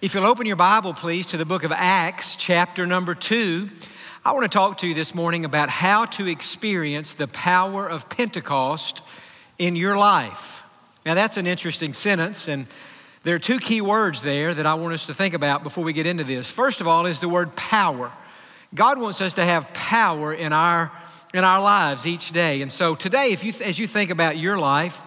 If 0.00 0.14
you'll 0.14 0.26
open 0.26 0.46
your 0.46 0.56
Bible, 0.56 0.94
please, 0.94 1.26
to 1.28 1.36
the 1.36 1.44
book 1.44 1.64
of 1.64 1.70
Acts, 1.70 2.34
chapter 2.34 2.86
number 2.86 3.14
two, 3.14 3.68
I 4.24 4.32
want 4.32 4.44
to 4.44 4.48
talk 4.48 4.78
to 4.78 4.86
you 4.86 4.94
this 4.94 5.14
morning 5.14 5.44
about 5.44 5.68
how 5.68 6.06
to 6.06 6.26
experience 6.26 7.12
the 7.12 7.28
power 7.28 7.88
of 7.88 8.08
Pentecost 8.08 9.02
in 9.58 9.76
your 9.76 9.96
life. 9.96 10.64
Now, 11.04 11.14
that's 11.14 11.36
an 11.36 11.46
interesting 11.46 11.92
sentence, 11.92 12.48
and 12.48 12.66
there 13.22 13.36
are 13.36 13.38
two 13.38 13.58
key 13.58 13.82
words 13.82 14.22
there 14.22 14.54
that 14.54 14.64
I 14.64 14.74
want 14.74 14.94
us 14.94 15.06
to 15.06 15.14
think 15.14 15.34
about 15.34 15.62
before 15.62 15.84
we 15.84 15.92
get 15.92 16.06
into 16.06 16.24
this. 16.24 16.50
First 16.50 16.80
of 16.80 16.88
all, 16.88 17.04
is 17.04 17.20
the 17.20 17.28
word 17.28 17.54
power. 17.54 18.10
God 18.74 18.98
wants 18.98 19.20
us 19.20 19.34
to 19.34 19.44
have 19.44 19.72
power 19.74 20.32
in 20.32 20.54
our, 20.54 20.90
in 21.34 21.44
our 21.44 21.62
lives 21.62 22.06
each 22.06 22.32
day. 22.32 22.62
And 22.62 22.72
so 22.72 22.94
today, 22.94 23.28
if 23.32 23.44
you, 23.44 23.52
as 23.62 23.78
you 23.78 23.86
think 23.86 24.10
about 24.10 24.38
your 24.38 24.58
life, 24.58 25.02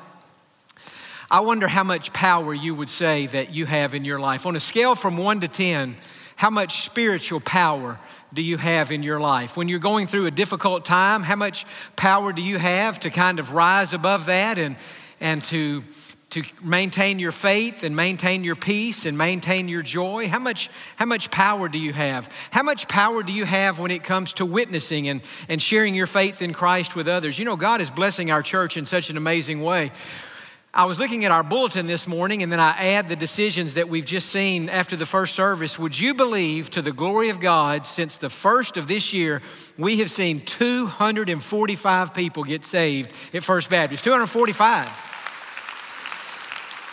I 1.30 1.40
wonder 1.40 1.68
how 1.68 1.84
much 1.84 2.14
power 2.14 2.54
you 2.54 2.76
would 2.76 2.90
say 2.90 3.26
that 3.28 3.54
you 3.54 3.66
have 3.66 3.96
in 3.96 4.06
your 4.06 4.20
life. 4.20 4.46
On 4.46 4.56
a 4.56 4.60
scale 4.60 4.94
from 4.94 5.18
one 5.18 5.40
to 5.42 5.48
10, 5.48 5.98
how 6.36 6.52
much 6.52 6.84
spiritual 6.84 7.40
power 7.40 8.00
do 8.34 8.44
you 8.44 8.58
have 8.58 8.92
in 8.92 9.02
your 9.02 9.20
life? 9.20 9.58
When 9.58 9.68
you're 9.68 9.80
going 9.80 10.06
through 10.06 10.28
a 10.28 10.32
difficult 10.32 10.86
time, 10.86 11.24
how 11.24 11.36
much 11.36 11.66
power 11.96 12.32
do 12.32 12.44
you 12.44 12.60
have 12.60 13.00
to 13.02 13.10
kind 13.10 13.40
of 13.40 13.54
rise 13.54 13.94
above 13.94 14.28
that 14.28 14.60
and, 14.60 14.76
and 15.20 15.44
to, 15.46 15.84
to 16.32 16.44
maintain 16.62 17.18
your 17.18 17.32
faith 17.32 17.82
and 17.82 17.96
maintain 17.96 18.44
your 18.44 18.56
peace 18.56 19.08
and 19.08 19.18
maintain 19.18 19.68
your 19.68 19.82
joy? 19.82 20.28
How 20.28 20.40
much, 20.40 20.70
how 20.98 21.06
much 21.06 21.32
power 21.32 21.70
do 21.70 21.80
you 21.80 21.94
have? 21.94 22.30
How 22.52 22.62
much 22.62 22.88
power 22.88 23.24
do 23.24 23.34
you 23.34 23.46
have 23.46 23.80
when 23.80 23.90
it 23.90 24.04
comes 24.04 24.34
to 24.34 24.46
witnessing 24.46 25.08
and, 25.08 25.22
and 25.50 25.60
sharing 25.60 25.96
your 25.96 26.08
faith 26.08 26.44
in 26.44 26.54
Christ 26.54 26.96
with 26.96 27.08
others? 27.08 27.40
You 27.40 27.46
know, 27.46 27.56
God 27.56 27.82
is 27.82 27.90
blessing 27.90 28.30
our 28.30 28.44
church 28.44 28.78
in 28.78 28.86
such 28.86 29.10
an 29.10 29.18
amazing 29.18 29.64
way. 29.64 29.92
I 30.78 30.84
was 30.84 31.00
looking 31.00 31.24
at 31.24 31.32
our 31.32 31.42
bulletin 31.42 31.88
this 31.88 32.06
morning, 32.06 32.44
and 32.44 32.52
then 32.52 32.60
I 32.60 32.72
add 32.72 33.08
the 33.08 33.16
decisions 33.16 33.76
that 33.76 33.88
we've 33.88 34.04
just 34.04 34.30
seen 34.30 34.68
after 34.68 34.98
the 34.98 35.06
first 35.06 35.34
service. 35.34 35.80
Would 35.80 35.98
you 35.98 36.14
believe, 36.14 36.70
to 36.72 36.82
the 36.82 36.92
glory 36.92 37.30
of 37.30 37.40
God, 37.40 37.86
since 37.86 38.18
the 38.18 38.30
first 38.30 38.76
of 38.76 38.86
this 38.86 39.14
year, 39.14 39.42
we 39.78 40.00
have 40.00 40.12
seen 40.12 40.42
245 40.42 42.14
people 42.14 42.44
get 42.44 42.66
saved 42.66 43.10
at 43.34 43.42
First 43.42 43.70
Baptist? 43.70 44.04
245. 44.04 45.15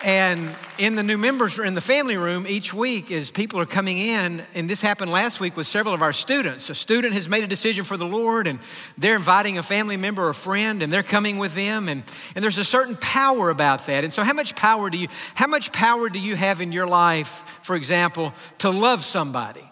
And 0.04 0.52
in 0.78 0.96
the 0.96 1.02
new 1.04 1.16
members 1.16 1.60
in 1.60 1.74
the 1.74 1.80
family 1.80 2.16
room 2.16 2.44
each 2.48 2.74
week, 2.74 3.12
as 3.12 3.30
people 3.30 3.60
are 3.60 3.66
coming 3.66 3.98
in, 3.98 4.42
and 4.52 4.68
this 4.68 4.80
happened 4.80 5.12
last 5.12 5.38
week 5.38 5.56
with 5.56 5.68
several 5.68 5.94
of 5.94 6.02
our 6.02 6.12
students. 6.12 6.68
A 6.70 6.74
student 6.74 7.14
has 7.14 7.28
made 7.28 7.44
a 7.44 7.46
decision 7.46 7.84
for 7.84 7.96
the 7.96 8.06
Lord, 8.06 8.48
and 8.48 8.58
they're 8.98 9.14
inviting 9.14 9.58
a 9.58 9.62
family 9.62 9.96
member 9.96 10.24
or 10.24 10.30
a 10.30 10.34
friend, 10.34 10.82
and 10.82 10.92
they're 10.92 11.04
coming 11.04 11.38
with 11.38 11.54
them, 11.54 11.88
and, 11.88 12.02
and 12.34 12.42
there's 12.42 12.58
a 12.58 12.64
certain 12.64 12.96
power 12.96 13.48
about 13.50 13.86
that. 13.86 14.02
And 14.02 14.12
so, 14.12 14.24
how 14.24 14.32
much 14.32 14.56
power 14.56 14.90
do 14.90 14.98
you 14.98 15.06
how 15.34 15.46
much 15.46 15.70
power 15.70 16.08
do 16.08 16.18
you 16.18 16.34
have 16.34 16.60
in 16.60 16.72
your 16.72 16.86
life, 16.86 17.60
for 17.62 17.76
example, 17.76 18.34
to 18.58 18.70
love 18.70 19.04
somebody 19.04 19.70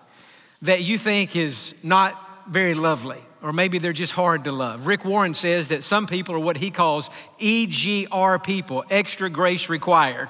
that 0.63 0.83
you 0.83 0.97
think 0.97 1.35
is 1.35 1.75
not 1.83 2.47
very 2.49 2.75
lovely? 2.75 3.21
Or 3.43 3.53
maybe 3.53 3.79
they're 3.79 3.93
just 3.93 4.13
hard 4.13 4.45
to 4.45 4.53
love. 4.53 4.87
Rick 4.87 5.05
Warren 5.05 5.35
says 5.35 5.69
that 5.69 5.85
some 5.85 6.07
people 6.07 6.35
are 6.35 6.41
what 6.41 6.57
he 6.57 6.71
calls 6.71 7.11
EGR 7.41 8.43
people, 8.43 8.85
extra 8.91 9.31
grace 9.31 9.69
required. 9.69 10.29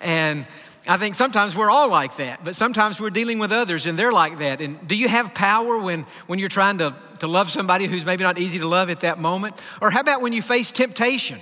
And 0.00 0.46
I 0.88 0.96
think 0.96 1.16
sometimes 1.16 1.56
we're 1.56 1.70
all 1.70 1.88
like 1.88 2.16
that, 2.16 2.44
but 2.44 2.54
sometimes 2.54 3.00
we're 3.00 3.10
dealing 3.10 3.38
with 3.38 3.50
others 3.50 3.86
and 3.86 3.98
they're 3.98 4.12
like 4.12 4.38
that. 4.38 4.60
And 4.60 4.86
do 4.86 4.94
you 4.94 5.08
have 5.08 5.34
power 5.34 5.78
when, 5.78 6.02
when 6.28 6.38
you're 6.38 6.48
trying 6.48 6.78
to, 6.78 6.94
to 7.18 7.26
love 7.26 7.50
somebody 7.50 7.86
who's 7.86 8.06
maybe 8.06 8.22
not 8.22 8.38
easy 8.38 8.58
to 8.60 8.68
love 8.68 8.88
at 8.88 9.00
that 9.00 9.18
moment? 9.18 9.60
Or 9.82 9.90
how 9.90 10.00
about 10.00 10.22
when 10.22 10.32
you 10.32 10.42
face 10.42 10.70
temptation? 10.70 11.40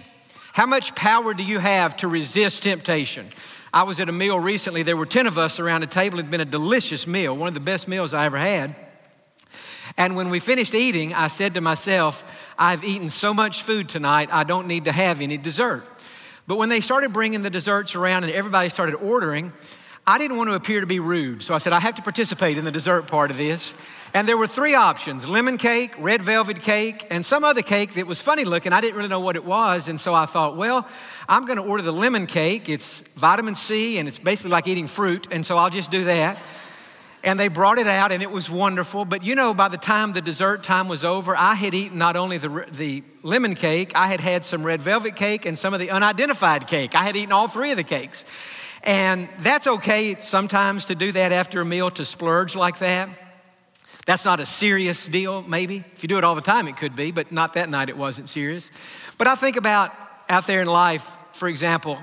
How 0.55 0.67
much 0.67 0.95
power 0.95 1.35
do 1.35 1.43
you 1.43 1.59
have 1.59 1.97
to 1.99 2.09
resist 2.09 2.63
temptation? 2.63 3.29
I 3.73 3.83
was 3.83 3.99
at 4.01 4.09
a 4.09 4.13
meal 4.13 4.39
recently. 4.39 4.83
There 4.83 4.97
were 4.97 5.05
10 5.05 5.27
of 5.27 5.37
us 5.37 5.59
around 5.59 5.83
a 5.83 5.89
table. 5.89 6.21
It 6.21 6.23
had 6.23 6.31
been 6.31 6.41
a 6.41 6.45
delicious 6.45 7.07
meal, 7.07 7.37
one 7.37 7.49
of 7.49 7.55
the 7.55 7.61
best 7.61 7.89
meals 7.89 8.15
I 8.15 8.27
ever 8.27 8.39
had. 8.39 8.75
And 9.97 10.17
when 10.17 10.29
we 10.29 10.41
finished 10.41 10.75
eating, 10.75 11.15
I 11.15 11.29
said 11.29 11.55
to 11.55 11.61
myself, 11.61 12.25
I've 12.59 12.83
eaten 12.85 13.11
so 13.11 13.33
much 13.33 13.63
food 13.63 13.89
tonight, 13.89 14.29
I 14.33 14.45
don't 14.45 14.67
need 14.67 14.87
to 14.87 14.93
have 14.93 15.21
any 15.21 15.39
dessert. 15.39 15.85
But 16.47 16.57
when 16.57 16.69
they 16.69 16.81
started 16.81 17.13
bringing 17.13 17.43
the 17.43 17.51
desserts 17.51 17.95
around 17.95 18.25
and 18.25 18.33
everybody 18.33 18.69
started 18.69 18.97
ordering, 18.97 19.53
I 20.07 20.19
didn't 20.19 20.37
want 20.37 20.51
to 20.51 20.55
appear 20.55 20.81
to 20.81 20.87
be 20.87 21.01
rude. 21.01 21.43
So 21.43 21.55
I 21.55 21.59
said, 21.59 21.73
I 21.73 21.81
have 21.81 21.95
to 21.95 22.03
participate 22.03 22.59
in 22.59 22.65
the 22.65 22.71
dessert 22.71 23.07
part 23.07 23.31
of 23.31 23.39
this. 23.39 23.75
And 24.13 24.29
there 24.29 24.37
were 24.37 24.47
three 24.47 24.75
options 24.75 25.27
lemon 25.27 25.57
cake, 25.57 25.95
red 25.99 26.21
velvet 26.21 26.61
cake, 26.61 27.07
and 27.11 27.25
some 27.25 27.43
other 27.43 27.63
cake 27.63 27.95
that 27.95 28.07
was 28.07 28.21
funny 28.21 28.45
looking. 28.45 28.73
I 28.73 28.83
didn't 28.83 28.97
really 28.97 29.09
know 29.09 29.21
what 29.21 29.37
it 29.37 29.45
was. 29.45 29.89
And 29.89 29.99
so 29.99 30.13
I 30.13 30.27
thought, 30.27 30.57
well, 30.57 30.87
I'm 31.27 31.47
going 31.47 31.57
to 31.57 31.65
order 31.65 31.83
the 31.83 31.93
lemon 31.93 32.27
cake. 32.27 32.69
It's 32.69 33.01
vitamin 33.17 33.55
C 33.55 33.97
and 33.97 34.07
it's 34.07 34.19
basically 34.19 34.51
like 34.51 34.69
eating 34.69 34.89
fruit. 34.89 35.29
And 35.31 35.47
so 35.47 35.57
I'll 35.57 35.71
just 35.71 35.91
do 35.91 36.05
that 36.05 36.37
and 37.25 37.41
they 37.41 37.49
brought 37.49 37.79
it 37.79 37.87
out 37.87 38.13
and 38.13 38.23
it 38.23 38.31
was 38.31 38.49
wonderful. 38.51 39.05
But 39.05 39.25
you 39.25 39.35
know 39.35 39.55
by 39.55 39.69
the 39.69 39.79
time 39.79 40.13
the 40.13 40.21
dessert 40.21 40.63
time 40.63 40.87
was 40.89 41.05
over 41.05 41.35
i 41.35 41.55
had 41.55 41.75
eaten 41.75 41.99
not 41.99 42.17
only 42.17 42.39
the, 42.39 42.67
the 42.71 43.03
lemon 43.23 43.55
cake 43.55 43.93
i 43.95 44.07
had 44.07 44.21
had 44.21 44.45
some 44.45 44.63
red 44.63 44.83
velvet 44.83 45.17
cake 45.17 45.47
and 45.47 45.59
some 45.59 45.75
of 45.75 45.81
the 45.81 45.91
unidentified 45.91 46.67
cake. 46.67 46.95
I 46.95 47.03
had 47.03 47.17
eaten 47.17 47.33
all 47.33 47.49
three 47.49 47.71
of 47.71 47.77
the 47.77 47.85
cakes. 47.85 48.25
And 48.83 49.31
that's 49.39 49.67
okay 49.67 50.17
sometimes 50.21 50.87
to 50.87 50.95
do 50.95 51.11
that 51.13 51.33
after 51.33 51.63
a 51.63 51.65
meal 51.65 51.91
to 51.93 52.05
splurge 52.05 52.55
like 52.55 52.79
that. 52.81 53.09
That's 54.05 54.27
not 54.27 54.39
a 54.41 54.47
serious 54.47 55.07
deal 55.09 55.43
maybe. 55.43 55.83
If 55.95 56.03
you 56.03 56.09
do 56.09 56.19
it 56.19 56.25
all 56.25 56.35
the 56.35 56.43
time 56.43 56.69
it 56.69 56.77
could 56.77 56.95
be 56.95 57.11
but 57.11 57.33
not 57.33 57.55
that 57.55 57.71
night 57.71 57.89
it 57.89 57.97
wasn't 57.97 58.29
serious. 58.29 58.71
But 59.17 59.27
i 59.27 59.35
think 59.35 59.57
about 59.57 59.93
out 60.29 60.47
there 60.47 60.61
in 60.61 60.69
life 60.69 61.17
for 61.33 61.49
example 61.49 61.99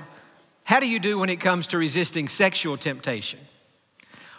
how 0.64 0.80
do 0.80 0.88
you 0.88 0.98
do 0.98 1.18
when 1.18 1.28
it 1.28 1.40
comes 1.40 1.68
to 1.68 1.78
resisting 1.78 2.28
sexual 2.28 2.76
temptation 2.76 3.40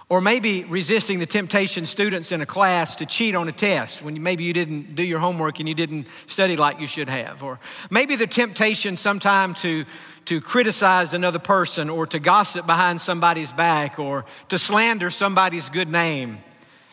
or 0.09 0.21
maybe 0.21 0.63
resisting 0.65 1.19
the 1.19 1.25
temptation 1.25 1.85
students 1.85 2.31
in 2.31 2.41
a 2.41 2.45
class 2.45 2.97
to 2.97 3.05
cheat 3.05 3.35
on 3.35 3.47
a 3.47 3.51
test 3.51 4.03
when 4.03 4.21
maybe 4.21 4.43
you 4.43 4.53
didn't 4.53 4.95
do 4.95 5.03
your 5.03 5.19
homework 5.19 5.59
and 5.59 5.67
you 5.67 5.75
didn't 5.75 6.07
study 6.27 6.55
like 6.55 6.79
you 6.79 6.87
should 6.87 7.09
have. 7.09 7.43
Or 7.43 7.59
maybe 7.89 8.15
the 8.15 8.27
temptation 8.27 8.97
sometime 8.97 9.53
to, 9.55 9.85
to 10.25 10.41
criticize 10.41 11.13
another 11.13 11.39
person 11.39 11.89
or 11.89 12.05
to 12.07 12.19
gossip 12.19 12.65
behind 12.65 13.01
somebody's 13.01 13.51
back 13.51 13.97
or 13.97 14.25
to 14.49 14.59
slander 14.59 15.09
somebody's 15.09 15.69
good 15.69 15.89
name. 15.89 16.39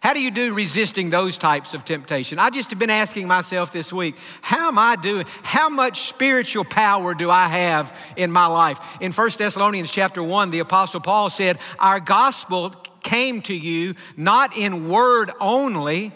How 0.03 0.15
do 0.15 0.23
you 0.23 0.31
do 0.31 0.55
resisting 0.55 1.11
those 1.11 1.37
types 1.37 1.75
of 1.75 1.85
temptation? 1.85 2.39
I 2.39 2.49
just 2.49 2.71
have 2.71 2.79
been 2.79 2.89
asking 2.89 3.29
myself 3.29 3.71
this 3.71 3.93
week, 3.93 4.17
how 4.41 4.69
am 4.69 4.79
I 4.79 4.97
doing? 4.97 5.27
How 5.43 5.69
much 5.69 6.09
spiritual 6.09 6.65
power 6.65 7.13
do 7.15 7.31
I 7.31 7.49
have 7.49 8.15
in 8.17 8.33
my 8.33 8.47
life? 8.47 8.97
In 9.03 9.13
1 9.13 9.31
Thessalonians 9.37 9.93
chapter 9.93 10.23
1, 10.23 10.51
the 10.51 10.61
apostle 10.61 11.01
Paul 11.01 11.29
said, 11.29 11.59
"Our 11.79 12.01
gospel 12.01 12.75
came 13.03 13.43
to 13.43 13.55
you 13.55 13.95
not 14.17 14.57
in 14.57 14.89
word 14.89 15.31
only, 15.41 16.13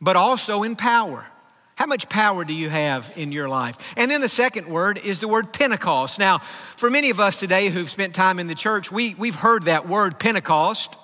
but 0.00 0.16
also 0.16 0.62
in 0.62 0.76
power. 0.76 1.24
How 1.76 1.86
much 1.86 2.08
power 2.08 2.42
do 2.42 2.54
you 2.54 2.70
have 2.70 3.12
in 3.16 3.32
your 3.32 3.50
life? 3.50 3.94
And 3.98 4.10
then 4.10 4.22
the 4.22 4.30
second 4.30 4.66
word 4.66 4.96
is 4.96 5.20
the 5.20 5.28
word 5.28 5.52
Pentecost. 5.52 6.18
Now, 6.18 6.38
for 6.38 6.88
many 6.88 7.10
of 7.10 7.20
us 7.20 7.38
today 7.38 7.68
who've 7.68 7.90
spent 7.90 8.14
time 8.14 8.38
in 8.38 8.46
the 8.46 8.54
church, 8.54 8.90
we, 8.90 9.14
we've 9.14 9.34
heard 9.34 9.64
that 9.64 9.86
word 9.86 10.18
Pentecost. 10.18 10.96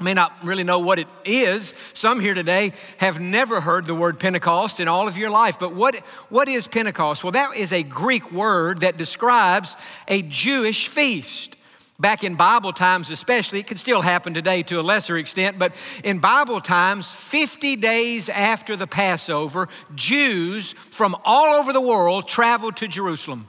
May 0.00 0.12
not 0.12 0.32
really 0.42 0.64
know 0.64 0.80
what 0.80 0.98
it 0.98 1.06
is. 1.24 1.72
Some 1.94 2.20
here 2.20 2.34
today 2.34 2.72
have 2.98 3.18
never 3.18 3.60
heard 3.62 3.86
the 3.86 3.94
word 3.94 4.20
Pentecost 4.20 4.78
in 4.78 4.88
all 4.88 5.08
of 5.08 5.16
your 5.16 5.30
life. 5.30 5.58
But 5.58 5.74
what, 5.74 5.96
what 6.28 6.48
is 6.48 6.66
Pentecost? 6.66 7.24
Well, 7.24 7.32
that 7.32 7.56
is 7.56 7.72
a 7.72 7.82
Greek 7.82 8.30
word 8.30 8.80
that 8.80 8.98
describes 8.98 9.74
a 10.06 10.20
Jewish 10.22 10.88
feast. 10.88 11.53
Back 11.98 12.24
in 12.24 12.34
Bible 12.34 12.72
times, 12.72 13.08
especially, 13.10 13.60
it 13.60 13.68
can 13.68 13.78
still 13.78 14.02
happen 14.02 14.34
today 14.34 14.64
to 14.64 14.80
a 14.80 14.82
lesser 14.82 15.16
extent, 15.16 15.60
but 15.60 15.76
in 16.02 16.18
Bible 16.18 16.60
times, 16.60 17.12
50 17.12 17.76
days 17.76 18.28
after 18.28 18.74
the 18.74 18.88
Passover, 18.88 19.68
Jews 19.94 20.72
from 20.72 21.16
all 21.24 21.54
over 21.54 21.72
the 21.72 21.80
world 21.80 22.26
traveled 22.26 22.76
to 22.78 22.88
Jerusalem. 22.88 23.46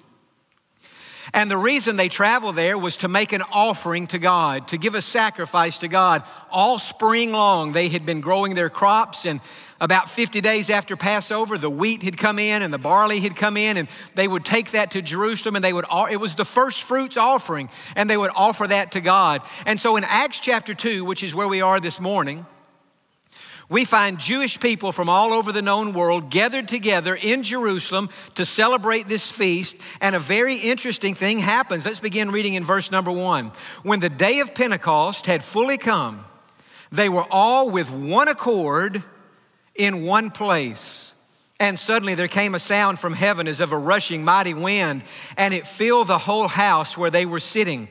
And 1.33 1.49
the 1.49 1.57
reason 1.57 1.95
they 1.95 2.07
traveled 2.07 2.55
there 2.55 2.77
was 2.77 2.97
to 2.97 3.07
make 3.07 3.33
an 3.33 3.41
offering 3.51 4.05
to 4.07 4.19
God, 4.19 4.67
to 4.67 4.77
give 4.77 4.93
a 4.93 5.01
sacrifice 5.01 5.79
to 5.79 5.87
God. 5.87 6.23
All 6.51 6.77
spring 6.77 7.31
long, 7.31 7.71
they 7.71 7.89
had 7.89 8.05
been 8.05 8.21
growing 8.21 8.53
their 8.53 8.69
crops, 8.69 9.25
and 9.25 9.41
about 9.81 10.09
50 10.09 10.41
days 10.41 10.69
after 10.69 10.95
Passover, 10.95 11.57
the 11.57 11.69
wheat 11.69 12.03
had 12.03 12.17
come 12.17 12.39
in 12.39 12.61
and 12.61 12.73
the 12.73 12.77
barley 12.77 13.19
had 13.19 13.35
come 13.35 13.57
in, 13.57 13.77
and 13.77 13.87
they 14.15 14.27
would 14.27 14.45
take 14.45 14.71
that 14.71 14.91
to 14.91 15.01
Jerusalem 15.01 15.55
and 15.55 15.65
they 15.65 15.73
would, 15.73 15.85
it 16.09 16.17
was 16.17 16.35
the 16.35 16.45
first 16.45 16.83
fruits 16.83 17.17
offering, 17.17 17.69
and 17.95 18.09
they 18.09 18.17
would 18.17 18.31
offer 18.35 18.67
that 18.67 18.93
to 18.93 19.01
God. 19.01 19.41
And 19.65 19.79
so 19.79 19.97
in 19.97 20.03
Acts 20.03 20.39
chapter 20.39 20.73
2, 20.73 21.03
which 21.03 21.23
is 21.23 21.35
where 21.35 21.47
we 21.47 21.61
are 21.61 21.79
this 21.79 21.99
morning, 21.99 22.45
we 23.67 23.83
find 23.83 24.19
Jewish 24.19 24.59
people 24.59 24.91
from 24.91 25.09
all 25.09 25.33
over 25.33 25.51
the 25.51 25.61
known 25.61 25.93
world 25.93 26.29
gathered 26.29 26.67
together 26.67 27.17
in 27.19 27.41
Jerusalem 27.41 28.09
to 28.35 28.45
celebrate 28.45 29.07
this 29.07 29.31
feast, 29.31 29.77
and 29.99 30.15
a 30.15 30.19
very 30.19 30.57
interesting 30.57 31.15
thing 31.15 31.39
happens. 31.39 31.83
Let's 31.83 31.99
begin 31.99 32.29
reading 32.29 32.53
in 32.53 32.63
verse 32.63 32.91
number 32.91 33.11
one. 33.11 33.51
When 33.81 33.99
the 33.99 34.09
day 34.09 34.39
of 34.39 34.53
Pentecost 34.53 35.25
had 35.25 35.43
fully 35.43 35.79
come, 35.79 36.25
they 36.91 37.09
were 37.09 37.25
all 37.31 37.71
with 37.71 37.89
one 37.89 38.27
accord 38.27 39.03
in 39.75 40.03
one 40.03 40.31
place. 40.31 41.13
And 41.59 41.79
suddenly 41.79 42.15
there 42.15 42.27
came 42.27 42.53
a 42.53 42.59
sound 42.59 42.99
from 42.99 43.13
heaven 43.13 43.47
as 43.47 43.59
of 43.59 43.71
a 43.71 43.77
rushing 43.77 44.25
mighty 44.25 44.53
wind, 44.53 45.03
and 45.37 45.53
it 45.53 45.65
filled 45.65 46.07
the 46.07 46.17
whole 46.17 46.47
house 46.47 46.97
where 46.97 47.09
they 47.09 47.25
were 47.25 47.39
sitting. 47.39 47.87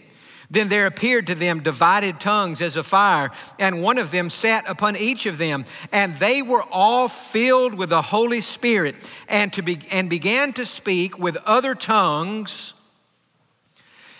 Then 0.50 0.68
there 0.68 0.86
appeared 0.86 1.26
to 1.28 1.34
them 1.34 1.62
divided 1.62 2.20
tongues 2.20 2.60
as 2.60 2.76
a 2.76 2.82
fire, 2.82 3.30
and 3.58 3.82
one 3.82 3.98
of 3.98 4.10
them 4.10 4.28
sat 4.28 4.68
upon 4.68 4.96
each 4.96 5.26
of 5.26 5.38
them. 5.38 5.64
And 5.90 6.14
they 6.16 6.42
were 6.42 6.62
all 6.70 7.08
filled 7.08 7.74
with 7.74 7.88
the 7.88 8.02
Holy 8.02 8.40
Spirit 8.40 8.96
and, 9.26 9.52
to 9.54 9.62
be, 9.62 9.78
and 9.90 10.10
began 10.10 10.52
to 10.54 10.66
speak 10.66 11.18
with 11.18 11.36
other 11.46 11.74
tongues 11.74 12.74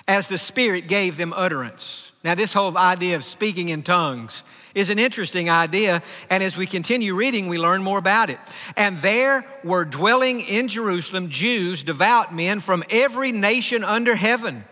as 0.09 0.29
the 0.29 0.39
Spirit 0.39 0.89
gave 0.89 1.17
them 1.17 1.33
utterance. 1.37 2.04
Now, 2.25 2.35
this 2.35 2.55
whole 2.55 2.79
idea 2.79 3.17
of 3.17 3.23
speaking 3.23 3.69
in 3.69 3.83
tongues 3.83 4.45
is 4.75 4.89
an 4.89 4.99
interesting 4.99 5.51
idea, 5.51 6.03
and 6.31 6.43
as 6.43 6.57
we 6.57 6.67
continue 6.67 7.15
reading, 7.15 7.49
we 7.49 7.59
learn 7.59 7.83
more 7.83 7.99
about 7.99 8.31
it. 8.31 8.39
And 8.79 8.97
there 8.99 9.45
were 9.63 9.85
dwelling 9.85 10.41
in 10.41 10.69
Jerusalem 10.69 11.29
Jews, 11.29 11.85
devout 11.85 12.35
men 12.35 12.61
from 12.61 12.83
every 12.89 13.31
nation 13.31 13.85
under 13.85 14.15
heaven. 14.15 14.65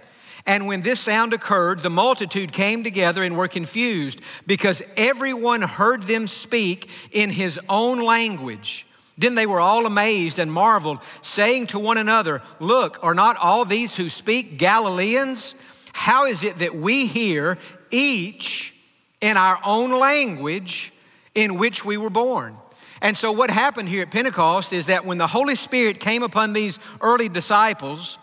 And 0.47 0.67
when 0.67 0.81
this 0.81 0.99
sound 0.99 1.35
occurred, 1.35 1.81
the 1.81 1.91
multitude 1.91 2.55
came 2.55 2.85
together 2.85 3.23
and 3.23 3.37
were 3.37 3.49
confused 3.49 4.23
because 4.47 4.83
everyone 4.97 5.61
heard 5.61 6.05
them 6.05 6.29
speak 6.29 6.89
in 7.13 7.29
his 7.29 7.61
own 7.69 8.03
language. 8.03 8.87
Then 9.19 9.35
they 9.35 9.47
were 9.47 9.61
all 9.61 9.85
amazed 9.85 10.39
and 10.39 10.51
marveled, 10.51 11.01
saying 11.21 11.69
to 11.69 11.79
one 11.79 11.99
another, 11.99 12.43
Look, 12.61 12.99
are 13.03 13.15
not 13.15 13.37
all 13.37 13.67
these 13.67 13.95
who 13.95 14.09
speak 14.09 14.57
Galileans? 14.57 15.55
How 15.93 16.27
is 16.27 16.43
it 16.43 16.59
that 16.59 16.75
we 16.75 17.07
hear 17.07 17.59
each 17.91 18.75
in 19.21 19.37
our 19.37 19.59
own 19.65 19.99
language 19.99 20.93
in 21.35 21.59
which 21.59 21.85
we 21.85 21.97
were 21.97 22.11
born? 22.11 22.57
And 23.01 23.17
so, 23.17 23.33
what 23.33 23.51
happened 23.51 23.89
here 23.89 24.03
at 24.03 24.11
Pentecost 24.11 24.73
is 24.73 24.87
that 24.87 25.05
when 25.05 25.19
the 25.19 25.27
Holy 25.27 25.57
Spirit 25.57 25.99
came 25.99 26.23
upon 26.23 26.53
these 26.53 26.79
early 27.01 27.29
disciples, 27.29 28.19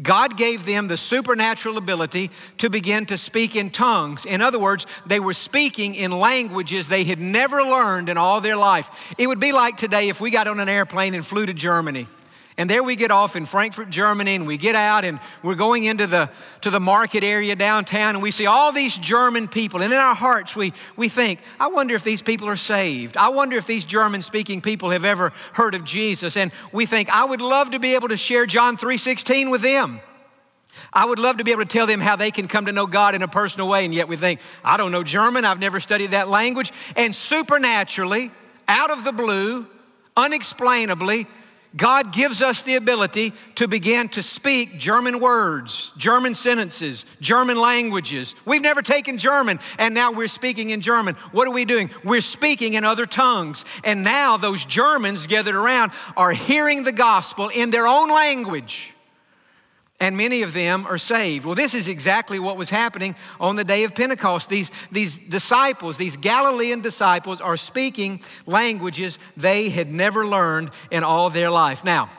God 0.00 0.36
gave 0.36 0.64
them 0.64 0.88
the 0.88 0.96
supernatural 0.96 1.76
ability 1.76 2.30
to 2.58 2.70
begin 2.70 3.06
to 3.06 3.18
speak 3.18 3.56
in 3.56 3.70
tongues. 3.70 4.24
In 4.24 4.40
other 4.40 4.58
words, 4.58 4.86
they 5.04 5.20
were 5.20 5.34
speaking 5.34 5.94
in 5.94 6.10
languages 6.10 6.88
they 6.88 7.04
had 7.04 7.18
never 7.18 7.62
learned 7.62 8.08
in 8.08 8.16
all 8.16 8.40
their 8.40 8.56
life. 8.56 9.14
It 9.18 9.26
would 9.26 9.40
be 9.40 9.52
like 9.52 9.76
today 9.76 10.08
if 10.08 10.20
we 10.20 10.30
got 10.30 10.46
on 10.46 10.60
an 10.60 10.68
airplane 10.68 11.14
and 11.14 11.26
flew 11.26 11.44
to 11.44 11.54
Germany. 11.54 12.06
And 12.60 12.68
there 12.68 12.82
we 12.82 12.94
get 12.94 13.10
off 13.10 13.36
in 13.36 13.46
Frankfurt, 13.46 13.88
Germany, 13.88 14.34
and 14.34 14.46
we 14.46 14.58
get 14.58 14.74
out 14.74 15.06
and 15.06 15.18
we're 15.42 15.54
going 15.54 15.84
into 15.84 16.06
the, 16.06 16.28
to 16.60 16.68
the 16.68 16.78
market 16.78 17.24
area 17.24 17.56
downtown 17.56 18.16
and 18.16 18.22
we 18.22 18.30
see 18.30 18.44
all 18.44 18.70
these 18.70 18.98
German 18.98 19.48
people. 19.48 19.80
And 19.80 19.90
in 19.90 19.98
our 19.98 20.14
hearts, 20.14 20.54
we, 20.54 20.74
we 20.94 21.08
think, 21.08 21.40
I 21.58 21.68
wonder 21.68 21.94
if 21.94 22.04
these 22.04 22.20
people 22.20 22.50
are 22.50 22.56
saved. 22.56 23.16
I 23.16 23.30
wonder 23.30 23.56
if 23.56 23.66
these 23.66 23.86
German 23.86 24.20
speaking 24.20 24.60
people 24.60 24.90
have 24.90 25.06
ever 25.06 25.32
heard 25.54 25.74
of 25.74 25.84
Jesus. 25.84 26.36
And 26.36 26.52
we 26.70 26.84
think, 26.84 27.08
I 27.08 27.24
would 27.24 27.40
love 27.40 27.70
to 27.70 27.78
be 27.78 27.94
able 27.94 28.08
to 28.08 28.18
share 28.18 28.44
John 28.44 28.76
3.16 28.76 29.50
with 29.50 29.62
them. 29.62 29.98
I 30.92 31.06
would 31.06 31.18
love 31.18 31.38
to 31.38 31.44
be 31.44 31.52
able 31.52 31.62
to 31.62 31.68
tell 31.68 31.86
them 31.86 32.00
how 32.00 32.16
they 32.16 32.30
can 32.30 32.46
come 32.46 32.66
to 32.66 32.72
know 32.72 32.86
God 32.86 33.14
in 33.14 33.22
a 33.22 33.28
personal 33.28 33.70
way. 33.70 33.86
And 33.86 33.94
yet 33.94 34.06
we 34.06 34.18
think, 34.18 34.38
I 34.62 34.76
don't 34.76 34.92
know 34.92 35.02
German. 35.02 35.46
I've 35.46 35.60
never 35.60 35.80
studied 35.80 36.10
that 36.10 36.28
language. 36.28 36.74
And 36.94 37.14
supernaturally, 37.14 38.30
out 38.68 38.90
of 38.90 39.02
the 39.04 39.12
blue, 39.12 39.66
unexplainably, 40.14 41.26
God 41.76 42.12
gives 42.12 42.42
us 42.42 42.62
the 42.62 42.74
ability 42.74 43.32
to 43.56 43.68
begin 43.68 44.08
to 44.10 44.22
speak 44.22 44.78
German 44.78 45.20
words, 45.20 45.92
German 45.96 46.34
sentences, 46.34 47.06
German 47.20 47.58
languages. 47.58 48.34
We've 48.44 48.60
never 48.60 48.82
taken 48.82 49.18
German, 49.18 49.60
and 49.78 49.94
now 49.94 50.12
we're 50.12 50.28
speaking 50.28 50.70
in 50.70 50.80
German. 50.80 51.14
What 51.32 51.46
are 51.46 51.54
we 51.54 51.64
doing? 51.64 51.90
We're 52.02 52.22
speaking 52.22 52.74
in 52.74 52.84
other 52.84 53.06
tongues. 53.06 53.64
And 53.84 54.02
now 54.02 54.36
those 54.36 54.64
Germans 54.64 55.28
gathered 55.28 55.54
around 55.54 55.92
are 56.16 56.32
hearing 56.32 56.82
the 56.82 56.92
gospel 56.92 57.50
in 57.54 57.70
their 57.70 57.86
own 57.86 58.10
language 58.10 58.94
and 60.00 60.16
many 60.16 60.42
of 60.42 60.54
them 60.54 60.86
are 60.86 60.98
saved. 60.98 61.44
Well, 61.44 61.54
this 61.54 61.74
is 61.74 61.86
exactly 61.86 62.38
what 62.38 62.56
was 62.56 62.70
happening 62.70 63.14
on 63.38 63.56
the 63.56 63.64
day 63.64 63.84
of 63.84 63.94
Pentecost. 63.94 64.48
These, 64.48 64.70
these 64.90 65.16
disciples, 65.16 65.98
these 65.98 66.16
Galilean 66.16 66.80
disciples, 66.80 67.42
are 67.42 67.58
speaking 67.58 68.20
languages 68.46 69.18
they 69.36 69.68
had 69.68 69.92
never 69.92 70.26
learned 70.26 70.70
in 70.90 71.04
all 71.04 71.28
their 71.28 71.50
life. 71.50 71.84
Now, 71.84 72.10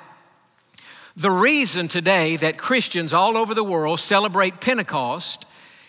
the 1.17 1.31
reason 1.31 1.87
today 1.87 2.37
that 2.37 2.57
Christians 2.57 3.13
all 3.13 3.35
over 3.35 3.53
the 3.53 3.63
world 3.63 3.99
celebrate 3.99 4.61
Pentecost 4.61 5.45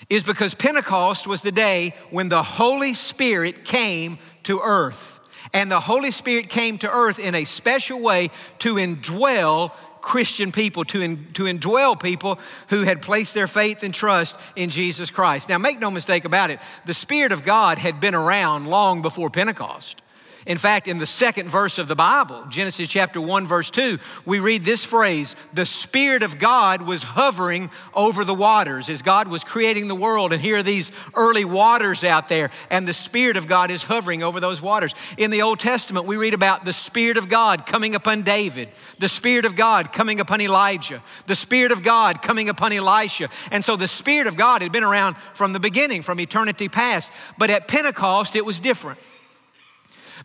is 0.08 0.24
because 0.24 0.54
Pentecost 0.54 1.26
was 1.26 1.42
the 1.42 1.52
day 1.52 1.94
when 2.10 2.28
the 2.28 2.42
Holy 2.42 2.94
Spirit 2.94 3.64
came 3.64 4.18
to 4.44 4.60
earth. 4.60 5.20
And 5.52 5.70
the 5.70 5.80
Holy 5.80 6.10
Spirit 6.10 6.48
came 6.48 6.78
to 6.78 6.90
earth 6.90 7.18
in 7.18 7.34
a 7.34 7.44
special 7.44 8.00
way 8.00 8.30
to 8.60 8.76
indwell 8.76 9.72
Christian 10.02 10.52
people, 10.52 10.84
to, 10.86 11.00
in, 11.00 11.32
to 11.34 11.44
indwell 11.44 11.98
people 11.98 12.38
who 12.68 12.82
had 12.82 13.00
placed 13.00 13.32
their 13.32 13.46
faith 13.46 13.82
and 13.82 13.94
trust 13.94 14.36
in 14.56 14.68
Jesus 14.68 15.10
Christ. 15.10 15.48
Now, 15.48 15.58
make 15.58 15.80
no 15.80 15.90
mistake 15.90 16.24
about 16.24 16.50
it, 16.50 16.60
the 16.84 16.92
Spirit 16.92 17.32
of 17.32 17.44
God 17.44 17.78
had 17.78 18.00
been 18.00 18.14
around 18.14 18.66
long 18.66 19.00
before 19.00 19.30
Pentecost. 19.30 20.01
In 20.44 20.58
fact, 20.58 20.88
in 20.88 20.98
the 20.98 21.06
second 21.06 21.48
verse 21.48 21.78
of 21.78 21.86
the 21.86 21.94
Bible, 21.94 22.44
Genesis 22.48 22.88
chapter 22.88 23.20
1, 23.20 23.46
verse 23.46 23.70
2, 23.70 23.98
we 24.26 24.40
read 24.40 24.64
this 24.64 24.84
phrase 24.84 25.36
The 25.52 25.64
Spirit 25.64 26.24
of 26.24 26.38
God 26.40 26.82
was 26.82 27.04
hovering 27.04 27.70
over 27.94 28.24
the 28.24 28.34
waters 28.34 28.88
as 28.88 29.02
God 29.02 29.28
was 29.28 29.44
creating 29.44 29.86
the 29.86 29.94
world. 29.94 30.32
And 30.32 30.42
here 30.42 30.56
are 30.56 30.62
these 30.64 30.90
early 31.14 31.44
waters 31.44 32.02
out 32.02 32.26
there, 32.26 32.50
and 32.70 32.88
the 32.88 32.92
Spirit 32.92 33.36
of 33.36 33.46
God 33.46 33.70
is 33.70 33.84
hovering 33.84 34.24
over 34.24 34.40
those 34.40 34.60
waters. 34.60 34.94
In 35.16 35.30
the 35.30 35.42
Old 35.42 35.60
Testament, 35.60 36.06
we 36.06 36.16
read 36.16 36.34
about 36.34 36.64
the 36.64 36.72
Spirit 36.72 37.18
of 37.18 37.28
God 37.28 37.64
coming 37.64 37.94
upon 37.94 38.22
David, 38.22 38.68
the 38.98 39.08
Spirit 39.08 39.44
of 39.44 39.54
God 39.54 39.92
coming 39.92 40.18
upon 40.18 40.40
Elijah, 40.40 41.04
the 41.28 41.36
Spirit 41.36 41.70
of 41.70 41.84
God 41.84 42.20
coming 42.20 42.48
upon 42.48 42.72
Elisha. 42.72 43.28
And 43.52 43.64
so 43.64 43.76
the 43.76 43.86
Spirit 43.86 44.26
of 44.26 44.36
God 44.36 44.62
had 44.62 44.72
been 44.72 44.82
around 44.82 45.16
from 45.34 45.52
the 45.52 45.60
beginning, 45.60 46.02
from 46.02 46.18
eternity 46.18 46.68
past. 46.68 47.12
But 47.38 47.48
at 47.48 47.68
Pentecost, 47.68 48.34
it 48.34 48.44
was 48.44 48.58
different. 48.58 48.98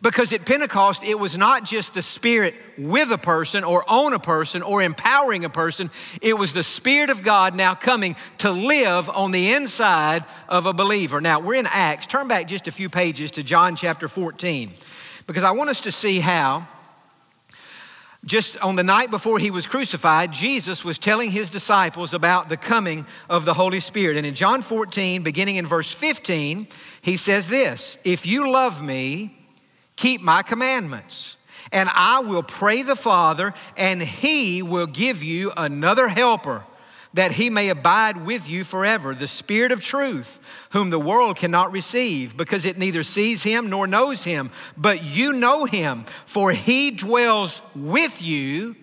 Because 0.01 0.31
at 0.33 0.45
Pentecost, 0.45 1.03
it 1.03 1.19
was 1.19 1.37
not 1.37 1.65
just 1.65 1.93
the 1.93 2.01
Spirit 2.01 2.53
with 2.77 3.11
a 3.11 3.17
person 3.17 3.63
or 3.63 3.83
on 3.89 4.13
a 4.13 4.19
person 4.19 4.61
or 4.61 4.81
empowering 4.81 5.45
a 5.45 5.49
person, 5.49 5.89
it 6.21 6.37
was 6.37 6.53
the 6.53 6.63
Spirit 6.63 7.09
of 7.09 7.23
God 7.23 7.55
now 7.55 7.73
coming 7.73 8.15
to 8.39 8.51
live 8.51 9.09
on 9.09 9.31
the 9.31 9.53
inside 9.53 10.23
of 10.47 10.65
a 10.65 10.73
believer. 10.73 11.19
Now, 11.21 11.39
we're 11.39 11.55
in 11.55 11.67
Acts. 11.67 12.07
Turn 12.07 12.27
back 12.27 12.47
just 12.47 12.67
a 12.67 12.71
few 12.71 12.89
pages 12.89 13.31
to 13.31 13.43
John 13.43 13.75
chapter 13.75 14.07
14, 14.07 14.71
because 15.25 15.43
I 15.43 15.51
want 15.51 15.69
us 15.69 15.81
to 15.81 15.91
see 15.91 16.19
how. 16.19 16.67
Just 18.25 18.57
on 18.57 18.75
the 18.75 18.83
night 18.83 19.09
before 19.09 19.39
he 19.39 19.51
was 19.51 19.67
crucified, 19.67 20.33
Jesus 20.33 20.83
was 20.83 20.99
telling 20.99 21.31
his 21.31 21.49
disciples 21.49 22.13
about 22.13 22.49
the 22.49 22.57
coming 22.57 23.05
of 23.29 23.45
the 23.45 23.53
Holy 23.53 23.79
Spirit. 23.79 24.17
And 24.17 24.25
in 24.25 24.33
John 24.35 24.61
14, 24.61 25.21
beginning 25.21 25.55
in 25.55 25.65
verse 25.65 25.93
15, 25.93 26.67
he 27.01 27.15
says 27.15 27.47
this 27.47 27.97
If 28.03 28.25
you 28.25 28.51
love 28.51 28.83
me, 28.83 29.36
keep 29.97 30.21
my 30.21 30.41
commandments. 30.41 31.35
And 31.73 31.89
I 31.91 32.19
will 32.19 32.43
pray 32.43 32.81
the 32.81 32.95
Father, 32.95 33.53
and 33.75 34.01
he 34.01 34.61
will 34.61 34.87
give 34.87 35.21
you 35.21 35.51
another 35.57 36.07
helper, 36.07 36.63
that 37.13 37.33
he 37.33 37.49
may 37.49 37.67
abide 37.67 38.25
with 38.25 38.49
you 38.49 38.63
forever, 38.63 39.13
the 39.13 39.27
Spirit 39.27 39.73
of 39.73 39.81
truth, 39.81 40.39
whom 40.69 40.91
the 40.91 40.99
world 40.99 41.35
cannot 41.35 41.73
receive, 41.73 42.37
because 42.37 42.63
it 42.63 42.77
neither 42.77 43.03
sees 43.03 43.43
him 43.43 43.69
nor 43.69 43.85
knows 43.85 44.23
him. 44.23 44.49
But 44.77 45.03
you 45.03 45.33
know 45.33 45.65
him, 45.65 46.05
for 46.25 46.51
he 46.51 46.91
dwells 46.91 47.61
with 47.75 48.21
you 48.21 48.77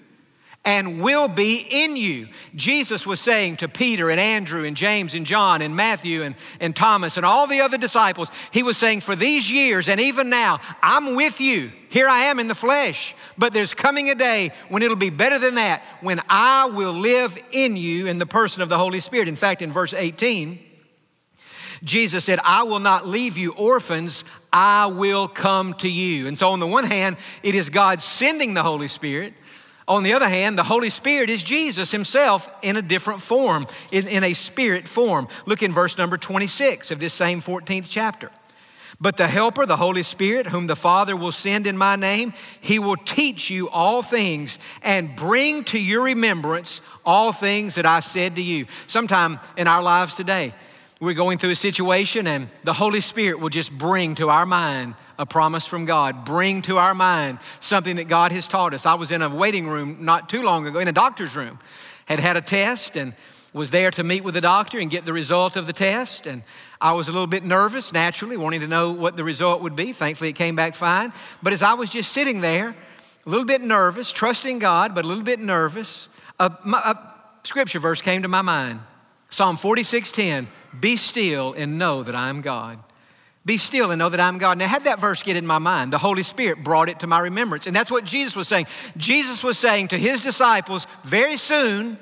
and 0.64 1.02
will 1.02 1.28
be 1.28 1.66
in 1.70 1.96
you. 1.96 2.28
Jesus 2.54 3.06
was 3.06 3.20
saying 3.20 3.56
to 3.56 3.68
Peter 3.68 4.10
and 4.10 4.18
Andrew 4.18 4.64
and 4.64 4.76
James 4.76 5.14
and 5.14 5.26
John 5.26 5.60
and 5.60 5.76
Matthew 5.76 6.22
and, 6.22 6.34
and 6.58 6.74
Thomas 6.74 7.16
and 7.16 7.26
all 7.26 7.46
the 7.46 7.60
other 7.60 7.76
disciples, 7.76 8.30
He 8.50 8.62
was 8.62 8.76
saying, 8.76 9.02
For 9.02 9.14
these 9.14 9.50
years 9.50 9.88
and 9.88 10.00
even 10.00 10.30
now, 10.30 10.60
I'm 10.82 11.16
with 11.16 11.40
you. 11.40 11.70
Here 11.90 12.08
I 12.08 12.24
am 12.24 12.40
in 12.40 12.48
the 12.48 12.54
flesh. 12.54 13.14
But 13.36 13.52
there's 13.52 13.74
coming 13.74 14.08
a 14.10 14.14
day 14.14 14.52
when 14.68 14.82
it'll 14.82 14.96
be 14.96 15.10
better 15.10 15.38
than 15.38 15.56
that, 15.56 15.82
when 16.00 16.20
I 16.28 16.66
will 16.66 16.92
live 16.92 17.38
in 17.52 17.76
you 17.76 18.06
in 18.06 18.18
the 18.18 18.26
person 18.26 18.62
of 18.62 18.68
the 18.68 18.78
Holy 18.78 19.00
Spirit. 19.00 19.28
In 19.28 19.36
fact, 19.36 19.60
in 19.60 19.70
verse 19.70 19.92
18, 19.92 20.58
Jesus 21.82 22.24
said, 22.24 22.40
I 22.42 22.62
will 22.62 22.78
not 22.78 23.06
leave 23.06 23.36
you 23.36 23.52
orphans, 23.52 24.24
I 24.52 24.86
will 24.86 25.28
come 25.28 25.74
to 25.74 25.88
you. 25.88 26.26
And 26.26 26.38
so, 26.38 26.50
on 26.50 26.60
the 26.60 26.66
one 26.66 26.84
hand, 26.84 27.16
it 27.42 27.54
is 27.54 27.68
God 27.68 28.00
sending 28.00 28.54
the 28.54 28.62
Holy 28.62 28.88
Spirit. 28.88 29.34
On 29.86 30.02
the 30.02 30.14
other 30.14 30.28
hand, 30.28 30.56
the 30.56 30.64
Holy 30.64 30.88
Spirit 30.88 31.28
is 31.28 31.44
Jesus 31.44 31.90
himself 31.90 32.50
in 32.62 32.76
a 32.76 32.82
different 32.82 33.20
form, 33.20 33.66
in, 33.92 34.08
in, 34.08 34.24
a 34.24 34.32
spirit 34.32 34.88
form. 34.88 35.28
Look 35.44 35.62
in 35.62 35.72
verse 35.72 35.98
number 35.98 36.16
26 36.16 36.90
of 36.90 36.98
this 36.98 37.12
same 37.12 37.42
14th 37.42 37.86
chapter. 37.88 38.30
But 39.00 39.16
the 39.16 39.26
Helper, 39.26 39.66
the 39.66 39.76
Holy 39.76 40.02
Spirit, 40.02 40.46
whom 40.46 40.66
the 40.66 40.76
Father 40.76 41.16
will 41.16 41.32
send 41.32 41.66
in 41.66 41.76
my 41.76 41.96
name, 41.96 42.32
he 42.60 42.78
will 42.78 42.96
teach 42.96 43.50
you 43.50 43.68
all 43.68 44.02
things 44.02 44.58
and 44.82 45.14
bring 45.14 45.64
to 45.64 45.78
your 45.78 46.04
remembrance 46.04 46.80
all 47.04 47.32
things 47.32 47.74
that 47.74 47.84
I 47.84 48.00
said 48.00 48.36
to 48.36 48.42
you. 48.42 48.66
Sometime 48.86 49.40
in 49.56 49.66
our 49.66 49.82
lives 49.82 50.14
today, 50.14 50.54
we're 51.04 51.14
going 51.14 51.38
through 51.38 51.50
a 51.50 51.56
situation 51.56 52.26
and 52.26 52.48
the 52.64 52.72
Holy 52.72 53.00
Spirit 53.00 53.40
will 53.40 53.48
just 53.48 53.70
bring 53.70 54.14
to 54.16 54.28
our 54.28 54.46
mind 54.46 54.94
a 55.18 55.26
promise 55.26 55.66
from 55.66 55.84
God, 55.84 56.24
bring 56.24 56.62
to 56.62 56.78
our 56.78 56.94
mind 56.94 57.38
something 57.60 57.96
that 57.96 58.08
God 58.08 58.32
has 58.32 58.48
taught 58.48 58.74
us. 58.74 58.86
I 58.86 58.94
was 58.94 59.12
in 59.12 59.22
a 59.22 59.28
waiting 59.28 59.68
room 59.68 59.98
not 60.00 60.28
too 60.28 60.42
long 60.42 60.66
ago, 60.66 60.78
in 60.78 60.88
a 60.88 60.92
doctor's 60.92 61.36
room, 61.36 61.58
had 62.06 62.18
had 62.18 62.36
a 62.36 62.40
test 62.40 62.96
and 62.96 63.14
was 63.52 63.70
there 63.70 63.90
to 63.92 64.02
meet 64.02 64.24
with 64.24 64.34
the 64.34 64.40
doctor 64.40 64.78
and 64.78 64.90
get 64.90 65.04
the 65.04 65.12
result 65.12 65.56
of 65.56 65.66
the 65.66 65.72
test. 65.72 66.26
And 66.26 66.42
I 66.80 66.92
was 66.92 67.08
a 67.08 67.12
little 67.12 67.28
bit 67.28 67.44
nervous, 67.44 67.92
naturally, 67.92 68.36
wanting 68.36 68.60
to 68.60 68.66
know 68.66 68.90
what 68.90 69.16
the 69.16 69.24
result 69.24 69.62
would 69.62 69.76
be. 69.76 69.92
Thankfully, 69.92 70.30
it 70.30 70.36
came 70.36 70.56
back 70.56 70.74
fine. 70.74 71.12
But 71.42 71.52
as 71.52 71.62
I 71.62 71.74
was 71.74 71.90
just 71.90 72.10
sitting 72.10 72.40
there, 72.40 72.70
a 73.24 73.30
little 73.30 73.46
bit 73.46 73.60
nervous, 73.60 74.10
trusting 74.10 74.58
God, 74.58 74.94
but 74.94 75.04
a 75.04 75.08
little 75.08 75.22
bit 75.22 75.38
nervous, 75.38 76.08
a, 76.40 76.46
a 76.46 77.14
scripture 77.44 77.78
verse 77.78 78.00
came 78.00 78.22
to 78.22 78.28
my 78.28 78.42
mind 78.42 78.80
Psalm 79.34 79.56
46:10, 79.56 80.46
Be 80.80 80.96
still 80.96 81.54
and 81.54 81.78
know 81.78 82.02
that 82.02 82.14
I 82.14 82.28
am 82.28 82.40
God. 82.40 82.78
Be 83.46 83.58
still 83.58 83.90
and 83.90 83.98
know 83.98 84.08
that 84.08 84.20
I'm 84.20 84.38
God. 84.38 84.56
Now, 84.58 84.66
had 84.66 84.84
that 84.84 84.98
verse 84.98 85.22
get 85.22 85.36
in 85.36 85.46
my 85.46 85.58
mind, 85.58 85.92
the 85.92 85.98
Holy 85.98 86.22
Spirit 86.22 86.64
brought 86.64 86.88
it 86.88 87.00
to 87.00 87.06
my 87.06 87.20
remembrance. 87.20 87.66
And 87.66 87.76
that's 87.76 87.90
what 87.90 88.04
Jesus 88.04 88.34
was 88.34 88.48
saying. 88.48 88.66
Jesus 88.96 89.44
was 89.44 89.58
saying 89.58 89.88
to 89.88 89.98
his 89.98 90.22
disciples, 90.22 90.86
very 91.02 91.36
soon, 91.36 91.98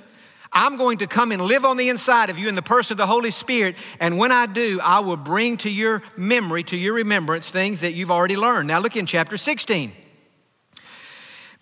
I'm 0.53 0.77
going 0.77 0.99
to 0.99 1.07
come 1.07 1.33
and 1.33 1.43
live 1.43 1.65
on 1.65 1.79
the 1.79 1.89
inside 1.89 2.29
of 2.29 2.39
you 2.39 2.49
in 2.49 2.55
the 2.55 2.63
person 2.63 2.95
of 2.95 2.99
the 2.99 3.07
Holy 3.07 3.31
Spirit. 3.31 3.77
And 3.99 4.19
when 4.19 4.31
I 4.31 4.47
do, 4.47 4.79
I 4.85 5.01
will 5.01 5.17
bring 5.17 5.57
to 5.59 5.71
your 5.71 6.03
memory, 6.17 6.63
to 6.65 6.77
your 6.77 6.95
remembrance, 6.95 7.49
things 7.49 7.81
that 7.81 7.93
you've 7.95 8.11
already 8.11 8.37
learned. 8.37 8.69
Now 8.69 8.79
look 8.79 8.97
in 8.97 9.07
chapter 9.07 9.37
16. 9.37 9.93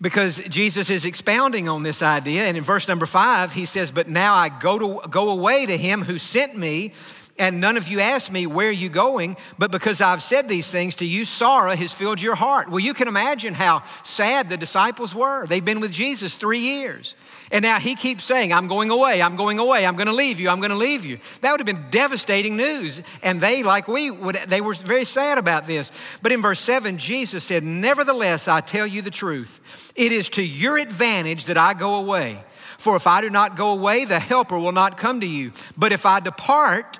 Because 0.01 0.37
Jesus 0.49 0.89
is 0.89 1.05
expounding 1.05 1.69
on 1.69 1.83
this 1.83 2.01
idea. 2.01 2.43
And 2.43 2.57
in 2.57 2.63
verse 2.63 2.87
number 2.87 3.05
five, 3.05 3.53
he 3.53 3.65
says, 3.65 3.91
But 3.91 4.09
now 4.09 4.33
I 4.33 4.49
go, 4.49 4.79
to, 4.79 5.07
go 5.09 5.29
away 5.29 5.67
to 5.67 5.77
him 5.77 6.01
who 6.01 6.17
sent 6.17 6.57
me 6.57 6.93
and 7.41 7.59
none 7.59 7.75
of 7.77 7.87
you 7.87 7.99
asked 7.99 8.31
me, 8.31 8.45
Where 8.45 8.69
are 8.69 8.71
you 8.71 8.89
going? 8.89 9.35
But 9.57 9.71
because 9.71 9.99
I've 9.99 10.21
said 10.21 10.47
these 10.47 10.69
things 10.69 10.95
to 10.97 11.05
you, 11.05 11.25
sorrow 11.25 11.75
has 11.75 11.93
filled 11.93 12.21
your 12.21 12.35
heart. 12.35 12.69
Well, 12.69 12.79
you 12.79 12.93
can 12.93 13.07
imagine 13.07 13.53
how 13.53 13.83
sad 14.03 14.49
the 14.49 14.57
disciples 14.57 15.15
were. 15.15 15.47
They've 15.47 15.65
been 15.65 15.79
with 15.79 15.91
Jesus 15.91 16.35
three 16.35 16.59
years. 16.59 17.15
And 17.51 17.63
now 17.63 17.79
he 17.79 17.95
keeps 17.95 18.23
saying, 18.23 18.53
I'm 18.53 18.67
going 18.67 18.89
away, 18.89 19.21
I'm 19.21 19.35
going 19.35 19.59
away, 19.59 19.85
I'm 19.85 19.97
going 19.97 20.07
to 20.07 20.13
leave 20.13 20.39
you, 20.39 20.49
I'm 20.49 20.59
going 20.59 20.71
to 20.71 20.77
leave 20.77 21.03
you. 21.03 21.19
That 21.41 21.51
would 21.51 21.59
have 21.59 21.65
been 21.67 21.89
devastating 21.91 22.55
news. 22.55 23.01
And 23.21 23.41
they, 23.41 23.61
like 23.61 23.89
we 23.89 24.09
would, 24.09 24.35
they 24.47 24.61
were 24.61 24.73
very 24.73 25.03
sad 25.03 25.37
about 25.37 25.67
this. 25.67 25.91
But 26.21 26.31
in 26.31 26.41
verse 26.41 26.61
7, 26.61 26.97
Jesus 26.97 27.43
said, 27.43 27.63
Nevertheless, 27.63 28.47
I 28.47 28.61
tell 28.61 28.87
you 28.87 29.01
the 29.01 29.11
truth. 29.11 29.91
It 29.97 30.13
is 30.13 30.29
to 30.31 30.41
your 30.43 30.77
advantage 30.77 31.45
that 31.45 31.57
I 31.57 31.73
go 31.73 31.95
away. 31.95 32.41
For 32.77 32.95
if 32.95 33.05
I 33.05 33.21
do 33.21 33.29
not 33.29 33.57
go 33.57 33.73
away, 33.73 34.05
the 34.05 34.19
helper 34.19 34.57
will 34.57 34.71
not 34.71 34.97
come 34.97 35.19
to 35.19 35.27
you. 35.27 35.51
But 35.77 35.91
if 35.91 36.05
I 36.05 36.19
depart, 36.19 36.99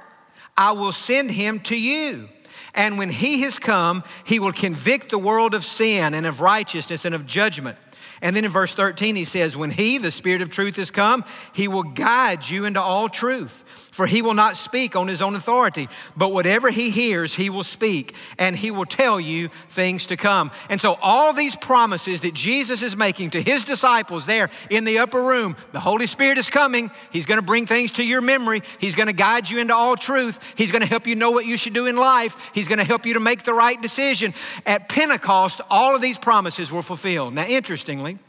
I 0.58 0.74
will 0.74 0.92
send 0.92 1.32
him 1.32 1.60
to 1.62 1.80
you. 1.80 2.28
And 2.76 2.98
when 2.98 3.10
he 3.10 3.42
has 3.42 3.58
come, 3.58 4.04
he 4.26 4.40
will 4.40 4.54
convict 4.54 5.10
the 5.10 5.18
world 5.18 5.54
of 5.54 5.64
sin 5.64 6.14
and 6.14 6.26
of 6.26 6.42
righteousness 6.42 7.06
and 7.06 7.16
of 7.16 7.26
judgment. 7.26 7.78
And 8.22 8.36
then 8.36 8.46
in 8.46 8.52
verse 8.52 8.74
13, 8.74 9.16
he 9.16 9.26
says, 9.26 9.58
When 9.58 9.72
he, 9.72 9.98
the 9.98 10.12
Spirit 10.12 10.42
of 10.42 10.50
truth, 10.50 10.76
has 10.76 10.92
come, 10.92 11.24
he 11.54 11.68
will 11.68 11.84
guide 11.84 12.48
you 12.48 12.66
into 12.66 12.82
all 12.82 13.10
truth. 13.10 13.90
For 13.92 14.08
he 14.08 14.22
will 14.22 14.34
not 14.34 14.56
speak 14.56 14.96
on 14.96 15.10
his 15.10 15.22
own 15.22 15.36
authority, 15.36 15.90
but 16.16 16.32
whatever 16.32 16.72
he 16.72 16.92
hears, 16.92 17.36
he 17.36 17.50
will 17.50 17.66
speak, 17.66 18.16
and 18.40 18.56
he 18.56 18.72
will 18.72 18.86
tell 18.86 19.20
you 19.20 19.50
things 19.68 20.06
to 20.06 20.18
come. 20.18 20.52
And 20.70 20.80
so, 20.80 20.98
all 21.02 21.34
these 21.34 21.58
promises 21.58 22.22
that 22.22 22.34
Jesus 22.34 22.82
is 22.82 22.96
making 22.96 23.32
to 23.32 23.42
his 23.42 23.66
disciples 23.66 24.26
there 24.26 24.50
in 24.70 24.86
the 24.86 25.00
upper 25.00 25.22
room 25.22 25.58
the 25.74 25.82
Holy 25.82 26.08
Spirit 26.08 26.38
is 26.38 26.50
coming. 26.50 26.90
He's 27.12 27.26
going 27.26 27.40
to 27.40 27.46
bring 27.46 27.66
things 27.66 27.92
to 27.94 28.04
your 28.04 28.22
memory. 28.22 28.62
He's 28.80 28.96
going 28.96 29.08
to 29.08 29.14
guide 29.14 29.50
you 29.50 29.60
into 29.60 29.76
all 29.76 29.98
truth. 29.98 30.54
He's 30.58 30.72
going 30.72 30.84
to 30.84 30.88
help 30.88 31.06
you 31.06 31.16
know 31.16 31.32
what 31.32 31.46
you 31.46 31.58
should 31.58 31.74
do 31.74 31.86
in 31.86 31.98
life. 31.98 32.52
He's 32.54 32.70
going 32.70 32.80
to 32.80 32.86
help 32.86 33.06
you 33.06 33.16
to 33.16 33.20
make 33.20 33.44
the 33.44 33.54
right 33.54 33.80
decision. 33.82 34.34
At 34.66 34.88
Pentecost, 34.88 35.60
all 35.70 35.96
of 35.96 36.02
these 36.02 36.18
promises 36.18 36.72
were 36.72 36.82
fulfilled. 36.82 37.34
Now, 37.34 37.46
interestingly, 37.46 38.20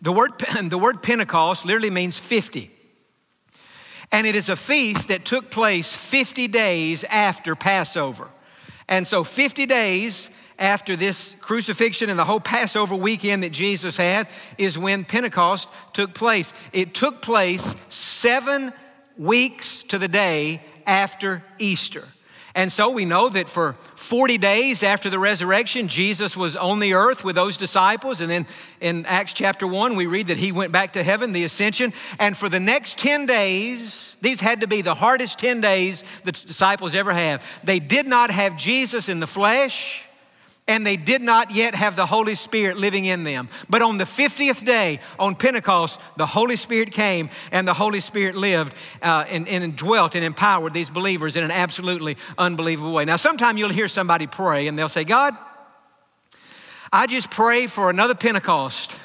the 0.00 0.10
word, 0.10 0.32
the 0.64 0.78
word 0.78 1.00
Pentecost 1.00 1.64
literally 1.64 1.90
means 1.90 2.18
50. 2.18 2.72
And 4.12 4.26
it 4.26 4.34
is 4.34 4.50
a 4.50 4.56
feast 4.56 5.08
that 5.08 5.24
took 5.24 5.50
place 5.50 5.94
50 5.94 6.46
days 6.48 7.02
after 7.04 7.56
Passover. 7.56 8.28
And 8.88 9.06
so, 9.06 9.24
50 9.24 9.64
days 9.66 10.30
after 10.58 10.96
this 10.96 11.34
crucifixion 11.40 12.10
and 12.10 12.18
the 12.18 12.24
whole 12.24 12.40
Passover 12.40 12.94
weekend 12.94 13.42
that 13.42 13.52
Jesus 13.52 13.96
had 13.96 14.28
is 14.58 14.78
when 14.78 15.04
Pentecost 15.04 15.68
took 15.92 16.14
place. 16.14 16.52
It 16.72 16.94
took 16.94 17.22
place 17.22 17.74
seven 17.88 18.72
weeks 19.16 19.82
to 19.84 19.98
the 19.98 20.08
day 20.08 20.62
after 20.86 21.42
Easter. 21.58 22.06
And 22.54 22.70
so 22.70 22.90
we 22.90 23.04
know 23.04 23.28
that 23.30 23.48
for 23.48 23.74
40 23.94 24.38
days 24.38 24.82
after 24.82 25.08
the 25.08 25.18
resurrection, 25.18 25.88
Jesus 25.88 26.36
was 26.36 26.54
on 26.54 26.80
the 26.80 26.94
earth 26.94 27.24
with 27.24 27.34
those 27.34 27.56
disciples. 27.56 28.20
And 28.20 28.30
then 28.30 28.46
in 28.80 29.06
Acts 29.06 29.32
chapter 29.32 29.66
1, 29.66 29.96
we 29.96 30.06
read 30.06 30.26
that 30.26 30.38
he 30.38 30.52
went 30.52 30.70
back 30.72 30.92
to 30.94 31.02
heaven, 31.02 31.32
the 31.32 31.44
ascension. 31.44 31.92
And 32.18 32.36
for 32.36 32.48
the 32.48 32.60
next 32.60 32.98
10 32.98 33.26
days, 33.26 34.16
these 34.20 34.40
had 34.40 34.60
to 34.60 34.66
be 34.66 34.82
the 34.82 34.94
hardest 34.94 35.38
10 35.38 35.60
days 35.60 36.04
the 36.24 36.32
disciples 36.32 36.94
ever 36.94 37.12
have. 37.12 37.60
They 37.64 37.78
did 37.78 38.06
not 38.06 38.30
have 38.30 38.56
Jesus 38.56 39.08
in 39.08 39.20
the 39.20 39.26
flesh 39.26 40.06
and 40.68 40.86
they 40.86 40.96
did 40.96 41.22
not 41.22 41.50
yet 41.54 41.74
have 41.74 41.96
the 41.96 42.06
Holy 42.06 42.34
Spirit 42.34 42.76
living 42.76 43.04
in 43.04 43.24
them. 43.24 43.48
But 43.68 43.82
on 43.82 43.98
the 43.98 44.04
50th 44.04 44.64
day, 44.64 45.00
on 45.18 45.34
Pentecost, 45.34 46.00
the 46.16 46.26
Holy 46.26 46.56
Spirit 46.56 46.92
came 46.92 47.30
and 47.50 47.66
the 47.66 47.74
Holy 47.74 48.00
Spirit 48.00 48.36
lived 48.36 48.74
uh, 49.02 49.24
and, 49.28 49.48
and 49.48 49.76
dwelt 49.76 50.14
and 50.14 50.24
empowered 50.24 50.72
these 50.72 50.88
believers 50.88 51.34
in 51.34 51.42
an 51.42 51.50
absolutely 51.50 52.16
unbelievable 52.38 52.92
way. 52.92 53.04
Now, 53.04 53.16
sometime 53.16 53.56
you'll 53.56 53.70
hear 53.70 53.88
somebody 53.88 54.26
pray 54.26 54.68
and 54.68 54.78
they'll 54.78 54.88
say, 54.88 55.04
God, 55.04 55.36
I 56.92 57.06
just 57.06 57.30
pray 57.30 57.66
for 57.66 57.90
another 57.90 58.14
Pentecost. 58.14 58.96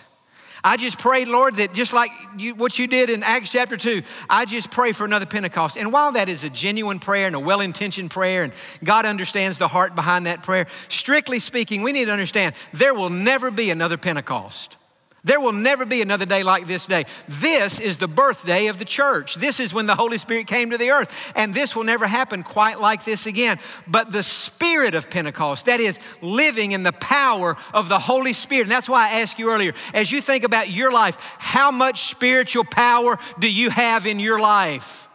I 0.68 0.76
just 0.76 1.00
pray, 1.00 1.24
Lord, 1.24 1.56
that 1.56 1.74
just 1.74 1.94
like 1.94 2.12
you, 2.38 2.54
what 2.54 2.78
you 2.78 2.88
did 2.88 3.10
in 3.10 3.24
Acts 3.24 3.50
chapter 3.50 3.78
2, 3.78 4.02
I 4.30 4.44
just 4.44 4.70
pray 4.70 4.92
for 4.92 5.06
another 5.06 5.26
Pentecost. 5.26 5.78
And 5.78 5.94
while 5.94 6.12
that 6.12 6.28
is 6.28 6.44
a 6.44 6.50
genuine 6.50 7.00
prayer 7.00 7.26
and 7.26 7.38
a 7.38 7.40
well 7.40 7.62
intentioned 7.62 8.12
prayer, 8.12 8.44
and 8.44 8.52
God 8.84 9.06
understands 9.06 9.60
the 9.60 9.70
heart 9.70 9.96
behind 9.96 10.26
that 10.26 10.44
prayer, 10.44 10.68
strictly 10.90 11.40
speaking, 11.40 11.84
we 11.84 11.94
need 11.94 12.06
to 12.06 12.12
understand 12.12 12.54
there 12.74 12.94
will 12.94 13.10
never 13.10 13.50
be 13.50 13.70
another 13.70 13.96
Pentecost. 13.96 14.76
There 15.24 15.40
will 15.42 15.52
never 15.52 15.86
be 15.86 16.02
another 16.02 16.26
day 16.26 16.44
like 16.44 16.68
this 16.68 16.88
day. 16.88 17.06
This 17.28 17.80
is 17.80 17.98
the 17.98 18.08
birthday 18.08 18.68
of 18.68 18.78
the 18.78 18.86
church. 18.86 19.36
This 19.36 19.60
is 19.60 19.74
when 19.74 19.86
the 19.86 19.96
Holy 19.96 20.18
Spirit 20.18 20.48
came 20.48 20.70
to 20.70 20.78
the 20.78 20.92
earth. 20.92 21.34
And 21.36 21.54
this 21.54 21.76
will 21.76 21.84
never 21.84 22.08
happen 22.08 22.44
quite 22.44 22.80
like 22.80 23.04
this 23.04 23.26
again. 23.26 23.58
But 23.88 24.12
the 24.12 24.24
spirit 24.24 24.96
of 24.96 25.10
Pentecost, 25.10 25.66
that 25.66 25.80
is 25.80 26.00
living 26.22 26.72
in 26.72 26.84
the 26.84 26.94
power 26.94 27.58
of 27.74 27.90
the 27.90 28.00
Holy 28.00 28.34
Spirit. 28.34 28.64
And 28.64 28.72
that's 28.72 28.88
why 28.88 29.10
I 29.10 29.22
asked 29.22 29.38
you 29.38 29.52
earlier, 29.52 29.74
as 29.94 30.12
you 30.12 30.22
think 30.22 30.44
about 30.44 30.70
your 30.70 30.92
life, 30.92 31.18
how 31.40 31.72
much 31.72 32.10
spiritual 32.10 32.64
power 32.64 33.18
do 33.40 33.50
you 33.50 33.70
have 33.70 34.06
in 34.06 34.20
your 34.20 34.40
life? 34.40 35.10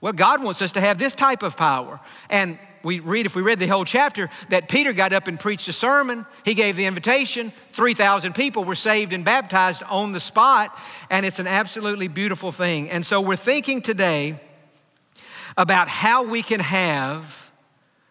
Well, 0.00 0.12
God 0.12 0.42
wants 0.42 0.60
us 0.60 0.72
to 0.72 0.80
have 0.82 0.98
this 0.98 1.14
type 1.14 1.42
of 1.42 1.56
power. 1.56 2.00
And 2.28 2.58
we 2.84 3.00
read, 3.00 3.26
if 3.26 3.34
we 3.34 3.42
read 3.42 3.58
the 3.58 3.66
whole 3.66 3.84
chapter, 3.84 4.28
that 4.50 4.68
Peter 4.68 4.92
got 4.92 5.12
up 5.12 5.26
and 5.26 5.40
preached 5.40 5.66
a 5.68 5.72
sermon. 5.72 6.26
He 6.44 6.54
gave 6.54 6.76
the 6.76 6.86
invitation. 6.86 7.52
3,000 7.70 8.34
people 8.34 8.64
were 8.64 8.74
saved 8.74 9.12
and 9.12 9.24
baptized 9.24 9.82
on 9.84 10.12
the 10.12 10.20
spot. 10.20 10.76
And 11.10 11.24
it's 11.24 11.38
an 11.38 11.46
absolutely 11.46 12.08
beautiful 12.08 12.52
thing. 12.52 12.90
And 12.90 13.04
so 13.04 13.20
we're 13.20 13.36
thinking 13.36 13.82
today 13.82 14.38
about 15.56 15.88
how 15.88 16.28
we 16.28 16.42
can 16.42 16.60
have 16.60 17.50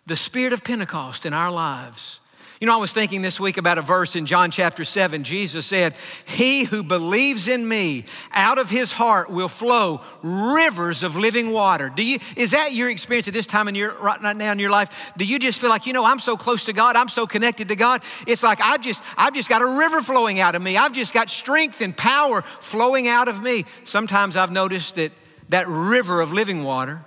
the 0.05 0.15
spirit 0.15 0.53
of 0.53 0.63
Pentecost 0.63 1.25
in 1.25 1.33
our 1.33 1.51
lives. 1.51 2.19
You 2.63 2.67
know, 2.67 2.75
I 2.75 2.79
was 2.79 2.93
thinking 2.93 3.21
this 3.21 3.41
week 3.41 3.57
about 3.57 3.77
a 3.77 3.81
verse 3.81 4.15
in 4.15 4.25
John 4.25 4.49
chapter 4.49 4.85
7. 4.85 5.25
Jesus 5.25 5.65
said, 5.65 5.97
He 6.23 6.63
who 6.63 6.81
believes 6.81 7.49
in 7.49 7.67
me, 7.67 8.05
out 8.31 8.57
of 8.57 8.69
his 8.69 8.93
heart 8.93 9.29
will 9.29 9.49
flow 9.49 9.99
rivers 10.21 11.03
of 11.03 11.17
living 11.17 11.51
water. 11.51 11.89
Do 11.89 12.05
you, 12.05 12.19
is 12.37 12.51
that 12.51 12.71
your 12.71 12.89
experience 12.89 13.27
at 13.27 13.33
this 13.33 13.47
time 13.47 13.67
in 13.67 13.75
your, 13.75 13.91
right 13.95 14.37
now 14.37 14.53
in 14.53 14.59
your 14.59 14.69
life? 14.69 15.11
Do 15.17 15.25
you 15.25 15.39
just 15.39 15.59
feel 15.59 15.69
like, 15.69 15.85
you 15.87 15.91
know, 15.91 16.05
I'm 16.05 16.19
so 16.19 16.37
close 16.37 16.63
to 16.63 16.71
God, 16.71 16.95
I'm 16.95 17.09
so 17.09 17.27
connected 17.27 17.67
to 17.67 17.75
God? 17.75 18.01
It's 18.27 18.43
like 18.43 18.61
I've 18.61 18.79
just, 18.79 19.03
I've 19.17 19.33
just 19.33 19.49
got 19.49 19.61
a 19.61 19.67
river 19.67 20.01
flowing 20.01 20.39
out 20.39 20.55
of 20.55 20.61
me. 20.61 20.77
I've 20.77 20.93
just 20.93 21.13
got 21.13 21.29
strength 21.29 21.81
and 21.81 21.93
power 21.97 22.43
flowing 22.43 23.09
out 23.09 23.27
of 23.27 23.43
me. 23.43 23.65
Sometimes 23.83 24.37
I've 24.37 24.51
noticed 24.53 24.95
that 24.95 25.11
that 25.49 25.67
river 25.67 26.21
of 26.21 26.31
living 26.31 26.63
water 26.63 27.01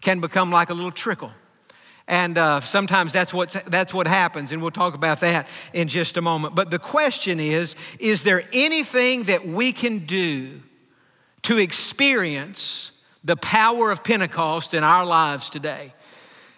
can 0.00 0.20
become 0.20 0.50
like 0.50 0.70
a 0.70 0.74
little 0.74 0.90
trickle. 0.92 1.32
And 2.08 2.38
uh, 2.38 2.60
sometimes 2.60 3.12
that's, 3.12 3.34
what 3.34 3.50
that's 3.66 3.92
what 3.92 4.08
happens, 4.08 4.50
and 4.50 4.62
we'll 4.62 4.70
talk 4.70 4.94
about 4.94 5.20
that 5.20 5.46
in 5.74 5.88
just 5.88 6.16
a 6.16 6.22
moment. 6.22 6.54
But 6.54 6.70
the 6.70 6.78
question 6.78 7.38
is 7.38 7.76
is 8.00 8.22
there 8.22 8.42
anything 8.54 9.24
that 9.24 9.46
we 9.46 9.72
can 9.72 10.06
do 10.06 10.62
to 11.42 11.58
experience 11.58 12.92
the 13.24 13.36
power 13.36 13.90
of 13.90 14.02
Pentecost 14.02 14.72
in 14.72 14.82
our 14.82 15.04
lives 15.04 15.50
today? 15.50 15.92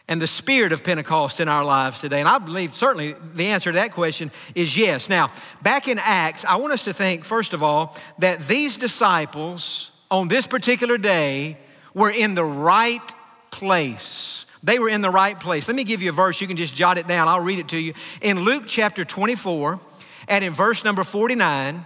And 0.06 0.22
the 0.22 0.28
spirit 0.28 0.72
of 0.72 0.84
Pentecost 0.84 1.40
in 1.40 1.48
our 1.48 1.64
lives 1.64 2.00
today? 2.00 2.20
And 2.20 2.28
I 2.28 2.38
believe 2.38 2.72
certainly 2.72 3.14
the 3.34 3.46
answer 3.46 3.72
to 3.72 3.76
that 3.76 3.92
question 3.92 4.30
is 4.54 4.76
yes. 4.76 5.08
Now, 5.08 5.32
back 5.62 5.88
in 5.88 5.98
Acts, 6.00 6.44
I 6.44 6.56
want 6.56 6.72
us 6.72 6.84
to 6.84 6.92
think, 6.92 7.24
first 7.24 7.54
of 7.54 7.64
all, 7.64 7.96
that 8.18 8.46
these 8.46 8.76
disciples 8.76 9.90
on 10.10 10.28
this 10.28 10.46
particular 10.46 10.98
day 10.98 11.58
were 11.94 12.10
in 12.10 12.34
the 12.34 12.44
right 12.44 13.12
place. 13.50 14.46
They 14.62 14.78
were 14.78 14.88
in 14.88 15.00
the 15.00 15.10
right 15.10 15.38
place. 15.38 15.68
Let 15.68 15.76
me 15.76 15.84
give 15.84 16.02
you 16.02 16.10
a 16.10 16.12
verse. 16.12 16.40
You 16.40 16.46
can 16.46 16.56
just 16.56 16.74
jot 16.74 16.98
it 16.98 17.06
down. 17.06 17.28
I'll 17.28 17.42
read 17.42 17.58
it 17.58 17.68
to 17.68 17.78
you. 17.78 17.94
In 18.20 18.40
Luke 18.40 18.64
chapter 18.66 19.04
24 19.04 19.80
and 20.28 20.44
in 20.44 20.52
verse 20.52 20.84
number 20.84 21.04
49, 21.04 21.84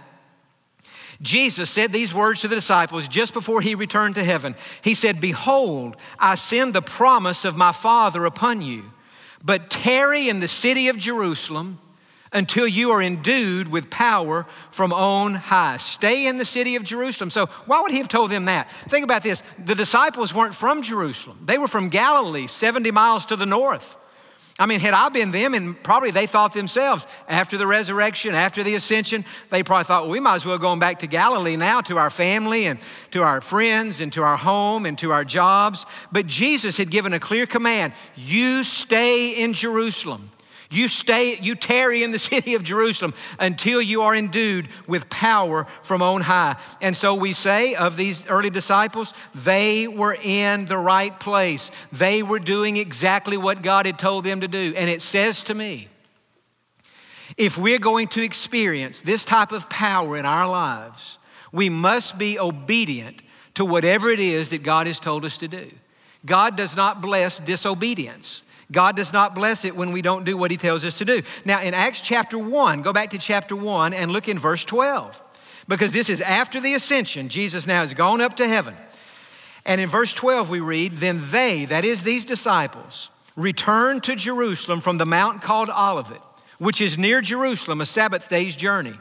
Jesus 1.21 1.69
said 1.69 1.93
these 1.93 2.13
words 2.13 2.41
to 2.41 2.47
the 2.47 2.55
disciples 2.55 3.07
just 3.07 3.33
before 3.33 3.61
he 3.61 3.75
returned 3.75 4.15
to 4.15 4.23
heaven. 4.23 4.55
He 4.83 4.93
said, 4.93 5.21
Behold, 5.21 5.95
I 6.19 6.35
send 6.35 6.73
the 6.73 6.81
promise 6.81 7.45
of 7.45 7.55
my 7.55 7.71
Father 7.71 8.25
upon 8.25 8.61
you, 8.61 8.91
but 9.43 9.69
tarry 9.69 10.27
in 10.27 10.41
the 10.41 10.47
city 10.47 10.89
of 10.89 10.97
Jerusalem 10.97 11.79
until 12.35 12.67
you 12.67 12.91
are 12.91 13.01
endued 13.01 13.69
with 13.69 13.89
power 13.89 14.45
from 14.69 14.93
on 14.93 15.33
high. 15.33 15.77
Stay 15.77 16.27
in 16.27 16.37
the 16.37 16.45
city 16.45 16.75
of 16.75 16.83
Jerusalem. 16.83 17.31
So, 17.31 17.47
why 17.65 17.81
would 17.81 17.91
he 17.91 17.97
have 17.97 18.09
told 18.09 18.29
them 18.29 18.45
that? 18.45 18.69
Think 18.69 19.03
about 19.03 19.23
this 19.23 19.41
the 19.57 19.73
disciples 19.73 20.33
weren't 20.33 20.53
from 20.53 20.83
Jerusalem, 20.83 21.39
they 21.45 21.57
were 21.57 21.67
from 21.67 21.89
Galilee, 21.89 22.47
70 22.47 22.91
miles 22.91 23.25
to 23.27 23.35
the 23.35 23.45
north. 23.45 23.97
I 24.57 24.67
mean, 24.67 24.79
had 24.79 24.93
I 24.93 25.09
been 25.09 25.31
them, 25.31 25.53
and 25.53 25.81
probably 25.83 26.11
they 26.11 26.27
thought 26.27 26.53
themselves 26.53 27.05
after 27.27 27.57
the 27.57 27.67
resurrection, 27.67 28.33
after 28.33 28.63
the 28.63 28.75
ascension, 28.75 29.25
they 29.49 29.63
probably 29.63 29.83
thought, 29.83 30.03
well, 30.03 30.11
we 30.11 30.21
might 30.21 30.35
as 30.35 30.45
well 30.45 30.57
go 30.57 30.73
back 30.77 30.99
to 30.99 31.07
Galilee 31.07 31.57
now 31.57 31.81
to 31.81 31.97
our 31.97 32.09
family 32.09 32.65
and 32.65 32.79
to 33.11 33.21
our 33.21 33.41
friends 33.41 33.99
and 33.99 34.13
to 34.13 34.23
our 34.23 34.37
home 34.37 34.85
and 34.85 34.97
to 34.99 35.11
our 35.11 35.25
jobs. 35.25 35.85
But 36.09 36.27
Jesus 36.27 36.77
had 36.77 36.89
given 36.89 37.11
a 37.11 37.19
clear 37.19 37.45
command 37.45 37.91
you 38.15 38.63
stay 38.63 39.43
in 39.43 39.51
Jerusalem. 39.51 40.31
You 40.75 40.89
stay, 40.89 41.37
you 41.39 41.55
tarry 41.55 42.03
in 42.03 42.11
the 42.11 42.19
city 42.31 42.55
of 42.55 42.63
Jerusalem 42.63 43.13
until 43.39 43.81
you 43.81 44.01
are 44.01 44.15
endued 44.15 44.67
with 44.87 45.09
power 45.09 45.65
from 45.83 46.01
on 46.01 46.21
high. 46.21 46.57
And 46.81 46.95
so 46.95 47.15
we 47.15 47.33
say 47.33 47.75
of 47.75 47.97
these 47.97 48.27
early 48.27 48.49
disciples, 48.49 49.13
they 49.33 49.87
were 49.87 50.17
in 50.21 50.65
the 50.65 50.77
right 50.77 51.17
place. 51.19 51.71
They 51.91 52.23
were 52.23 52.39
doing 52.39 52.77
exactly 52.77 53.37
what 53.37 53.61
God 53.61 53.85
had 53.85 53.97
told 53.97 54.23
them 54.25 54.41
to 54.41 54.47
do. 54.47 54.73
And 54.75 54.89
it 54.89 55.01
says 55.01 55.43
to 55.43 55.55
me, 55.55 55.87
if 57.37 57.57
we're 57.57 57.79
going 57.79 58.07
to 58.09 58.23
experience 58.23 59.01
this 59.01 59.25
type 59.25 59.51
of 59.51 59.69
power 59.69 60.15
in 60.15 60.25
our 60.25 60.47
lives, 60.47 61.17
we 61.51 61.69
must 61.69 62.17
be 62.17 62.39
obedient 62.39 63.21
to 63.55 63.65
whatever 63.65 64.09
it 64.09 64.19
is 64.19 64.49
that 64.49 64.63
God 64.63 64.87
has 64.87 64.99
told 64.99 65.25
us 65.25 65.37
to 65.39 65.47
do. 65.47 65.69
God 66.25 66.55
does 66.55 66.75
not 66.75 67.01
bless 67.01 67.39
disobedience. 67.39 68.41
God 68.71 68.95
does 68.95 69.13
not 69.13 69.35
bless 69.35 69.63
it 69.63 69.75
when 69.75 69.91
we 69.91 70.01
don't 70.01 70.23
do 70.23 70.37
what 70.37 70.51
he 70.51 70.57
tells 70.57 70.83
us 70.83 70.97
to 70.97 71.05
do. 71.05 71.21
Now, 71.45 71.61
in 71.61 71.73
Acts 71.73 72.01
chapter 72.01 72.37
1, 72.37 72.81
go 72.81 72.93
back 72.93 73.11
to 73.11 73.17
chapter 73.17 73.55
1 73.55 73.93
and 73.93 74.11
look 74.11 74.27
in 74.27 74.39
verse 74.39 74.65
12, 74.65 75.21
because 75.67 75.91
this 75.91 76.09
is 76.09 76.21
after 76.21 76.59
the 76.59 76.73
ascension. 76.73 77.29
Jesus 77.29 77.67
now 77.67 77.81
has 77.81 77.93
gone 77.93 78.21
up 78.21 78.37
to 78.37 78.47
heaven. 78.47 78.75
And 79.65 79.79
in 79.79 79.89
verse 79.89 80.13
12, 80.13 80.49
we 80.49 80.59
read, 80.59 80.93
Then 80.93 81.21
they, 81.31 81.65
that 81.65 81.85
is 81.85 82.03
these 82.03 82.25
disciples, 82.25 83.09
returned 83.35 84.03
to 84.03 84.15
Jerusalem 84.15 84.79
from 84.81 84.97
the 84.97 85.05
mount 85.05 85.41
called 85.41 85.69
Olivet, 85.69 86.21
which 86.57 86.81
is 86.81 86.97
near 86.97 87.21
Jerusalem, 87.21 87.81
a 87.81 87.85
Sabbath 87.85 88.29
day's 88.29 88.55
journey. 88.55 88.93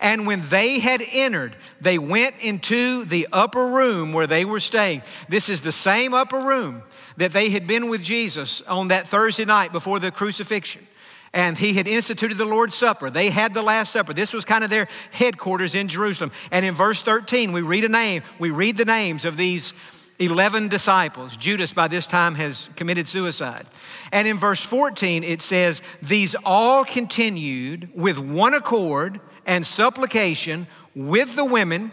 And 0.00 0.26
when 0.26 0.42
they 0.48 0.78
had 0.78 1.02
entered, 1.12 1.56
they 1.80 1.98
went 1.98 2.34
into 2.40 3.04
the 3.06 3.28
upper 3.32 3.68
room 3.68 4.12
where 4.12 4.26
they 4.26 4.44
were 4.44 4.60
staying. 4.60 5.02
This 5.28 5.48
is 5.48 5.62
the 5.62 5.72
same 5.72 6.12
upper 6.12 6.40
room 6.40 6.82
that 7.16 7.32
they 7.32 7.50
had 7.50 7.66
been 7.66 7.88
with 7.88 8.02
Jesus 8.02 8.62
on 8.62 8.88
that 8.88 9.06
Thursday 9.06 9.44
night 9.44 9.72
before 9.72 9.98
the 9.98 10.10
crucifixion. 10.10 10.86
And 11.32 11.58
he 11.58 11.74
had 11.74 11.86
instituted 11.86 12.38
the 12.38 12.46
Lord's 12.46 12.74
Supper. 12.74 13.10
They 13.10 13.30
had 13.30 13.52
the 13.52 13.62
Last 13.62 13.92
Supper. 13.92 14.14
This 14.14 14.32
was 14.32 14.44
kind 14.44 14.64
of 14.64 14.70
their 14.70 14.88
headquarters 15.12 15.74
in 15.74 15.88
Jerusalem. 15.88 16.32
And 16.50 16.64
in 16.64 16.74
verse 16.74 17.02
13, 17.02 17.52
we 17.52 17.62
read 17.62 17.84
a 17.84 17.88
name, 17.88 18.22
we 18.38 18.50
read 18.50 18.76
the 18.76 18.84
names 18.84 19.24
of 19.24 19.36
these 19.36 19.74
11 20.18 20.68
disciples. 20.68 21.36
Judas, 21.36 21.72
by 21.72 21.88
this 21.88 22.06
time, 22.06 22.36
has 22.36 22.70
committed 22.76 23.06
suicide. 23.06 23.66
And 24.12 24.26
in 24.26 24.38
verse 24.38 24.64
14, 24.64 25.24
it 25.24 25.42
says, 25.42 25.82
These 26.00 26.34
all 26.44 26.84
continued 26.84 27.90
with 27.94 28.18
one 28.18 28.54
accord 28.54 29.20
and 29.44 29.66
supplication 29.66 30.66
with 30.94 31.36
the 31.36 31.44
women 31.44 31.92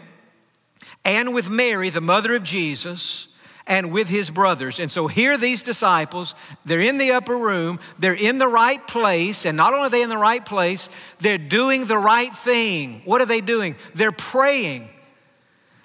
and 1.04 1.34
with 1.34 1.50
Mary, 1.50 1.90
the 1.90 2.00
mother 2.00 2.34
of 2.34 2.42
Jesus 2.42 3.28
and 3.66 3.92
with 3.92 4.08
his 4.08 4.30
brothers. 4.30 4.78
And 4.78 4.90
so 4.90 5.06
here 5.06 5.36
these 5.36 5.62
disciples, 5.62 6.34
they're 6.64 6.80
in 6.80 6.98
the 6.98 7.12
upper 7.12 7.36
room, 7.36 7.80
they're 7.98 8.14
in 8.14 8.38
the 8.38 8.48
right 8.48 8.84
place, 8.86 9.46
and 9.46 9.56
not 9.56 9.72
only 9.72 9.86
are 9.86 9.90
they 9.90 10.02
in 10.02 10.10
the 10.10 10.18
right 10.18 10.44
place, 10.44 10.88
they're 11.18 11.38
doing 11.38 11.86
the 11.86 11.98
right 11.98 12.34
thing. 12.34 13.02
What 13.04 13.20
are 13.20 13.26
they 13.26 13.40
doing? 13.40 13.76
They're 13.94 14.12
praying. 14.12 14.90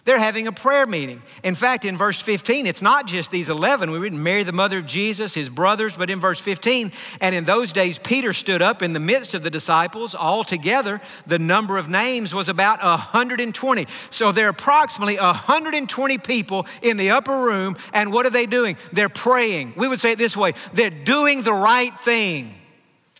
They're 0.09 0.17
having 0.17 0.47
a 0.47 0.51
prayer 0.51 0.87
meeting. 0.87 1.21
In 1.43 1.53
fact, 1.53 1.85
in 1.85 1.95
verse 1.95 2.19
15, 2.19 2.65
it's 2.65 2.81
not 2.81 3.05
just 3.05 3.29
these 3.29 3.47
11. 3.47 3.91
We 3.91 3.99
read 3.99 4.11
Mary, 4.11 4.41
the 4.41 4.51
mother 4.51 4.79
of 4.79 4.87
Jesus, 4.87 5.35
his 5.35 5.49
brothers, 5.49 5.95
but 5.95 6.09
in 6.09 6.19
verse 6.19 6.41
15, 6.41 6.91
and 7.21 7.35
in 7.35 7.43
those 7.43 7.71
days, 7.71 7.99
Peter 7.99 8.33
stood 8.33 8.63
up 8.63 8.81
in 8.81 8.93
the 8.93 8.99
midst 8.99 9.35
of 9.35 9.43
the 9.43 9.51
disciples. 9.51 10.15
Altogether, 10.15 10.99
the 11.27 11.37
number 11.37 11.77
of 11.77 11.89
names 11.89 12.33
was 12.33 12.49
about 12.49 12.81
120. 12.81 13.85
So 14.09 14.31
there 14.31 14.47
are 14.47 14.49
approximately 14.49 15.17
120 15.17 16.17
people 16.17 16.65
in 16.81 16.97
the 16.97 17.11
upper 17.11 17.43
room, 17.43 17.77
and 17.93 18.11
what 18.11 18.25
are 18.25 18.31
they 18.31 18.47
doing? 18.47 18.77
They're 18.91 19.09
praying. 19.09 19.73
We 19.77 19.87
would 19.87 19.99
say 19.99 20.13
it 20.13 20.17
this 20.17 20.35
way 20.35 20.53
they're 20.73 20.89
doing 20.89 21.43
the 21.43 21.53
right 21.53 21.93
thing. 21.93 22.55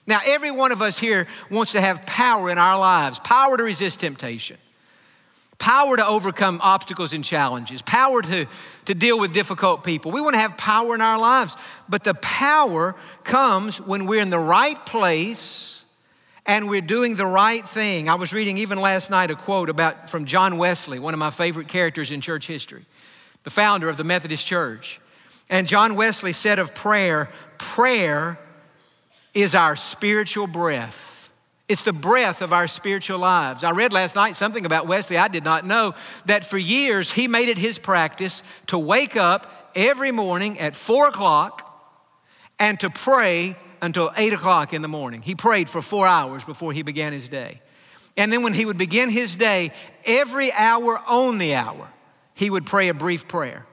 Now, 0.08 0.22
every 0.26 0.50
one 0.50 0.72
of 0.72 0.82
us 0.82 0.98
here 0.98 1.28
wants 1.52 1.74
to 1.74 1.82
have 1.82 2.08
power 2.08 2.50
in 2.50 2.58
our 2.58 2.80
lives, 2.80 3.20
power 3.20 3.58
to 3.58 3.64
resist 3.64 4.00
temptation 4.00 4.58
power 5.60 5.98
to 5.98 6.08
overcome 6.08 6.60
obstacles 6.64 7.14
and 7.14 7.24
challenges, 7.24 7.82
power 7.82 8.22
to, 8.22 8.48
to 8.86 8.96
deal 8.96 9.20
with 9.20 9.34
difficult 9.34 9.84
people. 9.84 10.12
We 10.12 10.22
want 10.22 10.34
to 10.34 10.40
have 10.40 10.58
power 10.58 10.96
in 10.96 11.02
our 11.02 11.20
lives, 11.20 11.56
but 11.88 12.04
the 12.04 12.16
power 12.16 12.96
comes 13.24 13.80
when 13.80 14.06
we're 14.06 14.22
in 14.22 14.30
the 14.30 14.40
right 14.40 14.84
place 14.86 15.84
and 16.46 16.68
we're 16.68 16.82
doing 16.82 17.16
the 17.16 17.26
right 17.26 17.68
thing. 17.68 18.10
I 18.10 18.16
was 18.16 18.34
reading 18.34 18.58
even 18.58 18.80
last 18.82 19.12
night 19.12 19.30
a 19.30 19.36
quote 19.36 19.70
about 19.70 20.10
from 20.10 20.26
John 20.26 20.58
Wesley, 20.58 20.98
one 20.98 21.14
of 21.14 21.20
my 21.20 21.30
favorite 21.30 21.68
characters 21.68 22.10
in 22.10 22.22
church 22.22 22.48
history, 22.48 22.86
the 23.44 23.52
founder 23.52 23.90
of 23.90 23.98
the 23.98 24.04
Methodist 24.04 24.48
Church. 24.48 25.00
And 25.50 25.68
John 25.68 25.96
Wesley 25.96 26.34
said 26.34 26.58
of 26.58 26.74
prayer, 26.74 27.30
prayer 27.58 28.40
is 29.34 29.54
our 29.54 29.76
spiritual 29.76 30.48
breath. 30.48 31.09
It's 31.70 31.84
the 31.84 31.94
breath 31.94 32.42
of 32.42 32.52
our 32.52 32.68
spiritual 32.68 33.20
lives. 33.20 33.64
I 33.64 33.70
read 33.72 33.94
last 33.94 34.16
night 34.16 34.36
something 34.36 34.66
about 34.66 34.88
Wesley 34.88 35.18
I 35.18 35.28
did 35.28 35.44
not 35.44 35.68
know 35.68 35.94
that 36.26 36.44
for 36.44 36.58
years 36.58 37.12
he 37.12 37.28
made 37.28 37.48
it 37.48 37.60
his 37.60 37.78
practice 37.78 38.42
to 38.68 38.80
wake 38.80 39.16
up 39.16 39.72
every 39.76 40.12
morning 40.12 40.60
at 40.60 40.76
four 40.76 41.08
o'clock 41.08 41.66
and 42.58 42.80
to 42.80 42.90
pray 42.90 43.56
until 43.84 44.12
eight 44.18 44.34
o'clock 44.34 44.74
in 44.74 44.82
the 44.82 44.88
morning. 44.88 45.22
He 45.22 45.36
prayed 45.36 45.70
for 45.70 45.82
four 45.82 46.08
hours 46.08 46.44
before 46.44 46.74
he 46.74 46.82
began 46.82 47.14
his 47.14 47.30
day. 47.30 47.62
And 48.18 48.34
then 48.34 48.42
when 48.42 48.54
he 48.54 48.66
would 48.66 48.78
begin 48.78 49.12
his 49.12 49.36
day, 49.36 49.70
every 50.06 50.52
hour 50.52 51.00
on 51.08 51.38
the 51.38 51.54
hour, 51.54 51.88
he 52.34 52.50
would 52.50 52.66
pray 52.66 52.90
a 52.90 52.96
brief 52.96 53.28
prayer. 53.28 53.68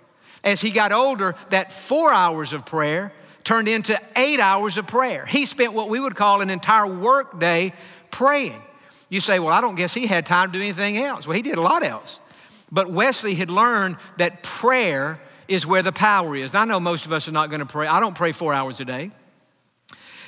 As 0.44 0.60
he 0.60 0.70
got 0.70 0.92
older, 0.92 1.34
that 1.48 1.72
four 1.72 2.12
hours 2.12 2.52
of 2.52 2.66
prayer 2.66 3.12
turned 3.46 3.68
into 3.68 3.96
eight 4.16 4.40
hours 4.40 4.76
of 4.76 4.88
prayer. 4.88 5.24
He 5.24 5.46
spent 5.46 5.72
what 5.72 5.88
we 5.88 6.00
would 6.00 6.16
call 6.16 6.40
an 6.40 6.50
entire 6.50 6.88
work 6.88 7.38
day 7.38 7.72
praying. 8.10 8.60
You 9.08 9.20
say, 9.20 9.38
well, 9.38 9.54
I 9.54 9.60
don't 9.60 9.76
guess 9.76 9.94
he 9.94 10.06
had 10.08 10.26
time 10.26 10.50
to 10.50 10.58
do 10.58 10.60
anything 10.60 10.98
else. 10.98 11.28
Well, 11.28 11.36
he 11.36 11.42
did 11.42 11.56
a 11.56 11.60
lot 11.60 11.84
else. 11.84 12.20
But 12.72 12.90
Wesley 12.90 13.36
had 13.36 13.48
learned 13.48 13.98
that 14.16 14.42
prayer 14.42 15.20
is 15.46 15.64
where 15.64 15.84
the 15.84 15.92
power 15.92 16.34
is. 16.34 16.56
I 16.56 16.64
know 16.64 16.80
most 16.80 17.06
of 17.06 17.12
us 17.12 17.28
are 17.28 17.32
not 17.32 17.48
going 17.50 17.60
to 17.60 17.66
pray. 17.66 17.86
I 17.86 18.00
don't 18.00 18.16
pray 18.16 18.32
four 18.32 18.52
hours 18.52 18.80
a 18.80 18.84
day, 18.84 19.12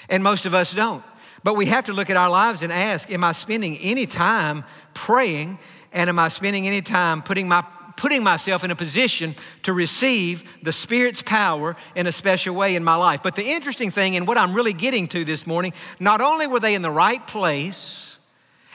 and 0.09 0.23
most 0.23 0.47
of 0.47 0.55
us 0.55 0.73
don't. 0.73 1.03
But 1.43 1.57
we 1.57 1.67
have 1.67 1.87
to 1.87 1.93
look 1.93 2.11
at 2.11 2.17
our 2.17 2.31
lives 2.31 2.63
and 2.63 2.73
ask, 2.73 3.11
am 3.11 3.25
I 3.25 3.33
spending 3.33 3.77
any 3.79 4.07
time 4.07 4.63
praying? 4.95 5.59
And 5.93 6.09
am 6.09 6.21
I 6.21 6.29
spending 6.29 6.69
any 6.69 6.83
time 6.83 7.23
putting 7.23 7.49
my 7.49 7.65
putting 7.99 8.23
myself 8.23 8.65
in 8.65 8.71
a 8.71 8.77
position 8.77 9.35
to 9.65 9.73
receive 9.73 10.59
the 10.63 10.73
Spirit's 10.73 11.21
power 11.21 11.77
in 11.95 12.07
a 12.07 12.13
special 12.13 12.55
way 12.55 12.77
in 12.77 12.85
my 12.85 12.95
life. 12.95 13.23
But 13.23 13.35
the 13.35 13.45
interesting 13.45 13.91
thing, 13.91 14.17
and 14.17 14.27
what 14.27 14.39
I'm 14.39 14.55
really 14.55 14.73
getting 14.73 15.09
to 15.09 15.25
this 15.25 15.47
morning, 15.47 15.73
not 16.01 16.21
only 16.21 16.47
were 16.47 16.61
they 16.61 16.75
in 16.75 16.83
the 16.83 16.91
right 16.91 17.25
place, 17.27 18.17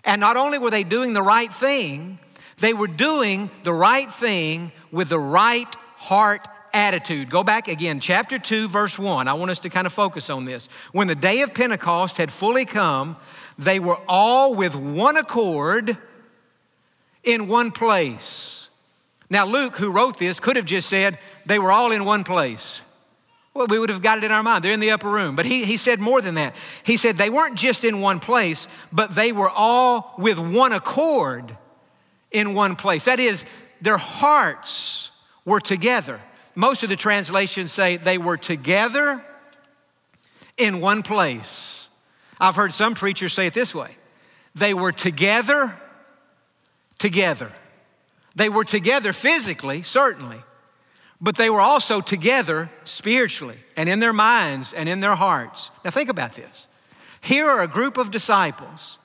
and 0.04 0.20
not 0.20 0.36
only 0.36 0.60
were 0.60 0.70
they 0.70 0.84
doing 0.84 1.14
the 1.14 1.24
right 1.24 1.52
thing, 1.52 2.20
they 2.60 2.74
were 2.74 2.88
doing 2.88 3.50
the 3.64 3.74
right 3.74 4.12
thing 4.12 4.74
with 4.92 5.10
the 5.10 5.20
right 5.20 5.74
heart 5.96 6.46
attitude. 6.74 7.30
Go 7.30 7.44
back 7.44 7.70
again, 7.70 8.02
chapter 8.02 8.38
2, 8.38 8.68
verse 8.68 9.00
1. 9.00 9.30
I 9.30 9.34
want 9.34 9.52
us 9.52 9.60
to 9.60 9.70
kind 9.70 9.88
of 9.88 9.94
focus 9.94 10.30
on 10.30 10.44
this. 10.44 10.68
When 10.92 11.08
the 11.08 11.16
day 11.16 11.42
of 11.42 11.54
Pentecost 11.54 12.18
had 12.18 12.32
fully 12.32 12.66
come, 12.66 13.16
they 13.58 13.80
were 13.80 14.00
all 14.08 14.54
with 14.54 14.76
one 14.76 15.16
accord 15.16 15.98
in 17.24 17.48
one 17.48 17.72
place. 17.72 18.63
Now, 19.34 19.48
Luke, 19.48 19.78
who 19.78 19.92
wrote 19.92 20.20
this, 20.20 20.40
could 20.40 20.58
have 20.58 20.66
just 20.66 20.88
said 20.88 21.18
they 21.48 21.58
were 21.58 21.72
all 21.72 21.92
in 21.92 22.06
one 22.06 22.24
place. 22.24 22.84
Well, 23.56 23.66
we 23.66 23.80
would 23.80 23.90
have 23.90 24.04
got 24.04 24.20
it 24.20 24.24
in 24.24 24.32
our 24.32 24.44
mind. 24.44 24.64
They're 24.64 24.72
in 24.72 24.80
the 24.80 24.92
upper 24.92 25.10
room. 25.10 25.36
But 25.36 25.48
he, 25.48 25.66
he 25.66 25.76
said 25.76 26.00
more 26.00 26.22
than 26.22 26.36
that. 26.36 26.56
He 26.84 26.98
said 26.98 27.18
they 27.18 27.32
weren't 27.32 27.56
just 27.56 27.84
in 27.84 28.00
one 28.00 28.20
place, 28.20 28.68
but 28.92 29.16
they 29.16 29.32
were 29.32 29.50
all 29.50 30.14
with 30.20 30.38
one 30.38 30.72
accord 30.72 31.58
in 32.30 32.54
one 32.54 32.76
place. 32.76 33.06
That 33.06 33.20
is, 33.20 33.44
their 33.82 33.98
hearts 33.98 35.10
were 35.46 35.60
together. 35.60 36.22
Most 36.54 36.84
of 36.84 36.90
the 36.90 36.96
translations 36.96 37.72
say 37.72 37.98
they 37.98 38.20
were 38.20 38.38
together 38.38 39.26
in 40.58 40.80
one 40.80 41.02
place. 41.02 41.88
I've 42.40 42.56
heard 42.56 42.72
some 42.72 42.94
preachers 42.94 43.34
say 43.34 43.48
it 43.48 43.56
this 43.56 43.74
way 43.74 43.98
they 44.54 44.76
were 44.76 44.92
together, 44.92 45.74
together. 47.00 47.52
They 48.36 48.50
were 48.50 48.64
together 48.64 49.14
physically, 49.14 49.84
certainly, 49.84 50.42
but 51.22 51.36
they 51.36 51.50
were 51.50 51.62
also 51.62 52.02
together 52.02 52.70
spiritually 52.84 53.58
and 53.78 53.88
in 53.88 54.00
their 54.00 54.14
minds 54.14 54.74
and 54.74 54.90
in 54.90 55.00
their 55.00 55.16
hearts. 55.16 55.72
Now, 55.86 55.92
think 55.92 56.10
about 56.10 56.34
this. 56.34 56.68
Here 57.22 57.46
are 57.46 57.62
a 57.62 57.68
group 57.68 57.98
of 57.98 58.12
disciples 58.12 58.98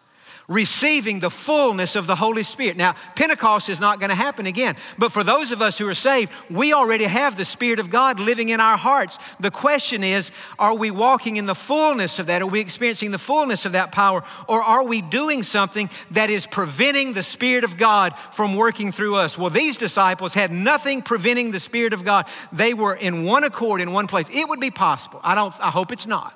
receiving 0.48 1.20
the 1.20 1.30
fullness 1.30 1.94
of 1.94 2.06
the 2.06 2.16
Holy 2.16 2.42
Spirit. 2.42 2.76
Now, 2.76 2.94
Pentecost 3.14 3.68
is 3.68 3.80
not 3.80 4.00
going 4.00 4.08
to 4.08 4.16
happen 4.16 4.46
again, 4.46 4.76
but 4.96 5.12
for 5.12 5.22
those 5.22 5.52
of 5.52 5.61
us 5.61 5.76
who 5.76 5.87
are 5.87 5.94
saved, 5.94 6.32
we 6.50 6.72
already 6.72 7.04
have 7.04 7.37
the 7.37 7.44
Spirit 7.44 7.78
of 7.78 7.90
God 7.90 8.18
living 8.18 8.48
in 8.48 8.58
our 8.58 8.78
hearts. 8.78 9.18
The 9.38 9.50
question 9.50 10.02
is, 10.02 10.30
are 10.58 10.74
we 10.74 10.90
walking 10.90 11.37
in 11.37 11.44
the 11.44 11.54
fullness 11.54 12.18
of 12.18 12.26
that? 12.26 12.40
Are 12.40 12.46
we 12.46 12.61
experiencing 12.61 13.11
the 13.11 13.18
fullness 13.18 13.66
of 13.66 13.72
that 13.72 13.92
power? 13.92 14.24
Or 14.48 14.62
are 14.62 14.87
we 14.87 15.02
doing 15.02 15.42
something 15.42 15.90
that 16.12 16.30
is 16.30 16.46
preventing 16.46 17.12
the 17.12 17.22
Spirit 17.22 17.64
of 17.64 17.76
God 17.76 18.16
from 18.32 18.56
working 18.56 18.90
through 18.90 19.16
us? 19.16 19.37
Well, 19.37 19.50
these 19.50 19.76
disciples 19.76 20.32
had 20.32 20.50
nothing 20.50 21.02
preventing 21.02 21.50
the 21.50 21.61
Spirit 21.61 21.92
of 21.92 22.04
God. 22.04 22.26
They 22.52 22.72
were 22.72 22.94
in 22.94 23.24
one 23.24 23.44
accord 23.44 23.82
in 23.82 23.92
one 23.92 24.06
place. 24.06 24.26
It 24.32 24.48
would 24.48 24.61
be 24.61 24.70
possible. 24.70 25.20
I 25.22 25.34
don't 25.34 25.54
I 25.61 25.70
hope 25.70 25.92
it's 25.92 26.06
not. 26.06 26.34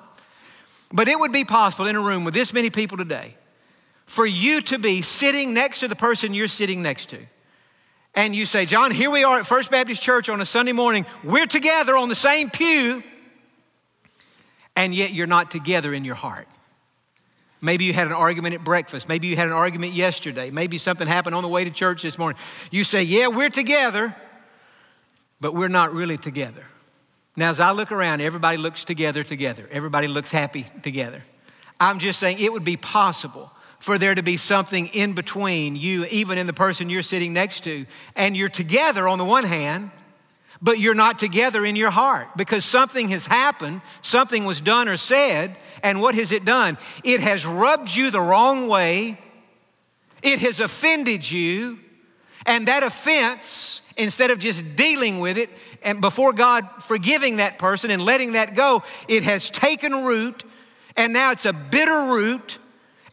But 0.91 1.07
it 1.07 1.19
would 1.19 1.31
be 1.31 1.43
possible 1.43 1.87
in 1.87 1.95
a 1.95 1.99
room 1.99 2.23
with 2.23 2.35
this 2.35 2.53
many 2.53 2.69
people 2.69 2.97
today 2.97 3.35
for 4.05 4.25
you 4.25 4.61
to 4.61 4.77
be 4.77 5.01
sitting 5.01 5.53
next 5.53 5.79
to 5.79 5.87
the 5.87 5.95
person 5.95 6.33
you're 6.33 6.47
sitting 6.47 6.81
next 6.81 7.07
to. 7.07 7.19
And 8.15 8.35
you 8.35 8.45
say, 8.45 8.65
John, 8.65 8.91
here 8.91 9.09
we 9.09 9.23
are 9.23 9.39
at 9.39 9.45
First 9.45 9.71
Baptist 9.71 10.01
Church 10.03 10.29
on 10.29 10.39
a 10.39 10.45
Sunday 10.45 10.71
morning. 10.71 11.05
We're 11.23 11.47
together 11.47 11.97
on 11.97 12.09
the 12.09 12.15
same 12.15 12.49
pew, 12.49 13.01
and 14.75 14.93
yet 14.93 15.13
you're 15.13 15.27
not 15.27 15.49
together 15.49 15.93
in 15.93 16.05
your 16.05 16.15
heart. 16.15 16.47
Maybe 17.59 17.85
you 17.85 17.93
had 17.93 18.07
an 18.07 18.13
argument 18.13 18.55
at 18.55 18.63
breakfast. 18.63 19.07
Maybe 19.07 19.27
you 19.27 19.35
had 19.35 19.47
an 19.47 19.53
argument 19.53 19.93
yesterday. 19.93 20.51
Maybe 20.51 20.77
something 20.77 21.07
happened 21.07 21.33
on 21.33 21.43
the 21.43 21.49
way 21.49 21.63
to 21.63 21.71
church 21.71 22.03
this 22.03 22.17
morning. 22.17 22.37
You 22.71 22.83
say, 22.83 23.03
Yeah, 23.03 23.27
we're 23.27 23.49
together, 23.49 24.13
but 25.39 25.53
we're 25.53 25.69
not 25.69 25.93
really 25.93 26.17
together. 26.17 26.65
Now, 27.35 27.49
as 27.49 27.59
I 27.59 27.71
look 27.71 27.91
around, 27.91 28.21
everybody 28.21 28.57
looks 28.57 28.83
together 28.83 29.23
together. 29.23 29.67
Everybody 29.71 30.07
looks 30.07 30.29
happy 30.29 30.65
together. 30.83 31.23
I'm 31.79 31.99
just 31.99 32.19
saying 32.19 32.37
it 32.39 32.51
would 32.51 32.65
be 32.65 32.77
possible 32.77 33.51
for 33.83 33.97
there 33.97 34.15
to 34.15 34.23
be 34.23 34.37
something 34.37 34.87
in 34.93 35.11
between 35.11 35.75
you, 35.75 36.05
even 36.05 36.37
in 36.37 36.47
the 36.47 36.53
person 36.53 36.89
you're 36.89 37.03
sitting 37.03 37.33
next 37.33 37.65
to. 37.65 37.85
And 38.15 38.35
you're 38.37 38.47
together 38.47 39.09
on 39.09 39.17
the 39.17 39.25
one 39.25 39.43
hand, 39.43 39.91
but 40.61 40.79
you're 40.79 40.93
not 40.93 41.19
together 41.19 41.65
in 41.65 41.75
your 41.75 41.89
heart 41.89 42.29
because 42.37 42.63
something 42.63 43.09
has 43.09 43.25
happened, 43.25 43.81
something 44.01 44.45
was 44.45 44.61
done 44.61 44.87
or 44.87 44.95
said, 44.95 45.57
and 45.83 45.99
what 45.99 46.15
has 46.15 46.31
it 46.31 46.45
done? 46.45 46.77
It 47.03 47.19
has 47.19 47.45
rubbed 47.45 47.93
you 47.93 48.09
the 48.09 48.21
wrong 48.21 48.69
way, 48.69 49.19
it 50.21 50.39
has 50.39 50.61
offended 50.61 51.29
you, 51.29 51.77
and 52.45 52.69
that 52.69 52.83
offense, 52.83 53.81
instead 53.97 54.31
of 54.31 54.39
just 54.39 54.77
dealing 54.77 55.19
with 55.19 55.37
it 55.37 55.49
and 55.81 55.99
before 55.99 56.31
God 56.31 56.69
forgiving 56.81 57.35
that 57.35 57.59
person 57.59 57.91
and 57.91 58.01
letting 58.01 58.31
that 58.31 58.55
go, 58.55 58.81
it 59.09 59.23
has 59.23 59.49
taken 59.49 60.05
root, 60.05 60.45
and 60.95 61.11
now 61.11 61.31
it's 61.31 61.45
a 61.45 61.51
bitter 61.51 62.13
root 62.13 62.59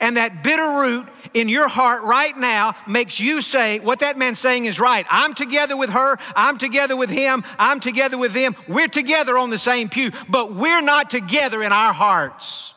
and 0.00 0.16
that 0.16 0.42
bitter 0.42 0.62
root 0.80 1.06
in 1.34 1.48
your 1.48 1.68
heart 1.68 2.02
right 2.02 2.36
now 2.36 2.74
makes 2.88 3.20
you 3.20 3.42
say, 3.42 3.78
what 3.78 4.00
that 4.00 4.18
man's 4.18 4.38
saying 4.38 4.64
is 4.64 4.80
right. 4.80 5.06
I'm 5.10 5.34
together 5.34 5.76
with 5.76 5.90
her. 5.90 6.16
I'm 6.34 6.58
together 6.58 6.96
with 6.96 7.10
him. 7.10 7.44
I'm 7.58 7.80
together 7.80 8.18
with 8.18 8.32
them. 8.32 8.56
We're 8.66 8.88
together 8.88 9.38
on 9.38 9.50
the 9.50 9.58
same 9.58 9.88
pew, 9.88 10.10
but 10.28 10.54
we're 10.54 10.82
not 10.82 11.10
together 11.10 11.62
in 11.62 11.72
our 11.72 11.92
hearts. 11.92 12.74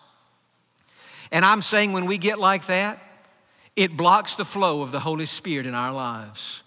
And 1.31 1.43
I'm 1.43 1.61
saying 1.61 1.93
when 1.93 2.05
we 2.05 2.17
get 2.17 2.37
like 2.37 2.67
that, 2.67 2.99
it 3.75 3.97
blocks 3.97 4.35
the 4.35 4.45
flow 4.45 4.83
of 4.83 4.91
the 4.91 4.99
Holy 4.99 5.25
Spirit 5.25 5.65
in 5.65 5.73
our 5.73 5.91
lives. 5.91 6.61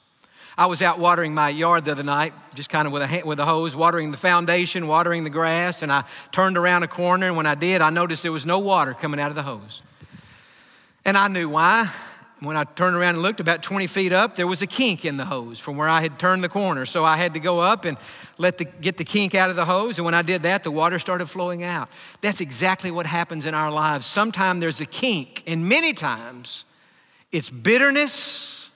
I 0.58 0.66
was 0.66 0.80
out 0.80 0.98
watering 0.98 1.34
my 1.34 1.50
yard 1.50 1.84
the 1.84 1.92
other 1.92 2.02
night, 2.02 2.32
just 2.54 2.70
kind 2.70 2.86
of 2.86 2.92
with 2.92 3.02
a, 3.02 3.22
with 3.24 3.38
a 3.38 3.44
hose, 3.44 3.76
watering 3.76 4.10
the 4.10 4.16
foundation, 4.16 4.88
watering 4.88 5.22
the 5.22 5.30
grass, 5.30 5.82
and 5.82 5.92
I 5.92 6.04
turned 6.32 6.56
around 6.56 6.82
a 6.82 6.88
corner, 6.88 7.26
and 7.26 7.36
when 7.36 7.46
I 7.46 7.54
did, 7.54 7.82
I 7.82 7.90
noticed 7.90 8.22
there 8.22 8.32
was 8.32 8.46
no 8.46 8.58
water 8.58 8.94
coming 8.94 9.20
out 9.20 9.28
of 9.28 9.34
the 9.36 9.42
hose. 9.42 9.82
And 11.06 11.16
I 11.16 11.28
knew 11.28 11.48
why. 11.48 11.88
When 12.40 12.56
I 12.56 12.64
turned 12.64 12.96
around 12.96 13.14
and 13.14 13.22
looked 13.22 13.38
about 13.38 13.62
20 13.62 13.86
feet 13.86 14.12
up, 14.12 14.34
there 14.34 14.46
was 14.46 14.60
a 14.60 14.66
kink 14.66 15.04
in 15.04 15.16
the 15.16 15.24
hose 15.24 15.60
from 15.60 15.76
where 15.78 15.88
I 15.88 16.00
had 16.02 16.18
turned 16.18 16.42
the 16.44 16.48
corner. 16.48 16.84
So 16.84 17.04
I 17.04 17.16
had 17.16 17.32
to 17.34 17.40
go 17.40 17.60
up 17.60 17.84
and 17.84 17.96
let 18.38 18.58
the, 18.58 18.64
get 18.64 18.98
the 18.98 19.04
kink 19.04 19.34
out 19.34 19.48
of 19.48 19.56
the 19.56 19.64
hose. 19.64 19.98
And 19.98 20.04
when 20.04 20.14
I 20.14 20.22
did 20.22 20.42
that, 20.42 20.64
the 20.64 20.70
water 20.72 20.98
started 20.98 21.26
flowing 21.26 21.62
out. 21.62 21.88
That's 22.22 22.40
exactly 22.40 22.90
what 22.90 23.06
happens 23.06 23.46
in 23.46 23.54
our 23.54 23.70
lives. 23.70 24.04
Sometimes 24.04 24.60
there's 24.60 24.80
a 24.80 24.86
kink, 24.86 25.44
and 25.46 25.66
many 25.66 25.94
times 25.94 26.64
it's 27.30 27.50
bitterness, 27.50 28.68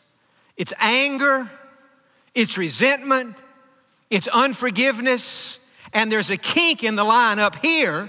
it's 0.57 0.73
anger, 0.79 1.51
it's 2.35 2.57
resentment, 2.57 3.35
it's 4.09 4.29
unforgiveness, 4.29 5.59
and 5.93 6.11
there's 6.11 6.31
a 6.31 6.37
kink 6.37 6.85
in 6.85 6.95
the 6.95 7.05
line 7.05 7.41
up 7.41 7.57
here 7.57 8.09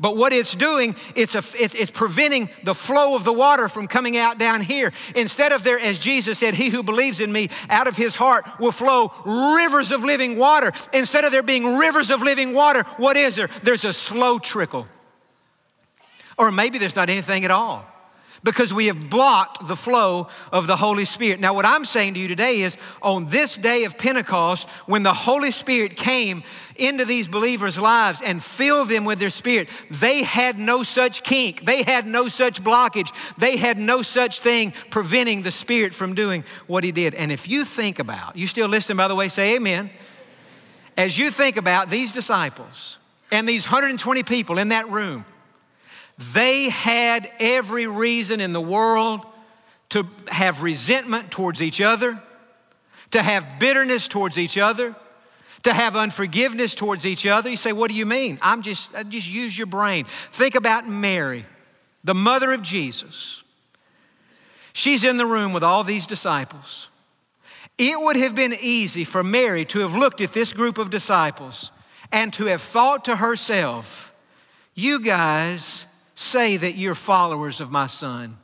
but 0.00 0.16
what 0.16 0.32
it's 0.32 0.54
doing, 0.54 0.94
it's, 1.16 1.34
a, 1.34 1.42
it's 1.60 1.90
preventing 1.90 2.48
the 2.62 2.74
flow 2.74 3.16
of 3.16 3.24
the 3.24 3.32
water 3.32 3.68
from 3.68 3.88
coming 3.88 4.16
out 4.16 4.38
down 4.38 4.60
here. 4.60 4.92
Instead 5.16 5.50
of 5.50 5.64
there, 5.64 5.78
as 5.78 5.98
Jesus 5.98 6.38
said, 6.38 6.54
He 6.54 6.68
who 6.68 6.84
believes 6.84 7.20
in 7.20 7.32
me, 7.32 7.48
out 7.68 7.88
of 7.88 7.96
his 7.96 8.14
heart 8.14 8.46
will 8.60 8.70
flow 8.70 9.12
rivers 9.24 9.90
of 9.90 10.04
living 10.04 10.36
water. 10.36 10.72
Instead 10.92 11.24
of 11.24 11.32
there 11.32 11.42
being 11.42 11.76
rivers 11.76 12.10
of 12.10 12.22
living 12.22 12.54
water, 12.54 12.84
what 12.98 13.16
is 13.16 13.34
there? 13.34 13.48
There's 13.64 13.84
a 13.84 13.92
slow 13.92 14.38
trickle. 14.38 14.86
Or 16.36 16.52
maybe 16.52 16.78
there's 16.78 16.94
not 16.94 17.10
anything 17.10 17.44
at 17.44 17.50
all 17.50 17.84
because 18.44 18.72
we 18.72 18.86
have 18.86 19.10
blocked 19.10 19.66
the 19.66 19.76
flow 19.76 20.28
of 20.52 20.66
the 20.66 20.76
Holy 20.76 21.04
Spirit. 21.04 21.40
Now, 21.40 21.54
what 21.54 21.66
I'm 21.66 21.84
saying 21.84 22.14
to 22.14 22.20
you 22.20 22.28
today 22.28 22.60
is 22.60 22.76
on 23.02 23.26
this 23.26 23.56
day 23.56 23.84
of 23.84 23.98
Pentecost, 23.98 24.68
when 24.86 25.02
the 25.02 25.14
Holy 25.14 25.50
Spirit 25.50 25.96
came, 25.96 26.42
into 26.78 27.04
these 27.04 27.28
believers' 27.28 27.78
lives 27.78 28.20
and 28.20 28.42
fill 28.42 28.84
them 28.84 29.04
with 29.04 29.18
their 29.18 29.30
spirit. 29.30 29.68
They 29.90 30.22
had 30.22 30.58
no 30.58 30.82
such 30.82 31.22
kink, 31.22 31.64
they 31.64 31.82
had 31.82 32.06
no 32.06 32.28
such 32.28 32.62
blockage, 32.62 33.12
they 33.36 33.56
had 33.56 33.78
no 33.78 34.02
such 34.02 34.40
thing 34.40 34.72
preventing 34.90 35.42
the 35.42 35.50
spirit 35.50 35.94
from 35.94 36.14
doing 36.14 36.44
what 36.66 36.84
he 36.84 36.92
did. 36.92 37.14
And 37.14 37.32
if 37.32 37.48
you 37.48 37.64
think 37.64 37.98
about, 37.98 38.36
you 38.36 38.46
still 38.46 38.68
listening, 38.68 38.96
by 38.96 39.08
the 39.08 39.14
way, 39.14 39.28
say 39.28 39.56
amen. 39.56 39.90
As 40.96 41.16
you 41.16 41.30
think 41.30 41.56
about 41.56 41.90
these 41.90 42.12
disciples 42.12 42.98
and 43.30 43.48
these 43.48 43.64
120 43.64 44.22
people 44.24 44.58
in 44.58 44.70
that 44.70 44.88
room, 44.88 45.24
they 46.32 46.68
had 46.68 47.28
every 47.38 47.86
reason 47.86 48.40
in 48.40 48.52
the 48.52 48.60
world 48.60 49.24
to 49.90 50.04
have 50.26 50.62
resentment 50.62 51.30
towards 51.30 51.62
each 51.62 51.80
other, 51.80 52.20
to 53.12 53.22
have 53.22 53.58
bitterness 53.58 54.08
towards 54.08 54.38
each 54.38 54.58
other 54.58 54.94
to 55.62 55.72
have 55.72 55.96
unforgiveness 55.96 56.74
towards 56.74 57.04
each 57.06 57.26
other. 57.26 57.50
You 57.50 57.56
say, 57.56 57.72
What 57.72 57.90
do 57.90 57.96
you 57.96 58.06
mean? 58.06 58.38
I'm 58.42 58.62
just, 58.62 58.94
I 58.94 59.02
just 59.02 59.28
use 59.28 59.56
your 59.56 59.66
brain. 59.66 60.04
Think 60.06 60.54
about 60.54 60.88
Mary, 60.88 61.44
the 62.04 62.14
mother 62.14 62.52
of 62.52 62.62
Jesus. 62.62 63.42
She's 64.72 65.02
in 65.02 65.16
the 65.16 65.26
room 65.26 65.52
with 65.52 65.64
all 65.64 65.82
these 65.82 66.06
disciples. 66.06 66.88
It 67.78 67.96
would 68.00 68.16
have 68.16 68.34
been 68.34 68.54
easy 68.60 69.04
for 69.04 69.22
Mary 69.22 69.64
to 69.66 69.80
have 69.80 69.94
looked 69.94 70.20
at 70.20 70.32
this 70.32 70.52
group 70.52 70.78
of 70.78 70.90
disciples 70.90 71.70
and 72.12 72.32
to 72.34 72.46
have 72.46 72.62
thought 72.62 73.04
to 73.06 73.16
herself, 73.16 74.12
You 74.74 75.00
guys 75.00 75.84
say 76.14 76.56
that 76.56 76.76
you're 76.76 76.94
followers 76.94 77.60
of 77.60 77.70
my 77.70 77.86
son. 77.86 78.36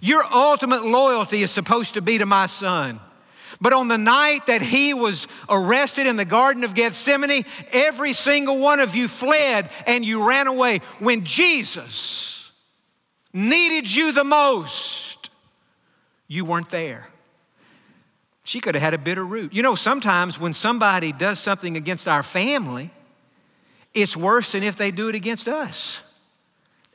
Your 0.00 0.24
ultimate 0.32 0.84
loyalty 0.84 1.42
is 1.42 1.50
supposed 1.50 1.94
to 1.94 2.02
be 2.02 2.18
to 2.18 2.26
my 2.26 2.46
son. 2.46 3.00
But 3.62 3.72
on 3.72 3.86
the 3.86 3.96
night 3.96 4.46
that 4.46 4.60
he 4.60 4.92
was 4.92 5.28
arrested 5.48 6.08
in 6.08 6.16
the 6.16 6.24
Garden 6.24 6.64
of 6.64 6.74
Gethsemane, 6.74 7.44
every 7.70 8.12
single 8.12 8.58
one 8.58 8.80
of 8.80 8.96
you 8.96 9.06
fled 9.06 9.70
and 9.86 10.04
you 10.04 10.28
ran 10.28 10.48
away. 10.48 10.80
When 10.98 11.24
Jesus 11.24 12.50
needed 13.32 13.88
you 13.88 14.10
the 14.10 14.24
most, 14.24 15.30
you 16.26 16.44
weren't 16.44 16.70
there. 16.70 17.06
She 18.42 18.58
could 18.58 18.74
have 18.74 18.82
had 18.82 18.94
a 18.94 18.98
bitter 18.98 19.24
root. 19.24 19.54
You 19.54 19.62
know, 19.62 19.76
sometimes 19.76 20.40
when 20.40 20.54
somebody 20.54 21.12
does 21.12 21.38
something 21.38 21.76
against 21.76 22.08
our 22.08 22.24
family, 22.24 22.90
it's 23.94 24.16
worse 24.16 24.50
than 24.50 24.64
if 24.64 24.74
they 24.74 24.90
do 24.90 25.08
it 25.08 25.14
against 25.14 25.46
us 25.46 26.02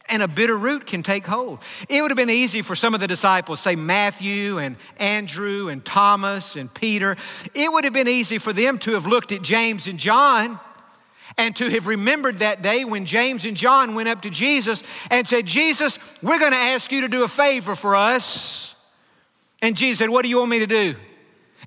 and 0.10 0.24
a 0.24 0.28
bitter 0.28 0.58
root 0.58 0.86
can 0.86 1.04
take 1.04 1.26
hold. 1.26 1.60
It 1.89 2.02
would 2.02 2.12
have 2.12 2.17
been 2.17 2.30
easy 2.30 2.62
for 2.62 2.76
some 2.76 2.93
of 2.93 3.00
the 3.00 3.08
disciples, 3.08 3.60
say 3.60 3.76
Matthew 3.76 4.58
and 4.60 4.78
Andrew 4.98 5.70
and 5.70 5.84
Thomas 5.84 6.56
and 6.56 6.74
Peter, 6.74 7.15
it 7.54 7.72
would 7.72 7.84
have 7.84 7.93
been 7.93 8.08
easy 8.08 8.38
for 8.38 8.54
them 8.54 8.78
to 8.80 8.93
have 8.93 9.08
looked 9.08 9.32
at 9.32 9.41
James 9.41 9.88
and 9.88 10.00
John 10.00 10.60
and 11.38 11.56
to 11.58 11.70
have 11.70 11.88
remembered 11.88 12.39
that 12.39 12.62
day 12.62 12.86
when 12.86 13.06
James 13.06 13.46
and 13.46 13.58
John 13.58 13.96
went 13.96 14.08
up 14.10 14.22
to 14.22 14.30
Jesus 14.30 14.84
and 15.10 15.28
said, 15.28 15.46
Jesus, 15.46 16.00
we're 16.22 16.39
going 16.39 16.52
to 16.52 16.58
ask 16.58 16.91
you 16.91 17.02
to 17.02 17.08
do 17.08 17.24
a 17.24 17.28
favor 17.28 17.76
for 17.76 17.96
us. 17.96 18.76
And 19.62 19.76
Jesus 19.76 20.00
said, 20.00 20.10
What 20.10 20.24
do 20.24 20.30
you 20.30 20.39
want 20.39 20.52
me 20.52 20.60
to 20.60 20.67
do? 20.67 20.96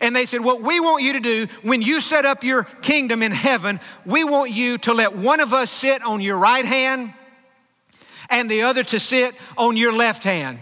And 0.00 0.16
they 0.16 0.26
said, 0.26 0.42
What 0.42 0.62
we 0.62 0.80
want 0.80 1.02
you 1.02 1.14
to 1.14 1.20
do 1.20 1.46
when 1.62 1.82
you 1.82 2.00
set 2.00 2.24
up 2.24 2.42
your 2.42 2.64
kingdom 2.64 3.22
in 3.22 3.32
heaven, 3.32 3.80
we 4.06 4.24
want 4.24 4.50
you 4.50 4.78
to 4.78 4.94
let 4.94 5.16
one 5.16 5.40
of 5.40 5.52
us 5.52 5.70
sit 5.70 6.02
on 6.02 6.20
your 6.20 6.38
right 6.38 6.64
hand 6.64 7.12
and 8.30 8.50
the 8.50 8.62
other 8.62 8.84
to 8.84 9.00
sit 9.00 9.34
on 9.56 9.76
your 9.76 9.92
left 9.92 10.24
hand. 10.24 10.58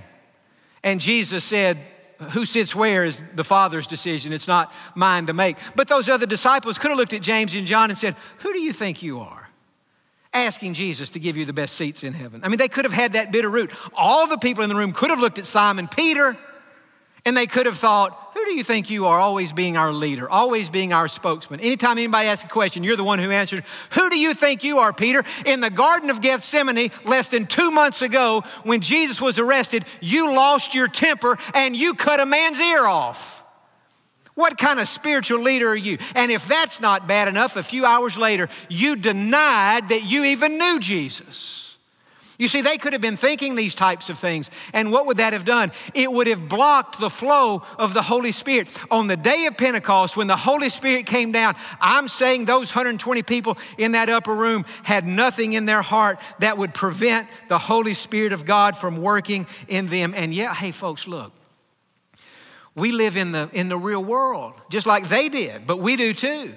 And 0.82 1.00
Jesus 1.00 1.44
said, 1.44 1.78
who 2.30 2.44
sits 2.44 2.74
where 2.74 3.04
is 3.04 3.22
the 3.34 3.44
Father's 3.44 3.86
decision. 3.86 4.32
It's 4.32 4.48
not 4.48 4.72
mine 4.94 5.26
to 5.26 5.32
make. 5.32 5.56
But 5.76 5.88
those 5.88 6.08
other 6.08 6.26
disciples 6.26 6.78
could 6.78 6.90
have 6.90 6.98
looked 6.98 7.12
at 7.12 7.22
James 7.22 7.54
and 7.54 7.66
John 7.66 7.90
and 7.90 7.98
said, 7.98 8.16
Who 8.38 8.52
do 8.52 8.60
you 8.60 8.72
think 8.72 9.02
you 9.02 9.20
are? 9.20 9.48
Asking 10.34 10.74
Jesus 10.74 11.10
to 11.10 11.20
give 11.20 11.36
you 11.36 11.44
the 11.44 11.52
best 11.52 11.76
seats 11.76 12.02
in 12.02 12.12
heaven. 12.12 12.40
I 12.44 12.48
mean, 12.48 12.58
they 12.58 12.68
could 12.68 12.84
have 12.84 12.92
had 12.92 13.12
that 13.12 13.32
bitter 13.32 13.48
root. 13.48 13.70
All 13.94 14.26
the 14.26 14.36
people 14.36 14.62
in 14.62 14.68
the 14.68 14.74
room 14.74 14.92
could 14.92 15.10
have 15.10 15.20
looked 15.20 15.38
at 15.38 15.46
Simon 15.46 15.88
Peter 15.88 16.36
and 17.24 17.36
they 17.36 17.46
could 17.46 17.66
have 17.66 17.78
thought, 17.78 18.27
do 18.48 18.54
you 18.54 18.64
think 18.64 18.90
you 18.90 19.06
are 19.06 19.18
always 19.18 19.52
being 19.52 19.76
our 19.76 19.92
leader, 19.92 20.28
always 20.28 20.68
being 20.68 20.92
our 20.92 21.08
spokesman? 21.08 21.60
Anytime 21.60 21.98
anybody 21.98 22.28
asks 22.28 22.44
a 22.44 22.48
question, 22.48 22.82
you're 22.82 22.96
the 22.96 23.04
one 23.04 23.18
who 23.18 23.30
answers. 23.30 23.60
Who 23.92 24.10
do 24.10 24.18
you 24.18 24.34
think 24.34 24.64
you 24.64 24.78
are, 24.78 24.92
Peter? 24.92 25.22
In 25.46 25.60
the 25.60 25.70
Garden 25.70 26.10
of 26.10 26.20
Gethsemane, 26.20 26.90
less 27.04 27.28
than 27.28 27.46
two 27.46 27.70
months 27.70 28.02
ago, 28.02 28.42
when 28.64 28.80
Jesus 28.80 29.20
was 29.20 29.38
arrested, 29.38 29.84
you 30.00 30.34
lost 30.34 30.74
your 30.74 30.88
temper 30.88 31.38
and 31.54 31.76
you 31.76 31.94
cut 31.94 32.20
a 32.20 32.26
man's 32.26 32.60
ear 32.60 32.86
off. 32.86 33.44
What 34.34 34.56
kind 34.56 34.78
of 34.78 34.88
spiritual 34.88 35.40
leader 35.40 35.68
are 35.68 35.76
you? 35.76 35.98
And 36.14 36.30
if 36.30 36.46
that's 36.46 36.80
not 36.80 37.08
bad 37.08 37.26
enough, 37.26 37.56
a 37.56 37.62
few 37.62 37.84
hours 37.84 38.16
later, 38.16 38.48
you 38.68 38.94
denied 38.94 39.88
that 39.88 40.04
you 40.04 40.24
even 40.24 40.58
knew 40.58 40.78
Jesus. 40.78 41.67
You 42.38 42.46
see, 42.46 42.60
they 42.60 42.78
could 42.78 42.92
have 42.92 43.02
been 43.02 43.16
thinking 43.16 43.56
these 43.56 43.74
types 43.74 44.10
of 44.10 44.18
things. 44.18 44.48
And 44.72 44.92
what 44.92 45.06
would 45.06 45.16
that 45.16 45.32
have 45.32 45.44
done? 45.44 45.72
It 45.92 46.10
would 46.10 46.28
have 46.28 46.48
blocked 46.48 47.00
the 47.00 47.10
flow 47.10 47.64
of 47.76 47.94
the 47.94 48.02
Holy 48.02 48.30
Spirit. 48.30 48.78
On 48.92 49.08
the 49.08 49.16
day 49.16 49.46
of 49.46 49.56
Pentecost, 49.56 50.16
when 50.16 50.28
the 50.28 50.36
Holy 50.36 50.68
Spirit 50.68 51.06
came 51.06 51.32
down, 51.32 51.56
I'm 51.80 52.06
saying 52.06 52.44
those 52.44 52.70
120 52.70 53.24
people 53.24 53.58
in 53.76 53.92
that 53.92 54.08
upper 54.08 54.32
room 54.32 54.64
had 54.84 55.04
nothing 55.04 55.54
in 55.54 55.66
their 55.66 55.82
heart 55.82 56.20
that 56.38 56.56
would 56.56 56.74
prevent 56.74 57.26
the 57.48 57.58
Holy 57.58 57.94
Spirit 57.94 58.32
of 58.32 58.46
God 58.46 58.76
from 58.76 58.98
working 58.98 59.44
in 59.66 59.88
them. 59.88 60.14
And 60.14 60.32
yeah, 60.32 60.54
hey, 60.54 60.70
folks, 60.70 61.08
look. 61.08 61.32
We 62.76 62.92
live 62.92 63.16
in 63.16 63.32
the, 63.32 63.50
in 63.52 63.68
the 63.68 63.76
real 63.76 64.04
world, 64.04 64.54
just 64.70 64.86
like 64.86 65.08
they 65.08 65.28
did, 65.28 65.66
but 65.66 65.80
we 65.80 65.96
do 65.96 66.14
too. 66.14 66.54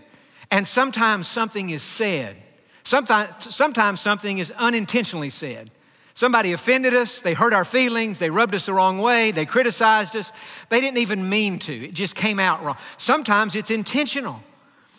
And 0.51 0.67
sometimes 0.67 1.27
something 1.27 1.71
is 1.71 1.81
said 1.81 2.35
Sometimes, 2.83 3.53
sometimes 3.53 3.99
something 3.99 4.39
is 4.39 4.51
unintentionally 4.51 5.29
said. 5.29 5.69
Somebody 6.13 6.51
offended 6.51 6.93
us, 6.93 7.19
they 7.21 7.33
hurt 7.33 7.53
our 7.53 7.63
feelings, 7.63 8.19
they 8.19 8.29
rubbed 8.29 8.53
us 8.53 8.65
the 8.65 8.73
wrong 8.73 8.99
way, 8.99 9.31
they 9.31 9.45
criticized 9.45 10.15
us. 10.15 10.31
They 10.69 10.81
didn't 10.81 10.97
even 10.97 11.29
mean 11.29 11.59
to, 11.59 11.73
it 11.73 11.93
just 11.93 12.15
came 12.15 12.39
out 12.39 12.63
wrong. 12.63 12.77
Sometimes 12.97 13.55
it's 13.55 13.71
intentional. 13.71 14.43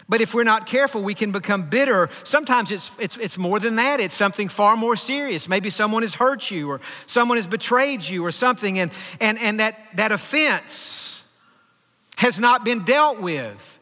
But 0.09 0.21
if 0.21 0.35
we're 0.35 0.45
not 0.45 0.67
careful, 0.67 1.03
we 1.03 1.15
can 1.15 1.31
become 1.31 1.69
bitter. 1.69 2.09
Sometimes 2.25 2.73
it's, 2.73 2.91
it's, 2.99 3.17
it's 3.19 3.39
more 3.39 3.61
than 3.61 3.77
that. 3.77 4.01
It's 4.01 4.15
something 4.15 4.49
far 4.49 4.77
more 4.77 4.97
serious. 4.97 5.49
Maybe 5.49 5.71
someone 5.71 6.03
has 6.03 6.15
hurt 6.15 6.51
you 6.51 6.71
or 6.71 6.81
someone 7.07 7.39
has 7.39 7.47
betrayed 7.47 8.03
you 8.03 8.25
or 8.25 8.33
something, 8.33 8.79
and, 8.79 8.93
and, 9.21 9.39
and 9.39 9.61
that, 9.61 9.79
that 9.95 10.13
offense 10.13 11.23
has 12.17 12.39
not 12.39 12.65
been 12.65 12.85
dealt 12.85 13.21
with. 13.21 13.79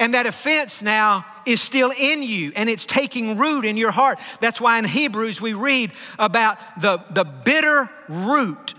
And 0.00 0.14
that 0.14 0.26
offense 0.26 0.80
now 0.80 1.26
is 1.44 1.60
still 1.60 1.92
in 1.96 2.22
you 2.22 2.52
and 2.56 2.70
it's 2.70 2.86
taking 2.86 3.36
root 3.36 3.66
in 3.66 3.76
your 3.76 3.90
heart. 3.90 4.18
That's 4.40 4.58
why 4.58 4.78
in 4.78 4.86
Hebrews 4.86 5.42
we 5.42 5.52
read 5.52 5.92
about 6.18 6.58
the, 6.80 7.04
the 7.10 7.24
bitter 7.24 7.88
root 8.08 8.74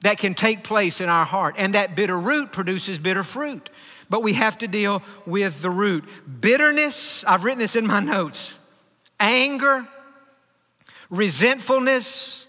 that 0.00 0.16
can 0.16 0.32
take 0.32 0.64
place 0.64 1.02
in 1.02 1.10
our 1.10 1.26
heart. 1.26 1.56
And 1.58 1.74
that 1.74 1.94
bitter 1.94 2.18
root 2.18 2.50
produces 2.50 2.98
bitter 2.98 3.22
fruit. 3.22 3.68
But 4.08 4.22
we 4.22 4.32
have 4.32 4.56
to 4.58 4.68
deal 4.68 5.02
with 5.26 5.60
the 5.60 5.70
root. 5.70 6.04
Bitterness, 6.40 7.24
I've 7.24 7.44
written 7.44 7.58
this 7.58 7.76
in 7.76 7.86
my 7.86 8.00
notes, 8.00 8.58
anger, 9.20 9.86
resentfulness, 11.10 12.46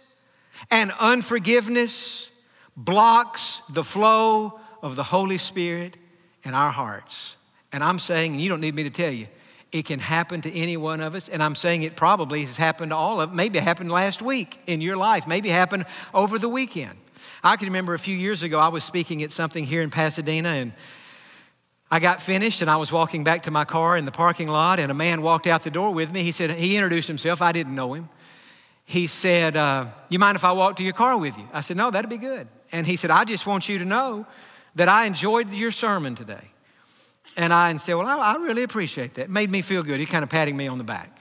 and 0.71 0.93
unforgiveness 1.01 2.30
blocks 2.78 3.62
the 3.69 3.84
flow 3.84 4.60
of 4.82 4.95
the 4.95 5.04
Holy 5.04 5.38
Spirit 5.38 5.97
in 6.43 6.54
our 6.54 6.71
hearts. 6.71 7.36
And 7.71 7.84
I'm 7.84 7.99
saying, 7.99 8.34
and 8.34 8.41
you 8.41 8.49
don't 8.49 8.62
need 8.62 8.75
me 8.75 8.84
to 8.84 8.89
tell 8.89 9.12
you, 9.12 9.28
it 9.71 9.86
can 9.86 9.99
happen 9.99 10.41
to 10.41 10.51
any 10.51 10.78
one 10.78 11.01
of 11.01 11.15
us. 11.15 11.28
And 11.28 11.43
I'm 11.43 11.56
saying 11.56 11.84
it 11.84 11.95
probably 11.95 12.43
has 12.43 12.58
happened 12.58 12.91
to 12.91 12.95
all 12.95 13.19
of 13.19 13.34
Maybe 13.34 13.58
it 13.58 13.63
happened 13.63 13.91
last 13.91 14.21
week 14.21 14.60
in 14.67 14.80
your 14.82 14.95
life. 14.95 15.28
Maybe 15.28 15.49
happened 15.49 15.86
over 16.13 16.39
the 16.39 16.49
weekend. 16.49 16.97
I 17.43 17.58
can 17.58 17.67
remember 17.67 17.93
a 17.93 17.99
few 17.99 18.15
years 18.15 18.43
ago, 18.43 18.60
I 18.60 18.69
was 18.69 18.84
speaking 18.84 19.21
at 19.23 19.32
something 19.32 19.65
here 19.65 19.82
in 19.82 19.91
Pasadena, 19.91 20.49
and 20.49 20.73
I 21.91 21.99
got 21.99 22.21
finished 22.21 22.62
and 22.62 22.69
I 22.71 22.78
was 22.78 22.91
walking 22.91 23.23
back 23.23 23.43
to 23.43 23.51
my 23.51 23.65
car 23.65 23.97
in 23.97 24.06
the 24.06 24.12
parking 24.12 24.47
lot, 24.47 24.80
and 24.80 24.91
a 24.91 24.95
man 24.95 25.21
walked 25.21 25.45
out 25.45 25.63
the 25.63 25.71
door 25.71 25.93
with 25.93 26.12
me. 26.12 26.23
He 26.23 26.32
said, 26.32 26.51
he 26.51 26.75
introduced 26.75 27.08
himself. 27.08 27.41
I 27.41 27.51
didn't 27.51 27.75
know 27.75 27.93
him. 27.93 28.10
He 28.86 29.08
said, 29.08 29.58
uh, 29.58 29.88
You 30.10 30.19
mind 30.19 30.38
if 30.38 30.43
I 30.43 30.54
walk 30.54 30.78
to 30.78 30.84
your 30.84 30.93
car 30.93 31.17
with 31.17 31.38
you? 31.38 31.47
I 31.51 31.62
said, 31.62 31.75
No, 31.75 31.89
that'd 31.91 32.10
be 32.10 32.17
good. 32.17 32.47
And 32.71 32.86
he 32.86 32.97
said, 32.97 33.12
I 33.12 33.25
just 33.25 33.47
want 33.47 33.67
you 33.67 33.80
to 33.80 33.86
know 33.86 34.25
that 34.75 34.88
I 34.88 35.06
enjoyed 35.06 35.51
your 35.54 35.71
sermon 35.71 36.15
today. 36.15 36.51
And 37.38 37.52
I 37.52 37.69
and 37.69 37.80
said, 37.80 37.95
Well, 37.95 38.08
I, 38.08 38.34
I 38.34 38.36
really 38.38 38.63
appreciate 38.63 39.15
that. 39.15 39.24
It 39.24 39.30
made 39.30 39.50
me 39.50 39.62
feel 39.62 39.84
good. 39.84 40.00
He 40.00 40.06
kind 40.06 40.24
of 40.24 40.30
patting 40.30 40.56
me 40.56 40.67
on 40.67 40.78
the 40.78 40.84
back. 40.84 41.17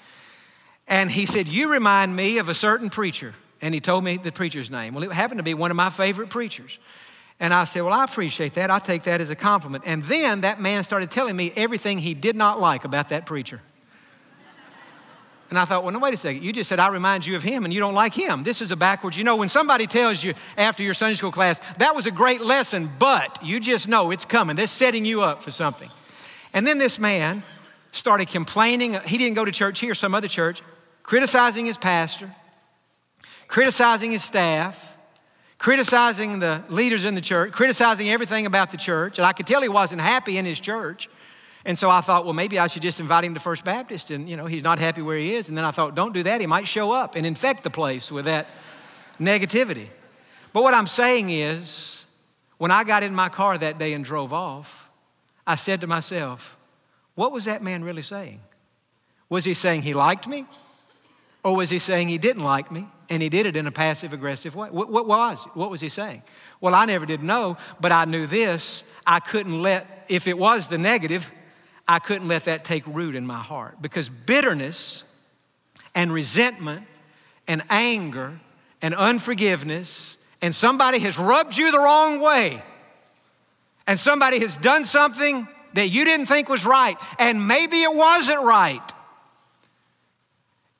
And 0.86 1.10
he 1.10 1.26
said, 1.26 1.48
You 1.48 1.72
remind 1.72 2.14
me 2.14 2.38
of 2.38 2.48
a 2.48 2.54
certain 2.54 2.90
preacher. 2.90 3.34
And 3.60 3.72
he 3.72 3.80
told 3.80 4.04
me 4.04 4.18
the 4.18 4.32
preacher's 4.32 4.70
name. 4.70 4.94
Well, 4.94 5.04
it 5.04 5.12
happened 5.12 5.38
to 5.38 5.44
be 5.44 5.54
one 5.54 5.70
of 5.70 5.76
my 5.76 5.90
favorite 5.90 6.28
preachers. 6.28 6.78
And 7.40 7.52
I 7.52 7.64
said, 7.64 7.82
Well, 7.82 7.94
I 7.94 8.04
appreciate 8.04 8.54
that. 8.54 8.70
I 8.70 8.78
take 8.78 9.04
that 9.04 9.20
as 9.20 9.30
a 9.30 9.36
compliment. 9.36 9.84
And 9.86 10.04
then 10.04 10.42
that 10.42 10.60
man 10.60 10.84
started 10.84 11.10
telling 11.10 11.34
me 11.34 11.52
everything 11.56 11.98
he 11.98 12.14
did 12.14 12.36
not 12.36 12.60
like 12.60 12.84
about 12.84 13.08
that 13.08 13.26
preacher. 13.26 13.60
And 15.50 15.58
I 15.58 15.66
thought, 15.66 15.84
well, 15.84 15.92
no, 15.92 16.00
wait 16.00 16.14
a 16.14 16.16
second. 16.16 16.42
You 16.42 16.52
just 16.52 16.68
said 16.68 16.80
I 16.80 16.88
remind 16.88 17.24
you 17.24 17.36
of 17.36 17.42
him 17.42 17.64
and 17.64 17.72
you 17.72 17.78
don't 17.78 17.94
like 17.94 18.12
him. 18.12 18.42
This 18.42 18.60
is 18.60 18.72
a 18.72 18.76
backwards. 18.76 19.16
You 19.16 19.22
know, 19.22 19.36
when 19.36 19.48
somebody 19.48 19.86
tells 19.86 20.24
you 20.24 20.34
after 20.56 20.82
your 20.82 20.94
Sunday 20.94 21.14
school 21.14 21.30
class, 21.30 21.60
that 21.78 21.94
was 21.94 22.06
a 22.06 22.10
great 22.10 22.40
lesson, 22.40 22.90
but 22.98 23.38
you 23.40 23.60
just 23.60 23.86
know 23.86 24.10
it's 24.10 24.24
coming. 24.24 24.56
They're 24.56 24.66
setting 24.66 25.04
you 25.04 25.22
up 25.22 25.42
for 25.42 25.52
something. 25.52 25.90
And 26.54 26.66
then 26.66 26.78
this 26.78 26.98
man 26.98 27.42
started 27.92 28.28
complaining. 28.28 28.94
He 29.04 29.18
didn't 29.18 29.34
go 29.34 29.44
to 29.44 29.52
church 29.52 29.80
here, 29.80 29.94
some 29.94 30.14
other 30.14 30.28
church, 30.28 30.62
criticizing 31.02 31.66
his 31.66 31.76
pastor, 31.76 32.30
criticizing 33.48 34.12
his 34.12 34.22
staff, 34.22 34.96
criticizing 35.58 36.38
the 36.38 36.62
leaders 36.68 37.04
in 37.04 37.14
the 37.14 37.20
church, 37.20 37.52
criticizing 37.52 38.10
everything 38.10 38.46
about 38.46 38.70
the 38.70 38.76
church. 38.76 39.18
And 39.18 39.26
I 39.26 39.32
could 39.32 39.46
tell 39.46 39.60
he 39.62 39.68
wasn't 39.68 40.00
happy 40.00 40.38
in 40.38 40.44
his 40.44 40.60
church. 40.60 41.08
And 41.64 41.78
so 41.78 41.88
I 41.88 42.02
thought, 42.02 42.24
well, 42.24 42.34
maybe 42.34 42.58
I 42.58 42.66
should 42.66 42.82
just 42.82 43.00
invite 43.00 43.24
him 43.24 43.34
to 43.34 43.40
First 43.40 43.64
Baptist. 43.64 44.10
And, 44.10 44.28
you 44.28 44.36
know, 44.36 44.46
he's 44.46 44.62
not 44.62 44.78
happy 44.78 45.02
where 45.02 45.16
he 45.16 45.34
is. 45.34 45.48
And 45.48 45.56
then 45.56 45.64
I 45.64 45.70
thought, 45.70 45.94
don't 45.94 46.12
do 46.12 46.22
that. 46.24 46.40
He 46.40 46.46
might 46.46 46.68
show 46.68 46.92
up 46.92 47.16
and 47.16 47.26
infect 47.26 47.64
the 47.64 47.70
place 47.70 48.12
with 48.12 48.26
that 48.26 48.46
negativity. 49.18 49.88
But 50.52 50.62
what 50.62 50.74
I'm 50.74 50.86
saying 50.86 51.30
is, 51.30 52.04
when 52.58 52.70
I 52.70 52.84
got 52.84 53.02
in 53.02 53.14
my 53.14 53.28
car 53.28 53.58
that 53.58 53.78
day 53.78 53.94
and 53.94 54.04
drove 54.04 54.32
off, 54.32 54.83
I 55.46 55.56
said 55.56 55.80
to 55.82 55.86
myself, 55.86 56.56
what 57.14 57.32
was 57.32 57.44
that 57.44 57.62
man 57.62 57.84
really 57.84 58.02
saying? 58.02 58.40
Was 59.28 59.44
he 59.44 59.54
saying 59.54 59.82
he 59.82 59.94
liked 59.94 60.26
me? 60.26 60.46
Or 61.42 61.54
was 61.54 61.70
he 61.70 61.78
saying 61.78 62.08
he 62.08 62.18
didn't 62.18 62.42
like 62.42 62.72
me 62.72 62.88
and 63.10 63.22
he 63.22 63.28
did 63.28 63.44
it 63.44 63.54
in 63.54 63.66
a 63.66 63.70
passive 63.70 64.12
aggressive 64.12 64.56
way? 64.56 64.70
What, 64.70 64.90
what, 64.90 65.06
was 65.06 65.46
What 65.54 65.70
was 65.70 65.80
he 65.80 65.90
saying? 65.90 66.22
Well, 66.60 66.74
I 66.74 66.86
never 66.86 67.04
did 67.04 67.22
know, 67.22 67.58
but 67.80 67.92
I 67.92 68.06
knew 68.06 68.26
this. 68.26 68.82
I 69.06 69.20
couldn't 69.20 69.60
let, 69.60 70.06
if 70.08 70.26
it 70.26 70.38
was 70.38 70.68
the 70.68 70.78
negative, 70.78 71.30
I 71.86 71.98
couldn't 71.98 72.28
let 72.28 72.46
that 72.46 72.64
take 72.64 72.86
root 72.86 73.14
in 73.14 73.26
my 73.26 73.40
heart 73.40 73.82
because 73.82 74.08
bitterness 74.08 75.04
and 75.94 76.12
resentment 76.12 76.86
and 77.46 77.62
anger 77.68 78.40
and 78.80 78.94
unforgiveness 78.94 80.16
and 80.40 80.54
somebody 80.54 80.98
has 81.00 81.18
rubbed 81.18 81.56
you 81.56 81.70
the 81.70 81.78
wrong 81.78 82.20
way 82.20 82.62
and 83.86 83.98
somebody 83.98 84.40
has 84.40 84.56
done 84.56 84.84
something 84.84 85.46
that 85.74 85.88
you 85.88 86.04
didn't 86.04 86.26
think 86.26 86.48
was 86.48 86.64
right, 86.64 86.96
and 87.18 87.46
maybe 87.46 87.82
it 87.82 87.94
wasn't 87.94 88.42
right. 88.42 88.82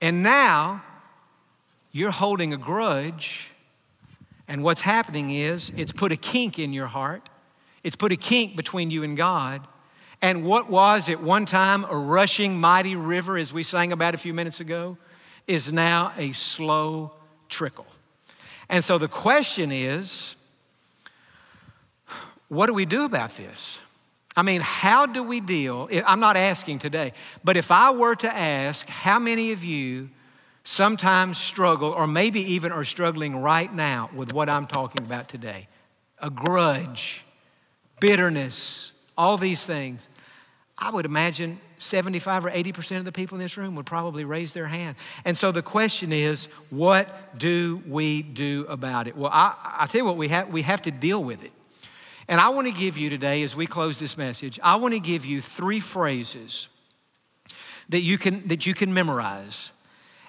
And 0.00 0.22
now 0.22 0.82
you're 1.92 2.10
holding 2.10 2.52
a 2.52 2.56
grudge, 2.56 3.50
and 4.48 4.62
what's 4.62 4.80
happening 4.80 5.30
is 5.30 5.72
it's 5.76 5.92
put 5.92 6.12
a 6.12 6.16
kink 6.16 6.58
in 6.58 6.72
your 6.72 6.86
heart, 6.86 7.28
it's 7.82 7.96
put 7.96 8.12
a 8.12 8.16
kink 8.16 8.56
between 8.56 8.90
you 8.90 9.02
and 9.02 9.16
God. 9.16 9.66
And 10.22 10.44
what 10.44 10.70
was 10.70 11.10
at 11.10 11.20
one 11.20 11.44
time 11.44 11.84
a 11.84 11.96
rushing 11.96 12.58
mighty 12.58 12.96
river, 12.96 13.36
as 13.36 13.52
we 13.52 13.62
sang 13.62 13.92
about 13.92 14.14
a 14.14 14.18
few 14.18 14.32
minutes 14.32 14.60
ago, 14.60 14.96
is 15.46 15.70
now 15.72 16.12
a 16.16 16.32
slow 16.32 17.12
trickle. 17.48 17.86
And 18.70 18.82
so 18.82 18.96
the 18.96 19.08
question 19.08 19.70
is 19.70 20.33
what 22.54 22.66
do 22.66 22.74
we 22.74 22.84
do 22.84 23.04
about 23.04 23.30
this? 23.30 23.80
I 24.36 24.42
mean, 24.42 24.60
how 24.62 25.06
do 25.06 25.22
we 25.22 25.40
deal? 25.40 25.88
I'm 26.06 26.20
not 26.20 26.36
asking 26.36 26.80
today, 26.80 27.12
but 27.44 27.56
if 27.56 27.70
I 27.70 27.92
were 27.92 28.14
to 28.16 28.34
ask 28.34 28.88
how 28.88 29.18
many 29.18 29.52
of 29.52 29.62
you 29.62 30.10
sometimes 30.64 31.38
struggle, 31.38 31.90
or 31.90 32.06
maybe 32.06 32.40
even 32.54 32.72
are 32.72 32.84
struggling 32.84 33.36
right 33.36 33.72
now 33.72 34.10
with 34.14 34.32
what 34.32 34.48
I'm 34.48 34.66
talking 34.66 35.04
about 35.04 35.28
today 35.28 35.68
a 36.20 36.30
grudge, 36.30 37.22
bitterness, 38.00 38.92
all 39.16 39.36
these 39.36 39.62
things, 39.62 40.08
I 40.78 40.90
would 40.90 41.04
imagine 41.04 41.60
75 41.78 42.46
or 42.46 42.50
80% 42.50 42.98
of 42.98 43.04
the 43.04 43.12
people 43.12 43.36
in 43.36 43.42
this 43.42 43.58
room 43.58 43.76
would 43.76 43.84
probably 43.84 44.24
raise 44.24 44.54
their 44.54 44.66
hand. 44.66 44.96
And 45.24 45.36
so 45.36 45.52
the 45.52 45.62
question 45.62 46.12
is, 46.12 46.46
what 46.70 47.38
do 47.38 47.82
we 47.86 48.22
do 48.22 48.64
about 48.68 49.06
it? 49.06 49.16
Well, 49.16 49.30
I, 49.32 49.54
I 49.80 49.86
tell 49.86 50.00
you 50.00 50.04
what, 50.06 50.16
we 50.16 50.28
have, 50.28 50.48
we 50.48 50.62
have 50.62 50.80
to 50.82 50.90
deal 50.90 51.22
with 51.22 51.44
it. 51.44 51.52
And 52.28 52.40
I 52.40 52.48
want 52.48 52.66
to 52.66 52.72
give 52.72 52.96
you 52.96 53.10
today, 53.10 53.42
as 53.42 53.54
we 53.54 53.66
close 53.66 53.98
this 53.98 54.16
message, 54.16 54.58
I 54.62 54.76
want 54.76 54.94
to 54.94 55.00
give 55.00 55.26
you 55.26 55.40
three 55.40 55.80
phrases 55.80 56.68
that 57.90 58.00
you 58.00 58.16
can, 58.16 58.46
that 58.48 58.66
you 58.66 58.74
can 58.74 58.94
memorize. 58.94 59.72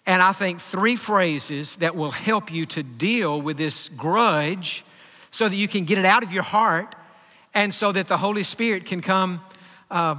And 0.06 0.22
I 0.22 0.34
think 0.34 0.60
three 0.60 0.96
phrases 0.96 1.78
that 1.78 1.96
will 1.96 2.12
help 2.12 2.52
you 2.52 2.66
to 2.68 2.84
deal 2.84 3.42
with 3.42 3.58
this 3.58 3.90
grudge 3.90 4.84
so 5.32 5.50
that 5.50 5.56
you 5.56 5.68
can 5.68 5.86
get 5.86 5.98
it 5.98 6.06
out 6.06 6.24
of 6.24 6.32
your 6.32 6.44
heart 6.44 6.96
and 7.54 7.74
so 7.74 7.92
that 7.92 8.08
the 8.08 8.18
Holy 8.18 8.44
Spirit 8.44 8.86
can 8.86 9.02
come 9.02 9.42
uh, 9.90 10.16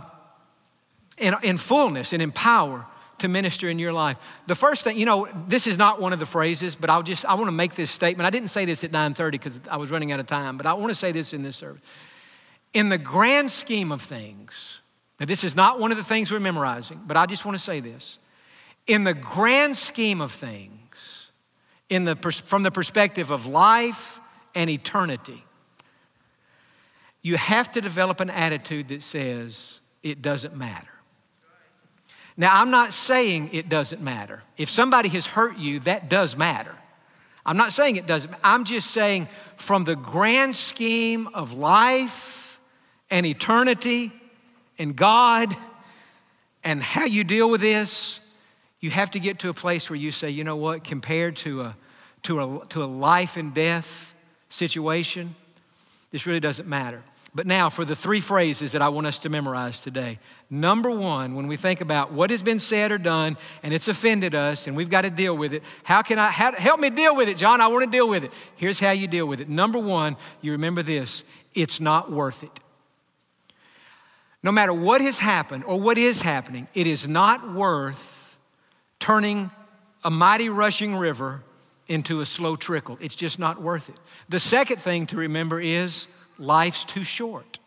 in, 1.19 1.35
in 1.43 1.59
fullness 1.59 2.12
and 2.12 2.23
in 2.23 2.33
power 2.33 2.87
to 3.18 3.29
minister 3.29 3.68
in 3.68 3.79
your 3.79 3.92
life. 3.92 4.18
The 4.46 4.55
first 4.55 4.85
thing, 4.85 4.98
you 4.98 5.07
know, 5.07 5.29
this 5.48 5.66
is 5.66 5.79
not 5.79 6.00
one 6.00 6.12
of 6.12 6.18
the 6.18 6.26
phrases, 6.26 6.74
but 6.74 6.90
I'll 6.90 7.02
just, 7.02 7.24
I 7.24 7.35
want 7.35 7.46
to 7.46 7.52
make 7.52 7.74
this 7.74 7.90
statement. 7.90 8.26
I 8.26 8.31
didn't 8.31 8.48
say 8.48 8.64
this 8.64 8.85
at 8.85 8.92
9.30 8.92 9.31
because 9.33 9.61
I 9.70 9.76
was 9.76 9.90
running 9.90 10.12
out 10.12 10.20
of 10.20 10.26
time, 10.26 10.57
but 10.57 10.66
I 10.66 10.74
want 10.74 10.90
to 10.90 10.94
say 10.94 11.12
this 11.12 11.33
in 11.33 11.42
this 11.42 11.57
service. 11.57 11.83
In 12.72 12.88
the 12.88 12.98
grand 12.98 13.50
scheme 13.50 13.92
of 13.92 14.02
things, 14.02 14.81
now 15.18 15.26
this 15.26 15.44
is 15.44 15.57
not 15.57 15.81
one 15.81 15.90
of 15.90 15.96
the 15.96 16.05
things 16.05 16.31
we're 16.31 16.40
memorizing, 16.40 17.00
but 17.07 17.16
I 17.16 17.26
just 17.26 17.44
want 17.44 17.57
to 17.57 17.62
say 17.62 17.81
this. 17.81 18.18
In 18.87 19.05
the 19.05 19.14
grand 19.14 19.76
scheme 19.76 20.20
of 20.20 20.33
things, 20.33 21.31
in 21.88 22.05
the, 22.05 22.16
from 22.16 22.62
the 22.62 22.70
perspective 22.70 23.31
of 23.31 23.46
life 23.46 24.20
and 24.55 24.68
eternity, 24.68 25.44
you 27.22 27.37
have 27.37 27.72
to 27.72 27.81
develop 27.81 28.20
an 28.20 28.31
attitude 28.31 28.88
that 28.88 29.02
says, 29.02 29.81
it 30.02 30.22
doesn't 30.22 30.57
matter. 30.57 30.95
Now, 32.37 32.61
I'm 32.61 32.70
not 32.70 32.92
saying 32.92 33.51
it 33.53 33.68
doesn't 33.68 34.03
matter. 34.03 34.42
If 34.59 34.68
somebody 34.68 35.09
has 35.11 35.27
hurt 35.27 35.57
you, 35.57 35.81
that 35.81 36.09
does 36.09 36.37
matter. 36.37 36.75
I'm 37.46 37.57
not 37.57 37.72
saying 37.72 37.96
it 37.96 38.07
doesn't. 38.07 38.35
I'm 38.42 38.64
just 38.64 38.90
saying 38.90 39.29
from 39.57 39.85
the 39.85 39.96
grand 39.96 40.55
scheme 40.55 41.29
of 41.29 41.53
life 41.53 42.61
and 43.11 43.25
eternity 43.25 44.12
and 44.79 44.94
God 44.96 45.55
and 46.64 46.83
how 46.83 47.05
you 47.05 47.25
deal 47.25 47.49
with 47.49 47.61
this, 47.61 48.20
you 48.81 48.90
have 48.90 49.12
to 49.12 49.20
get 49.20 49.38
to 49.40 49.49
a 49.49 49.55
place 49.55 49.88
where 49.88 49.96
you 49.96 50.11
say, 50.11 50.29
you 50.29 50.44
know 50.44 50.57
what, 50.57 50.85
compared 50.85 51.37
to 51.37 51.62
a, 51.62 51.77
to 52.25 52.40
a, 52.40 52.66
to 52.66 52.83
a 52.83 52.87
life 52.87 53.37
and 53.37 53.55
death 53.55 54.14
situation, 54.49 55.35
this 56.11 56.27
really 56.27 56.40
doesn't 56.40 56.68
matter. 56.68 57.03
But 57.37 57.46
now, 57.46 57.68
for 57.68 57.85
the 57.85 57.94
three 57.94 58.22
phrases 58.22 58.72
that 58.72 58.81
I 58.81 58.88
want 58.88 59.07
us 59.07 59.18
to 59.18 59.29
memorize 59.29 59.79
today. 59.79 60.18
Number 60.49 60.90
one, 60.90 61.35
when 61.35 61.49
we 61.49 61.59
think 61.59 61.83
about 61.83 62.11
what 62.11 62.31
has 62.31 62.40
been 62.40 62.59
said 62.59 62.90
or 62.90 62.96
done 62.96 63.37
and 63.62 63.75
it's 63.75 63.88
offended 63.88 64.35
us 64.35 64.66
and 64.66 64.75
we've 64.75 64.88
got 64.88 65.03
to 65.03 65.11
deal 65.11 65.37
with 65.37 65.53
it, 65.53 65.62
how 65.85 66.01
can 66.01 66.18
I 66.18 66.31
how, 66.31 66.53
help 66.53 66.81
me 66.81 66.88
deal 66.88 67.14
with 67.14 67.29
it, 67.29 67.37
Jon? 67.37 67.61
I 67.61 67.66
want 67.66 67.85
to 67.85 67.90
deal 67.90 68.09
with 68.09 68.25
it. 68.25 68.33
Here's 68.57 68.81
how 68.81 68.92
you 68.92 69.07
deal 69.07 69.27
with 69.27 69.42
it. 69.42 69.51
Number 69.51 69.79
one, 69.79 70.16
you 70.40 70.53
remember 70.53 70.83
this 70.83 71.25
it's 71.55 71.79
not 71.79 72.11
worth 72.11 72.42
it. 72.42 72.59
No 74.42 74.51
matter 74.51 74.72
what 74.72 75.03
has 75.03 75.18
happened 75.18 75.64
or 75.66 75.79
what 75.79 75.99
is 75.99 76.22
happening, 76.22 76.68
it 76.72 76.87
is 76.87 77.07
not 77.07 77.53
worth 77.53 78.38
turning 78.99 79.51
a 80.03 80.11
mighty 80.11 80.49
rushing 80.49 80.96
river 80.96 81.42
into 81.87 82.22
a 82.22 82.27
slow 82.27 82.57
trickle. 82.57 82.96
It's 82.99 83.14
just 83.14 83.38
not 83.38 83.61
worth 83.61 83.90
it. 83.90 84.01
The 84.31 84.40
second 84.40 84.81
thing 84.81 85.05
to 85.09 85.18
remember 85.18 85.61
is 85.61 86.07
life's 86.38 86.85
too 86.85 87.05
short. 87.05 87.59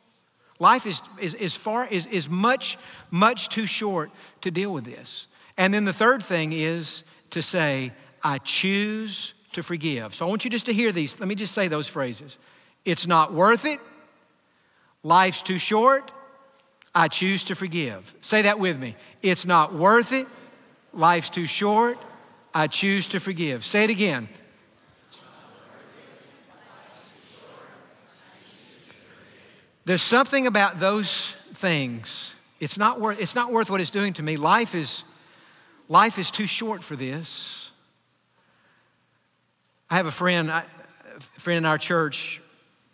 Life 0.60 0.86
is, 0.86 1.02
is, 1.20 1.34
is, 1.36 1.56
far, 1.56 1.88
is, 1.88 2.06
is 2.08 2.30
much, 2.30 2.78
much 3.12 3.50
too 3.50 3.66
short 3.66 4.12
to 4.42 4.52
deal 4.52 4.74
with 4.74 4.84
this. 4.84 5.28
And 5.58 5.74
then 5.74 5.86
the 5.86 5.94
third 5.94 6.22
thing 6.22 6.52
is 6.52 7.04
to 7.32 7.42
say, 7.42 7.94
I 8.24 8.40
choose 8.40 9.34
to 9.54 9.64
forgive. 9.64 10.14
So 10.14 10.26
I 10.26 10.30
want 10.30 10.44
you 10.44 10.52
just 10.52 10.66
to 10.66 10.74
hear 10.74 10.92
these. 10.92 11.20
Let 11.20 11.30
me 11.30 11.36
just 11.36 11.54
say 11.54 11.68
those 11.68 11.88
phrases. 11.88 12.38
It's 12.86 13.08
not 13.08 13.34
worth 13.34 13.66
it. 13.66 13.80
Life's 15.04 15.42
too 15.42 15.58
short. 15.58 16.12
I 16.94 17.08
choose 17.08 17.46
to 17.46 17.56
forgive. 17.56 18.14
Say 18.22 18.42
that 18.44 18.60
with 18.60 18.80
me. 18.80 18.96
It's 19.22 19.46
not 19.46 19.74
worth 19.74 20.12
it. 20.12 20.28
Life's 20.92 21.30
too 21.30 21.46
short. 21.46 21.98
I 22.54 22.68
choose 22.68 23.08
to 23.10 23.20
forgive. 23.20 23.66
Say 23.66 23.84
it 23.84 23.90
again. 23.90 24.28
There's 29.90 30.04
something 30.04 30.46
about 30.46 30.80
those 30.80 31.34
things. 31.56 32.36
It's 32.60 32.78
not 32.78 33.02
worth, 33.02 33.20
it's 33.20 33.34
not 33.34 33.52
worth 33.52 33.72
what 33.72 33.82
it's 33.82 33.90
doing 33.90 34.14
to 34.14 34.22
me. 34.22 34.38
Life 34.38 34.76
is, 34.76 35.04
life 35.88 36.20
is 36.20 36.30
too 36.30 36.46
short 36.46 36.84
for 36.84 36.96
this. 36.96 37.72
I 39.90 39.96
have 39.96 40.06
a 40.06 40.12
friend, 40.12 40.52
a 40.52 40.62
friend 41.20 41.58
in 41.58 41.66
our 41.66 41.80
church. 41.80 42.40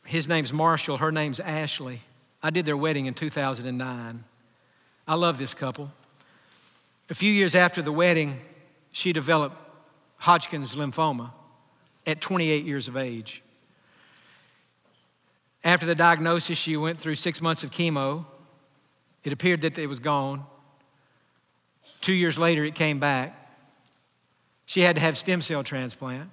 His 0.06 0.30
name's 0.30 0.54
Marshall, 0.54 0.96
her 0.96 1.12
name's 1.12 1.42
Ashley. 1.42 2.00
I 2.42 2.50
did 2.50 2.66
their 2.66 2.78
wedding 2.78 3.08
in 3.08 3.14
2009. 3.14 4.24
I 5.06 5.16
love 5.16 5.38
this 5.38 5.54
couple. 5.54 5.92
A 7.10 7.14
few 7.14 7.30
years 7.30 7.56
after 7.56 7.82
the 7.82 7.92
wedding, 7.92 8.40
she 8.94 9.12
developed 9.12 9.58
Hodgkin's 10.20 10.76
lymphoma 10.76 11.32
at 12.08 12.22
28 12.22 12.64
years 12.64 12.88
of 12.88 12.96
age. 12.96 13.44
After 15.66 15.88
the 15.88 15.96
diagnosis, 15.96 16.60
she 16.60 16.78
went 16.78 17.00
through 17.00 17.16
six 17.16 17.42
months 17.42 17.64
of 17.64 17.72
chemo. 17.72 18.26
It 19.24 19.34
appeared 19.34 19.62
that 19.62 19.80
it 19.80 19.88
was 19.88 20.00
gone. 20.00 20.46
Two 22.02 22.14
years 22.14 22.38
later, 22.38 22.64
it 22.64 22.76
came 22.76 23.00
back. 23.00 23.36
She 24.68 24.82
had 24.82 24.96
to 24.96 25.02
have 25.02 25.18
stem 25.18 25.42
cell 25.42 25.64
transplant. 25.64 26.30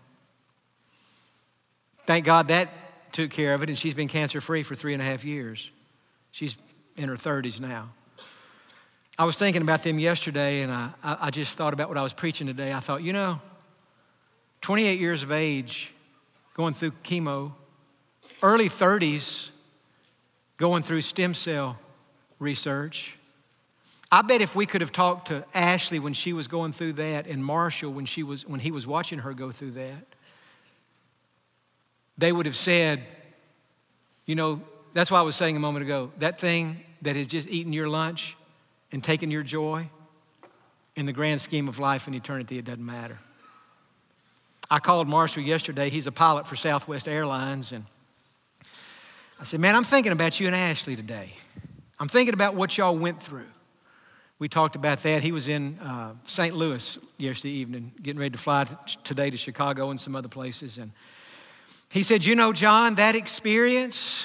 Thank 2.04 2.26
God 2.26 2.48
that 2.48 2.68
took 3.12 3.30
care 3.30 3.54
of 3.54 3.62
it, 3.62 3.70
and 3.70 3.78
she's 3.78 3.94
been 3.94 4.08
cancer 4.08 4.42
free 4.42 4.62
for 4.62 4.74
three 4.74 4.92
and 4.92 5.00
a 5.00 5.04
half 5.04 5.24
years. 5.24 5.70
She's 6.30 6.58
in 6.96 7.08
her 7.08 7.16
30s 7.16 7.58
now. 7.58 7.88
I 9.18 9.24
was 9.24 9.36
thinking 9.36 9.62
about 9.62 9.82
them 9.82 9.98
yesterday, 9.98 10.60
and 10.60 10.70
I, 10.70 10.92
I 11.02 11.30
just 11.30 11.56
thought 11.56 11.72
about 11.72 11.88
what 11.88 11.96
I 11.96 12.02
was 12.02 12.12
preaching 12.12 12.46
today. 12.46 12.72
I 12.72 12.80
thought, 12.80 13.02
you 13.02 13.14
know, 13.14 13.40
28 14.60 15.00
years 15.00 15.22
of 15.22 15.32
age, 15.32 15.92
going 16.54 16.74
through 16.74 16.92
chemo, 17.02 17.52
early 18.42 18.68
30s 18.68 19.50
going 20.56 20.82
through 20.82 21.00
stem 21.00 21.34
cell 21.34 21.78
research. 22.38 23.16
I 24.10 24.22
bet 24.22 24.40
if 24.40 24.54
we 24.54 24.66
could 24.66 24.80
have 24.80 24.92
talked 24.92 25.28
to 25.28 25.44
Ashley 25.54 25.98
when 25.98 26.12
she 26.12 26.32
was 26.32 26.48
going 26.48 26.72
through 26.72 26.94
that 26.94 27.26
and 27.26 27.44
Marshall 27.44 27.92
when, 27.92 28.04
she 28.04 28.22
was, 28.22 28.46
when 28.46 28.60
he 28.60 28.70
was 28.70 28.86
watching 28.86 29.20
her 29.20 29.32
go 29.32 29.50
through 29.50 29.72
that, 29.72 30.06
they 32.18 32.30
would 32.30 32.46
have 32.46 32.56
said, 32.56 33.02
you 34.26 34.34
know, 34.34 34.60
that's 34.92 35.10
why 35.10 35.18
I 35.18 35.22
was 35.22 35.34
saying 35.34 35.56
a 35.56 35.60
moment 35.60 35.84
ago, 35.84 36.12
that 36.18 36.38
thing 36.38 36.84
that 37.00 37.16
has 37.16 37.26
just 37.26 37.48
eaten 37.48 37.72
your 37.72 37.88
lunch 37.88 38.36
and 38.92 39.02
taken 39.02 39.30
your 39.30 39.42
joy, 39.42 39.88
in 40.96 41.06
the 41.06 41.12
grand 41.12 41.40
scheme 41.40 41.68
of 41.68 41.78
life 41.78 42.06
and 42.06 42.14
eternity, 42.14 42.58
it 42.58 42.64
doesn't 42.64 42.84
matter. 42.84 43.18
I 44.70 44.78
called 44.78 45.08
Marshall 45.08 45.42
yesterday. 45.42 45.90
He's 45.90 46.06
a 46.06 46.12
pilot 46.12 46.46
for 46.46 46.56
Southwest 46.56 47.08
Airlines, 47.08 47.72
and 47.72 47.84
I 49.42 49.44
said, 49.44 49.58
Man, 49.58 49.74
I'm 49.74 49.82
thinking 49.82 50.12
about 50.12 50.38
you 50.38 50.46
and 50.46 50.54
Ashley 50.54 50.94
today. 50.94 51.34
I'm 51.98 52.06
thinking 52.06 52.32
about 52.32 52.54
what 52.54 52.78
y'all 52.78 52.96
went 52.96 53.20
through. 53.20 53.48
We 54.38 54.48
talked 54.48 54.76
about 54.76 55.02
that. 55.02 55.24
He 55.24 55.32
was 55.32 55.48
in 55.48 55.80
uh, 55.80 56.12
St. 56.26 56.54
Louis 56.54 56.96
yesterday 57.18 57.54
evening, 57.54 57.90
getting 58.00 58.20
ready 58.20 58.30
to 58.30 58.38
fly 58.38 58.62
t- 58.62 58.76
today 59.02 59.30
to 59.30 59.36
Chicago 59.36 59.90
and 59.90 60.00
some 60.00 60.14
other 60.14 60.28
places. 60.28 60.78
And 60.78 60.92
he 61.90 62.04
said, 62.04 62.24
You 62.24 62.36
know, 62.36 62.52
Jon, 62.52 62.94
that 62.94 63.16
experience 63.16 64.22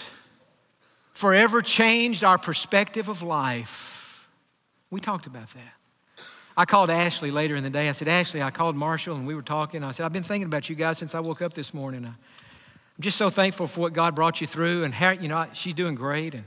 forever 1.14 1.64
changed 1.64 2.24
our 2.24 2.38
perspective 2.38 3.10
of 3.10 3.24
life. 3.24 4.30
We 4.92 5.00
talked 5.00 5.26
about 5.26 5.48
that. 5.56 6.26
I 6.56 6.66
called 6.66 6.92
Ashley 6.92 7.32
later 7.32 7.56
in 7.56 7.64
the 7.64 7.72
day. 7.72 7.90
I 7.90 7.94
said, 7.94 8.08
Ashley, 8.08 8.44
I 8.44 8.52
called 8.52 8.76
Marshall 8.76 9.16
and 9.16 9.26
we 9.26 9.34
were 9.34 9.42
talking. 9.42 9.84
I 9.84 9.90
said, 9.90 10.06
I've 10.06 10.14
been 10.14 10.22
thinking 10.22 10.46
about 10.46 10.70
you 10.70 10.76
guys 10.76 11.00
since 11.00 11.16
I 11.16 11.22
woke 11.22 11.42
up 11.42 11.54
this 11.54 11.74
morning. 11.74 12.06
I, 12.06 12.14
I'm 12.98 13.04
just 13.04 13.18
so 13.18 13.30
thankful 13.30 13.68
for 13.68 13.82
what 13.82 13.94
God 13.94 14.16
brought 14.16 14.42
you 14.42 14.48
through. 14.48 14.84
And 14.84 15.22
you 15.22 15.28
know, 15.28 15.46
she's 15.54 15.74
doing 15.74 15.94
great. 15.94 16.34
And 16.34 16.46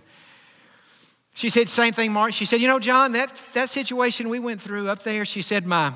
she 1.34 1.48
said, 1.48 1.68
same 1.68 1.92
thing, 1.92 2.12
Mark. 2.12 2.32
She 2.32 2.44
said, 2.44 2.60
you 2.60 2.66
know, 2.66 2.80
Jon, 2.80 3.12
that, 3.12 3.32
that 3.54 3.70
situation 3.70 4.28
we 4.28 4.40
went 4.40 4.60
through 4.60 4.88
up 4.88 5.04
there, 5.04 5.24
she 5.24 5.42
said, 5.42 5.64
my, 5.64 5.92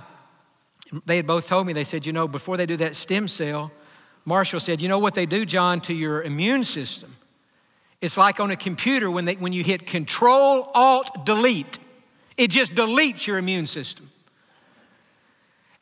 they 1.07 1.17
had 1.17 1.27
both 1.27 1.49
told 1.49 1.67
me, 1.67 1.73
they 1.73 1.85
said, 1.85 2.07
you 2.07 2.13
know, 2.13 2.29
before 2.29 2.57
they 2.57 2.67
do 2.67 2.77
that 2.77 2.95
stem 2.95 3.27
cell, 3.27 3.73
Marshall 4.25 4.61
said, 4.61 4.81
you 4.81 4.89
know 4.89 5.01
what 5.01 5.15
they 5.15 5.27
do, 5.27 5.45
Jon, 5.45 5.81
to 5.83 5.93
your 5.93 6.23
immune 6.23 6.63
system? 6.63 7.17
It's 8.01 8.17
like 8.17 8.39
on 8.39 8.51
a 8.51 8.57
computer 8.57 9.11
when, 9.11 9.25
they, 9.25 9.35
when 9.35 9.53
you 9.53 9.65
hit 9.65 9.87
Control, 9.87 10.71
Alt, 10.73 11.25
Delete, 11.27 11.79
it 12.37 12.51
just 12.51 12.75
deletes 12.75 13.27
your 13.27 13.39
immune 13.39 13.67
system. 13.67 14.11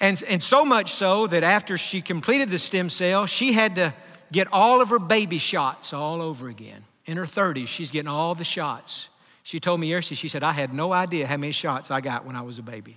And, 0.00 0.22
and 0.26 0.42
so 0.42 0.64
much 0.64 0.92
so 0.92 1.26
that 1.28 1.42
after 1.42 1.76
she 1.76 2.00
completed 2.00 2.50
the 2.50 2.58
stem 2.58 2.90
cell, 2.90 3.26
she 3.26 3.52
had 3.52 3.76
to 3.76 3.94
get 4.32 4.48
all 4.52 4.80
of 4.80 4.88
her 4.88 4.98
baby 4.98 5.38
shots 5.38 5.92
all 5.92 6.20
over 6.20 6.48
again. 6.48 6.84
In 7.04 7.16
her 7.16 7.24
30s, 7.24 7.68
she's 7.68 7.90
getting 7.90 8.08
all 8.08 8.34
the 8.34 8.44
shots. 8.44 9.08
She 9.42 9.60
told 9.60 9.80
me 9.80 9.90
yesterday, 9.90 10.16
she 10.16 10.28
said, 10.28 10.42
I 10.42 10.52
had 10.52 10.72
no 10.72 10.92
idea 10.92 11.26
how 11.26 11.36
many 11.36 11.52
shots 11.52 11.90
I 11.90 12.00
got 12.00 12.24
when 12.24 12.36
I 12.36 12.42
was 12.42 12.58
a 12.58 12.62
baby 12.62 12.96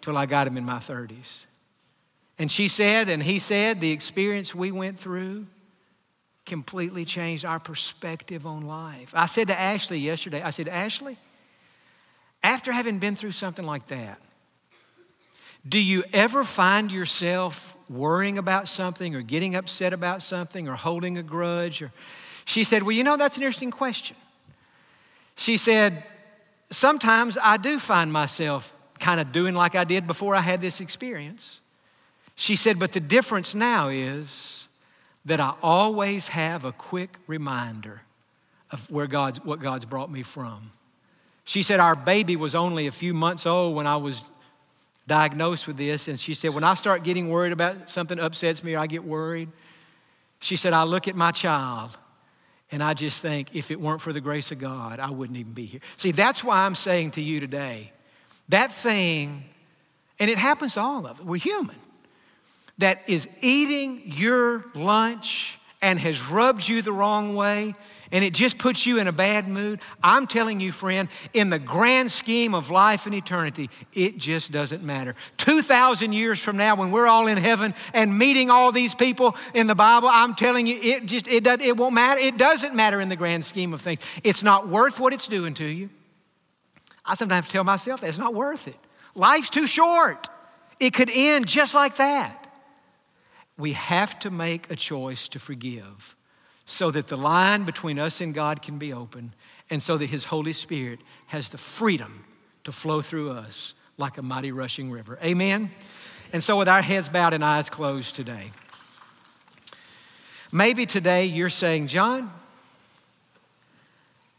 till 0.00 0.16
I 0.16 0.26
got 0.26 0.44
them 0.44 0.56
in 0.56 0.64
my 0.64 0.78
30s. 0.78 1.44
And 2.38 2.50
she 2.50 2.68
said, 2.68 3.08
and 3.08 3.22
he 3.22 3.38
said, 3.38 3.80
the 3.80 3.92
experience 3.92 4.54
we 4.54 4.70
went 4.70 4.98
through 4.98 5.46
completely 6.44 7.04
changed 7.04 7.44
our 7.44 7.58
perspective 7.58 8.46
on 8.46 8.66
life. 8.66 9.12
I 9.14 9.26
said 9.26 9.48
to 9.48 9.58
Ashley 9.58 9.98
yesterday, 9.98 10.42
I 10.42 10.50
said, 10.50 10.68
Ashley, 10.68 11.16
after 12.42 12.72
having 12.72 12.98
been 12.98 13.16
through 13.16 13.32
something 13.32 13.64
like 13.64 13.86
that, 13.86 14.20
do 15.68 15.82
you 15.82 16.04
ever 16.12 16.44
find 16.44 16.92
yourself 16.92 17.76
worrying 17.88 18.38
about 18.38 18.68
something 18.68 19.14
or 19.14 19.22
getting 19.22 19.54
upset 19.54 19.92
about 19.92 20.22
something 20.22 20.68
or 20.68 20.74
holding 20.74 21.18
a 21.18 21.22
grudge? 21.22 21.82
Or 21.82 21.92
she 22.44 22.64
said, 22.64 22.82
Well, 22.82 22.92
you 22.92 23.04
know, 23.04 23.16
that's 23.16 23.36
an 23.36 23.42
interesting 23.42 23.70
question. 23.70 24.16
She 25.36 25.56
said, 25.56 26.04
Sometimes 26.70 27.38
I 27.42 27.56
do 27.56 27.78
find 27.78 28.12
myself 28.12 28.74
kind 28.98 29.20
of 29.20 29.32
doing 29.32 29.54
like 29.54 29.74
I 29.74 29.84
did 29.84 30.06
before 30.06 30.34
I 30.34 30.40
had 30.40 30.60
this 30.60 30.80
experience. 30.80 31.60
She 32.34 32.56
said, 32.56 32.78
But 32.78 32.92
the 32.92 33.00
difference 33.00 33.54
now 33.54 33.88
is 33.88 34.68
that 35.24 35.40
I 35.40 35.54
always 35.62 36.28
have 36.28 36.64
a 36.64 36.72
quick 36.72 37.18
reminder 37.26 38.02
of 38.70 38.90
where 38.90 39.06
God's, 39.06 39.44
what 39.44 39.60
God's 39.60 39.84
brought 39.84 40.10
me 40.10 40.22
from. 40.22 40.70
She 41.44 41.62
said, 41.62 41.80
Our 41.80 41.96
baby 41.96 42.36
was 42.36 42.54
only 42.54 42.86
a 42.86 42.92
few 42.92 43.14
months 43.14 43.46
old 43.46 43.74
when 43.74 43.86
I 43.86 43.96
was 43.96 44.24
diagnosed 45.06 45.66
with 45.66 45.76
this. 45.76 46.08
And 46.08 46.18
she 46.18 46.34
said, 46.34 46.54
When 46.54 46.64
I 46.64 46.74
start 46.74 47.02
getting 47.02 47.30
worried 47.30 47.52
about 47.52 47.88
something 47.88 48.18
upsets 48.18 48.62
me 48.64 48.74
or 48.74 48.80
I 48.80 48.86
get 48.86 49.04
worried, 49.04 49.50
she 50.40 50.56
said, 50.56 50.72
I 50.72 50.84
look 50.84 51.08
at 51.08 51.16
my 51.16 51.30
child 51.30 51.96
and 52.72 52.82
I 52.82 52.94
just 52.94 53.22
think, 53.22 53.54
if 53.54 53.70
it 53.70 53.80
weren't 53.80 54.00
for 54.00 54.12
the 54.12 54.20
grace 54.20 54.50
of 54.50 54.58
God, 54.58 54.98
I 54.98 55.10
wouldn't 55.10 55.38
even 55.38 55.52
be 55.52 55.66
here. 55.66 55.80
See, 55.96 56.10
that's 56.10 56.42
why 56.42 56.64
I'm 56.64 56.74
saying 56.74 57.12
to 57.12 57.22
you 57.22 57.40
today 57.40 57.92
that 58.48 58.72
thing, 58.72 59.44
and 60.18 60.30
it 60.30 60.38
happens 60.38 60.74
to 60.74 60.80
all 60.80 61.06
of 61.06 61.20
us, 61.20 61.20
we're 61.20 61.36
human, 61.36 61.76
that 62.78 63.08
is 63.08 63.28
eating 63.40 64.02
your 64.04 64.64
lunch 64.74 65.58
and 65.80 65.98
has 65.98 66.28
rubbed 66.28 66.68
you 66.68 66.82
the 66.82 66.92
wrong 66.92 67.34
way 67.36 67.74
and 68.12 68.24
it 68.24 68.32
just 68.32 68.58
puts 68.58 68.86
you 68.86 68.98
in 68.98 69.06
a 69.06 69.12
bad 69.12 69.48
mood, 69.48 69.80
I'm 70.02 70.26
telling 70.26 70.60
you, 70.60 70.72
friend, 70.72 71.08
in 71.32 71.50
the 71.50 71.58
grand 71.58 72.10
scheme 72.10 72.54
of 72.54 72.70
life 72.70 73.06
and 73.06 73.14
eternity, 73.14 73.70
it 73.92 74.18
just 74.18 74.52
doesn't 74.52 74.82
matter. 74.82 75.14
2,000 75.38 76.12
years 76.12 76.40
from 76.40 76.56
now, 76.56 76.76
when 76.76 76.90
we're 76.90 77.06
all 77.06 77.26
in 77.26 77.38
heaven 77.38 77.74
and 77.92 78.16
meeting 78.18 78.50
all 78.50 78.72
these 78.72 78.94
people 78.94 79.36
in 79.54 79.66
the 79.66 79.74
Bible, 79.74 80.08
I'm 80.10 80.34
telling 80.34 80.66
you, 80.66 80.78
it 80.80 81.06
just 81.06 81.28
it, 81.28 81.44
does, 81.44 81.60
it 81.60 81.76
won't 81.76 81.94
matter. 81.94 82.20
It 82.20 82.36
doesn't 82.36 82.74
matter 82.74 83.00
in 83.00 83.08
the 83.08 83.16
grand 83.16 83.44
scheme 83.44 83.74
of 83.74 83.80
things. 83.80 84.00
It's 84.24 84.42
not 84.42 84.68
worth 84.68 84.98
what 84.98 85.12
it's 85.12 85.28
doing 85.28 85.54
to 85.54 85.64
you. 85.64 85.90
I 87.04 87.14
sometimes 87.14 87.48
tell 87.48 87.64
myself 87.64 88.00
that 88.00 88.08
it's 88.08 88.18
not 88.18 88.34
worth 88.34 88.66
it. 88.66 88.78
Life's 89.14 89.50
too 89.50 89.66
short. 89.66 90.28
It 90.80 90.92
could 90.92 91.10
end 91.12 91.46
just 91.46 91.74
like 91.74 91.96
that. 91.96 92.42
We 93.56 93.72
have 93.72 94.18
to 94.20 94.30
make 94.30 94.70
a 94.70 94.76
choice 94.76 95.28
to 95.28 95.38
forgive 95.38 96.15
so 96.66 96.90
that 96.90 97.06
the 97.06 97.16
line 97.16 97.64
between 97.64 97.98
us 97.98 98.20
and 98.20 98.34
God 98.34 98.60
can 98.60 98.76
be 98.76 98.92
open 98.92 99.32
and 99.70 99.82
so 99.82 99.96
that 99.96 100.06
His 100.06 100.24
Holy 100.24 100.52
Spirit 100.52 101.00
has 101.28 101.48
the 101.48 101.58
freedom 101.58 102.24
to 102.64 102.72
flow 102.72 103.00
through 103.00 103.30
us 103.30 103.74
like 103.96 104.18
a 104.18 104.22
mighty 104.22 104.52
rushing 104.52 104.90
river. 104.90 105.18
Amen? 105.24 105.70
And 106.32 106.42
so, 106.42 106.58
with 106.58 106.68
our 106.68 106.82
heads 106.82 107.08
bowed 107.08 107.32
and 107.32 107.44
eyes 107.44 107.70
closed 107.70 108.16
today, 108.16 108.50
maybe 110.52 110.84
today 110.84 111.24
you're 111.24 111.48
saying, 111.48 111.86
Jon, 111.86 112.30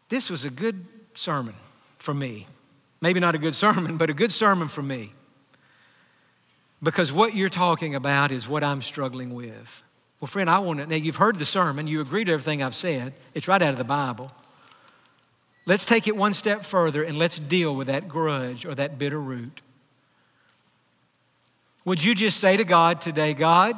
this 0.10 0.30
was 0.30 0.44
a 0.44 0.50
good 0.50 0.86
sermon 1.16 1.56
for 1.98 2.14
me. 2.14 2.46
Maybe 3.02 3.20
not 3.20 3.36
a 3.36 3.38
good 3.38 3.56
sermon, 3.56 3.98
but 3.98 4.10
a 4.10 4.14
good 4.14 4.32
sermon 4.32 4.68
for 4.68 4.82
me. 4.82 5.14
Because 6.84 7.12
what 7.12 7.36
you're 7.36 7.50
talking 7.50 7.96
about 7.96 8.32
is 8.32 8.48
what 8.48 8.64
I'm 8.64 8.82
struggling 8.82 9.34
with. 9.34 9.84
Well, 10.20 10.28
friend, 10.28 10.50
I 10.50 10.60
want 10.60 10.80
to, 10.80 10.88
now 10.88 10.96
you've 10.96 11.18
heard 11.18 11.38
the 11.38 11.46
sermon, 11.46 11.88
you 11.88 12.02
agree 12.02 12.24
to 12.26 12.32
everything 12.32 12.64
I've 12.64 12.74
said, 12.74 13.14
it's 13.36 13.48
right 13.48 13.62
out 13.62 13.70
of 13.70 13.78
the 13.78 13.84
Bible. 13.84 14.32
Let's 15.68 15.86
take 15.86 16.08
it 16.08 16.16
one 16.16 16.34
step 16.34 16.64
further 16.64 17.04
and 17.04 17.20
let's 17.20 17.38
deal 17.38 17.76
with 17.76 17.88
that 17.88 18.08
grudge 18.08 18.66
or 18.66 18.74
that 18.76 18.98
bitter 18.98 19.20
root. 19.20 19.62
Would 21.86 22.04
you 22.04 22.16
just 22.16 22.40
say 22.40 22.58
to 22.58 22.64
God 22.64 23.00
today, 23.00 23.34
God, 23.34 23.76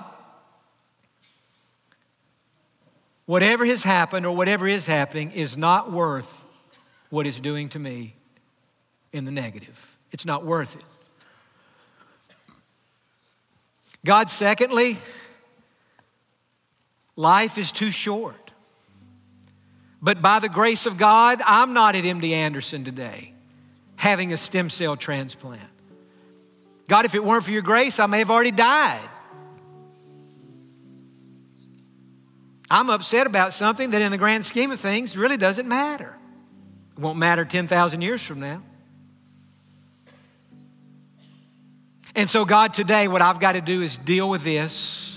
whatever 3.26 3.66
has 3.66 3.84
happened 3.84 4.26
or 4.26 4.36
whatever 4.36 4.68
is 4.68 4.86
happening 4.86 5.32
is 5.32 5.58
not 5.58 5.92
worth 5.92 6.46
what 7.10 7.28
it's 7.28 7.40
doing 7.40 7.70
to 7.70 7.80
me 7.80 8.16
in 9.12 9.26
the 9.26 9.32
negative. 9.32 9.98
It's 10.12 10.26
not 10.26 10.46
worth 10.46 10.76
it. 10.76 10.84
God, 14.06 14.30
secondly, 14.30 14.98
Life 17.20 17.58
is 17.58 17.74
too 17.74 17.92
short. 17.92 18.52
But 20.02 20.22
by 20.22 20.40
the 20.40 20.48
grace 20.48 20.86
of 20.86 20.96
God, 20.96 21.42
I'm 21.46 21.74
not 21.74 21.96
at 21.96 22.06
MD 22.06 22.32
Anderson 22.32 22.86
today 22.86 23.34
having 23.98 24.32
a 24.32 24.38
stem 24.38 24.70
cell 24.70 24.96
transplant. 24.96 25.70
God, 26.88 27.04
if 27.04 27.16
it 27.16 27.22
weren't 27.22 27.44
for 27.44 27.52
your 27.52 27.62
grace, 27.62 28.00
I 28.00 28.06
may 28.06 28.20
have 28.20 28.32
already 28.32 28.52
died. 28.52 29.10
I'm 32.72 32.90
upset 32.90 33.28
about 33.28 33.52
something 33.52 33.90
that, 33.90 34.02
in 34.02 34.14
the 34.14 34.18
grand 34.18 34.46
scheme 34.46 34.72
of 34.72 34.80
things, 34.80 35.18
really 35.18 35.36
doesn't 35.36 35.68
matter. 35.68 36.16
It 36.94 37.00
won't 37.00 37.20
matter 37.20 37.44
10,000 37.44 38.02
years 38.02 38.24
from 38.24 38.40
now. 38.40 38.64
And 42.16 42.30
so, 42.30 42.46
God, 42.46 42.74
today, 42.74 43.10
what 43.10 43.22
I've 43.22 43.42
got 43.42 43.54
to 43.54 43.62
do 43.62 43.82
is 43.82 43.98
deal 43.98 44.30
with 44.30 44.46
this 44.46 45.09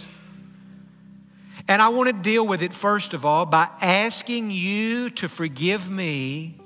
and 1.68 1.80
I 1.80 1.88
want 1.88 2.08
to 2.08 2.12
deal 2.12 2.46
with 2.46 2.62
it, 2.62 2.74
first 2.74 3.14
of 3.14 3.24
all, 3.24 3.46
by 3.46 3.68
asking 3.80 4.50
you 4.50 5.10
to 5.10 5.28
forgive 5.28 5.90
me 5.90 6.58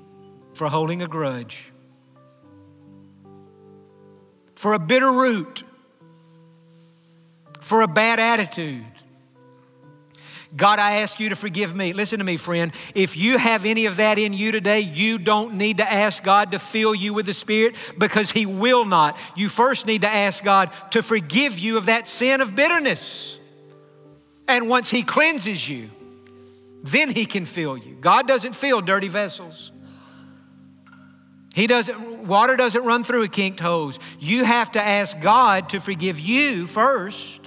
for 0.53 0.67
holding 0.67 1.01
a 1.01 1.07
grudge, 1.07 1.71
for 4.55 4.73
a 4.73 4.79
bitter 4.79 5.11
root, 5.11 5.63
for 7.59 7.81
a 7.81 7.87
bad 7.87 8.19
attitude. 8.19 8.85
God, 10.55 10.79
I 10.79 11.01
ask 11.01 11.19
you 11.19 11.29
to 11.29 11.35
forgive 11.35 11.75
me. 11.75 11.93
Listen 11.93 12.19
to 12.19 12.25
me, 12.25 12.37
friend. 12.37 12.71
If 12.95 13.17
you 13.17 13.37
have 13.37 13.65
any 13.65 13.85
of 13.85 13.97
that 13.97 14.17
in 14.17 14.33
you 14.33 14.51
today, 14.51 14.79
you 14.79 15.19
don't 15.19 15.55
need 15.55 15.77
to 15.77 15.91
ask 15.91 16.23
God 16.23 16.51
to 16.51 16.59
fill 16.59 16.95
you 16.95 17.13
with 17.13 17.25
the 17.25 17.33
Spirit 17.33 17.75
because 17.97 18.31
He 18.31 18.45
will 18.45 18.85
not. 18.85 19.17
You 19.35 19.49
first 19.49 19.85
need 19.85 20.01
to 20.01 20.09
ask 20.09 20.43
God 20.43 20.71
to 20.91 21.03
forgive 21.03 21.59
you 21.59 21.77
of 21.77 21.87
that 21.87 22.07
sin 22.07 22.39
of 22.39 22.55
bitterness. 22.55 23.36
And 24.47 24.69
once 24.69 24.89
He 24.89 25.03
cleanses 25.03 25.67
you, 25.67 25.89
then 26.83 27.11
He 27.11 27.25
can 27.25 27.45
fill 27.45 27.77
you. 27.77 27.97
God 27.99 28.27
doesn't 28.27 28.53
fill 28.53 28.81
dirty 28.81 29.07
vessels. 29.07 29.71
He 31.53 31.65
doesn't, 31.65 32.27
water 32.27 32.55
doesn't 32.55 32.83
run 32.83 33.03
through 33.03 33.23
a 33.23 33.27
kinked 33.27 33.59
hose. 33.59 33.97
You 34.19 34.43
have 34.43 34.73
to 34.73 34.81
ask 34.81 35.19
God 35.19 35.69
to 35.69 35.79
forgive 35.79 36.19
you 36.19 36.67
first 36.67 37.41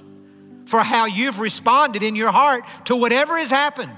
for 0.65 0.81
how 0.81 1.05
you've 1.05 1.39
responded 1.39 2.03
in 2.03 2.15
your 2.15 2.31
heart 2.31 2.63
to 2.85 2.95
whatever 2.97 3.37
has 3.37 3.49
happened. 3.49 3.95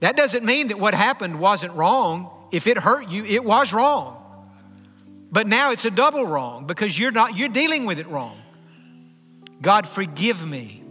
That 0.00 0.16
doesn't 0.16 0.44
mean 0.44 0.68
that 0.68 0.80
what 0.80 0.94
happened 0.94 1.38
wasn't 1.38 1.74
wrong. 1.74 2.28
If 2.50 2.66
it 2.66 2.76
hurt 2.76 3.08
you, 3.08 3.24
it 3.24 3.44
was 3.44 3.72
wrong. 3.72 4.18
But 5.30 5.46
now 5.46 5.70
it's 5.70 5.84
a 5.84 5.90
double 5.90 6.26
wrong 6.26 6.66
because 6.66 6.98
you're 6.98 7.12
not 7.12 7.36
you're 7.36 7.48
dealing 7.48 7.86
with 7.86 8.00
it 8.00 8.08
wrong. 8.08 8.36
God 9.60 9.86
forgive 9.86 10.44
me 10.44 10.81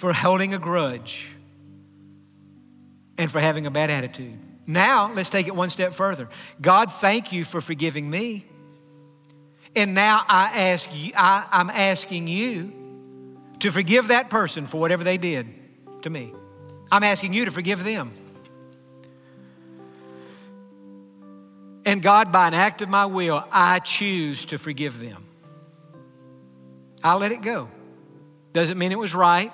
for 0.00 0.14
holding 0.14 0.54
a 0.54 0.58
grudge 0.58 1.28
and 3.18 3.30
for 3.30 3.38
having 3.38 3.66
a 3.66 3.70
bad 3.70 3.90
attitude. 3.90 4.38
Now, 4.66 5.12
let's 5.12 5.28
take 5.28 5.46
it 5.46 5.54
one 5.54 5.68
step 5.68 5.92
further. 5.92 6.30
God, 6.58 6.90
thank 6.90 7.32
you 7.32 7.44
for 7.44 7.60
forgiving 7.60 8.08
me. 8.08 8.46
And 9.76 9.94
now 9.94 10.24
I 10.26 10.70
ask 10.70 10.88
you, 10.94 11.12
I, 11.14 11.46
I'm 11.52 11.68
asking 11.68 12.28
you 12.28 12.72
to 13.58 13.70
forgive 13.70 14.08
that 14.08 14.30
person 14.30 14.64
for 14.64 14.80
whatever 14.80 15.04
they 15.04 15.18
did 15.18 15.46
to 16.00 16.08
me. 16.08 16.32
I'm 16.90 17.02
asking 17.02 17.34
you 17.34 17.44
to 17.44 17.50
forgive 17.50 17.84
them. 17.84 18.14
And 21.84 22.00
God, 22.00 22.32
by 22.32 22.48
an 22.48 22.54
act 22.54 22.80
of 22.80 22.88
my 22.88 23.04
will, 23.04 23.44
I 23.52 23.80
choose 23.80 24.46
to 24.46 24.56
forgive 24.56 24.98
them. 24.98 25.22
I'll 27.04 27.18
let 27.18 27.32
it 27.32 27.42
go. 27.42 27.68
Doesn't 28.54 28.78
mean 28.78 28.92
it 28.92 28.98
was 28.98 29.14
right. 29.14 29.52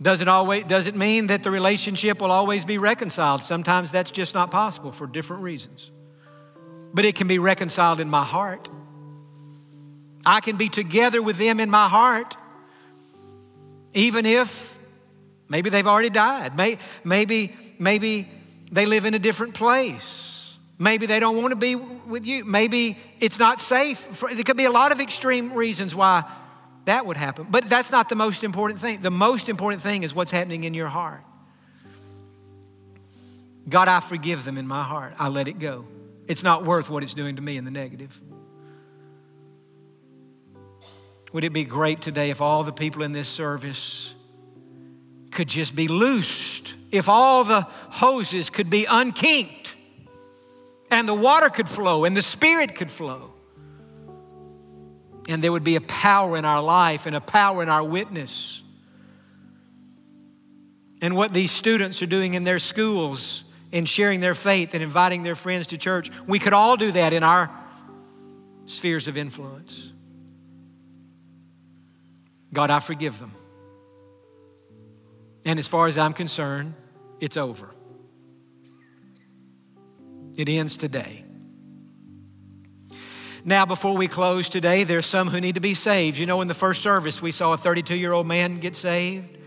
Does 0.00 0.20
it 0.20 0.28
always 0.28 0.64
does 0.64 0.86
it 0.86 0.94
mean 0.94 1.28
that 1.28 1.42
the 1.42 1.50
relationship 1.50 2.20
will 2.20 2.30
always 2.30 2.64
be 2.64 2.78
reconciled? 2.78 3.42
Sometimes 3.42 3.90
that's 3.90 4.10
just 4.10 4.34
not 4.34 4.50
possible 4.50 4.92
for 4.92 5.06
different 5.06 5.42
reasons. 5.42 5.90
But 6.92 7.04
it 7.04 7.14
can 7.14 7.28
be 7.28 7.38
reconciled 7.38 8.00
in 8.00 8.10
my 8.10 8.24
heart. 8.24 8.68
I 10.24 10.40
can 10.40 10.56
be 10.56 10.68
together 10.68 11.22
with 11.22 11.38
them 11.38 11.60
in 11.60 11.70
my 11.70 11.88
heart, 11.88 12.36
even 13.94 14.26
if 14.26 14.78
maybe 15.48 15.70
they've 15.70 15.86
already 15.86 16.10
died. 16.10 16.56
Maybe, 16.56 17.54
maybe 17.78 18.28
they 18.72 18.86
live 18.86 19.04
in 19.04 19.14
a 19.14 19.18
different 19.18 19.54
place. 19.54 20.56
Maybe 20.78 21.06
they 21.06 21.20
don't 21.20 21.36
want 21.36 21.52
to 21.52 21.56
be 21.56 21.76
with 21.76 22.26
you. 22.26 22.44
Maybe 22.44 22.98
it's 23.20 23.38
not 23.38 23.60
safe. 23.60 24.20
There 24.20 24.42
could 24.42 24.56
be 24.56 24.64
a 24.64 24.70
lot 24.70 24.92
of 24.92 25.00
extreme 25.00 25.52
reasons 25.52 25.94
why 25.94 26.24
that 26.86 27.04
would 27.04 27.16
happen. 27.16 27.46
But 27.50 27.64
that's 27.64 27.90
not 27.90 28.08
the 28.08 28.14
most 28.14 28.42
important 28.42 28.80
thing. 28.80 29.00
The 29.00 29.10
most 29.10 29.48
important 29.48 29.82
thing 29.82 30.02
is 30.02 30.14
what's 30.14 30.30
happening 30.30 30.64
in 30.64 30.72
your 30.72 30.88
heart. 30.88 31.22
God, 33.68 33.88
I 33.88 34.00
forgive 34.00 34.44
them 34.44 34.56
in 34.56 34.66
my 34.66 34.82
heart. 34.82 35.14
I 35.18 35.28
let 35.28 35.48
it 35.48 35.58
go. 35.58 35.84
It's 36.28 36.42
not 36.42 36.64
worth 36.64 36.88
what 36.88 37.02
it's 37.02 37.14
doing 37.14 37.36
to 37.36 37.42
me 37.42 37.56
in 37.56 37.64
the 37.64 37.70
negative. 37.70 38.20
Would 41.32 41.44
it 41.44 41.52
be 41.52 41.64
great 41.64 42.00
today 42.00 42.30
if 42.30 42.40
all 42.40 42.62
the 42.62 42.72
people 42.72 43.02
in 43.02 43.12
this 43.12 43.28
service 43.28 44.14
could 45.32 45.48
just 45.48 45.74
be 45.74 45.88
loosed? 45.88 46.74
If 46.92 47.08
all 47.08 47.42
the 47.42 47.62
hoses 47.62 48.48
could 48.48 48.70
be 48.70 48.86
unkinked 48.88 49.76
and 50.90 51.08
the 51.08 51.14
water 51.14 51.50
could 51.50 51.68
flow 51.68 52.04
and 52.04 52.16
the 52.16 52.22
Spirit 52.22 52.76
could 52.76 52.90
flow? 52.90 53.32
And 55.28 55.42
there 55.42 55.52
would 55.52 55.64
be 55.64 55.76
a 55.76 55.80
power 55.80 56.36
in 56.36 56.44
our 56.44 56.62
life 56.62 57.06
and 57.06 57.16
a 57.16 57.20
power 57.20 57.62
in 57.62 57.68
our 57.68 57.82
witness. 57.82 58.62
And 61.02 61.16
what 61.16 61.34
these 61.34 61.50
students 61.50 62.00
are 62.02 62.06
doing 62.06 62.34
in 62.34 62.44
their 62.44 62.58
schools 62.58 63.44
in 63.76 63.84
sharing 63.84 64.20
their 64.20 64.34
faith 64.34 64.72
and 64.72 64.82
inviting 64.82 65.22
their 65.22 65.34
friends 65.34 65.66
to 65.66 65.76
church. 65.76 66.10
We 66.26 66.38
could 66.38 66.54
all 66.54 66.78
do 66.78 66.92
that 66.92 67.12
in 67.12 67.22
our 67.22 67.50
spheres 68.64 69.06
of 69.06 69.18
influence. 69.18 69.92
God, 72.54 72.70
I 72.70 72.80
forgive 72.80 73.18
them. 73.18 73.32
And 75.44 75.58
as 75.58 75.68
far 75.68 75.88
as 75.88 75.98
I'm 75.98 76.14
concerned, 76.14 76.72
it's 77.20 77.36
over. 77.36 77.68
It 80.38 80.48
ends 80.48 80.78
today. 80.78 81.25
Now, 83.48 83.64
before 83.64 83.96
we 83.96 84.08
close 84.08 84.48
today, 84.48 84.82
there's 84.82 85.06
some 85.06 85.28
who 85.28 85.40
need 85.40 85.54
to 85.54 85.60
be 85.60 85.74
saved. 85.74 86.18
You 86.18 86.26
know, 86.26 86.40
in 86.40 86.48
the 86.48 86.54
first 86.54 86.82
service, 86.82 87.22
we 87.22 87.30
saw 87.30 87.52
a 87.52 87.56
32 87.56 87.94
year 87.94 88.12
old 88.12 88.26
man 88.26 88.58
get 88.58 88.74
saved. 88.74 89.38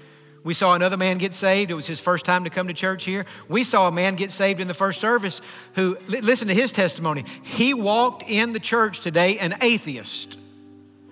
We 0.41 0.53
saw 0.53 0.73
another 0.73 0.95
man 0.95 1.17
get 1.17 1.33
saved. 1.33 1.69
It 1.69 1.73
was 1.73 1.85
his 1.85 1.99
first 1.99 2.23
time 2.23 2.45
to 2.45 2.49
come 2.49 2.69
to 2.69 2.73
church 2.73 3.03
here. 3.03 3.25
We 3.49 3.65
saw 3.65 3.89
a 3.89 3.91
man 3.91 4.15
get 4.15 4.31
saved 4.31 4.61
in 4.61 4.69
the 4.69 4.73
first 4.73 5.01
service 5.01 5.41
who, 5.73 5.97
listen 6.07 6.47
to 6.47 6.53
his 6.53 6.71
testimony. 6.71 7.25
He 7.43 7.73
walked 7.73 8.23
in 8.25 8.53
the 8.53 8.59
church 8.61 9.01
today 9.01 9.37
an 9.37 9.55
atheist. 9.61 10.37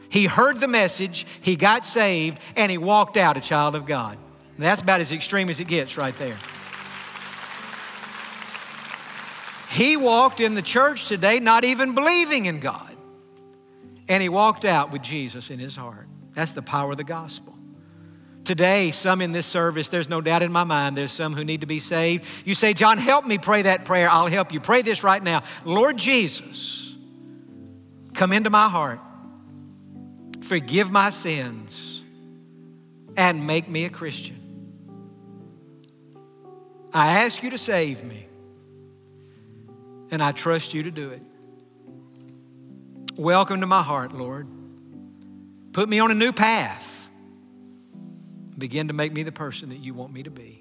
He 0.08 0.26
heard 0.26 0.62
the 0.62 0.70
message, 0.70 1.26
he 1.42 1.58
got 1.58 1.86
saved, 1.86 2.40
and 2.56 2.72
he 2.72 2.78
walked 2.78 3.18
out 3.18 3.36
a 3.36 3.42
child 3.42 3.76
of 3.76 3.86
God. 3.86 4.18
And 4.56 4.66
that's 4.66 4.82
about 4.82 5.02
as 5.02 5.12
extreme 5.12 5.50
as 5.50 5.60
it 5.60 5.68
gets 5.68 5.98
right 5.98 6.18
there. 6.18 6.38
He 9.70 9.98
walked 9.98 10.40
in 10.40 10.56
the 10.56 10.62
church 10.62 11.08
today 11.08 11.40
not 11.40 11.64
even 11.64 11.94
believing 11.94 12.46
in 12.46 12.60
God. 12.60 12.96
And 14.08 14.24
he 14.24 14.30
walked 14.30 14.64
out 14.64 14.92
with 14.92 15.02
Jesus 15.02 15.50
in 15.50 15.60
his 15.60 15.76
heart. 15.76 16.08
That's 16.34 16.54
the 16.54 16.62
power 16.62 16.92
of 16.92 16.98
the 16.98 17.04
gospel. 17.04 17.54
Today, 18.46 18.92
some 18.92 19.22
in 19.22 19.34
this 19.34 19.46
service, 19.46 19.90
there's 19.90 20.08
no 20.08 20.22
doubt 20.22 20.42
in 20.42 20.54
my 20.54 20.64
mind, 20.64 20.96
there's 20.96 21.12
some 21.12 21.34
who 21.34 21.44
need 21.44 21.60
to 21.62 21.68
be 21.68 21.82
saved. 21.82 22.26
You 22.46 22.56
say, 22.56 22.74
Jon, 22.74 22.98
help 22.98 23.26
me 23.26 23.38
pray 23.38 23.64
that 23.64 23.84
prayer. 23.84 24.10
I'll 24.10 24.28
help 24.28 24.54
you. 24.54 24.62
Pray 24.62 24.84
this 24.84 25.04
right 25.04 25.22
now. 25.22 25.44
Lord 25.66 25.98
Jesus, 25.98 26.96
come 28.14 28.32
into 28.32 28.50
my 28.50 28.70
heart, 28.70 29.02
forgive 30.40 30.90
my 30.92 31.10
sins, 31.10 32.02
and 33.18 33.46
make 33.46 33.68
me 33.68 33.84
a 33.84 33.90
Christian. 33.90 34.38
I 36.94 37.24
ask 37.24 37.44
you 37.44 37.50
to 37.50 37.58
save 37.58 38.02
me, 38.06 38.27
and 40.12 40.22
I 40.22 40.32
trust 40.32 40.74
you 40.74 40.84
to 40.84 40.92
do 40.92 41.10
it. 41.10 41.22
Welcome 43.16 43.62
to 43.62 43.68
my 43.68 43.82
heart, 43.82 44.14
Lord. 44.14 44.48
Put 45.74 45.90
me 45.90 46.00
on 46.00 46.12
a 46.12 46.16
new 46.16 46.32
path 46.32 46.98
begin 48.58 48.88
to 48.88 48.94
make 48.94 49.14
me 49.14 49.24
the 49.24 49.32
person 49.32 49.70
that 49.70 49.78
you 49.78 49.94
want 49.94 50.12
me 50.12 50.24
to 50.24 50.32
be. 50.32 50.57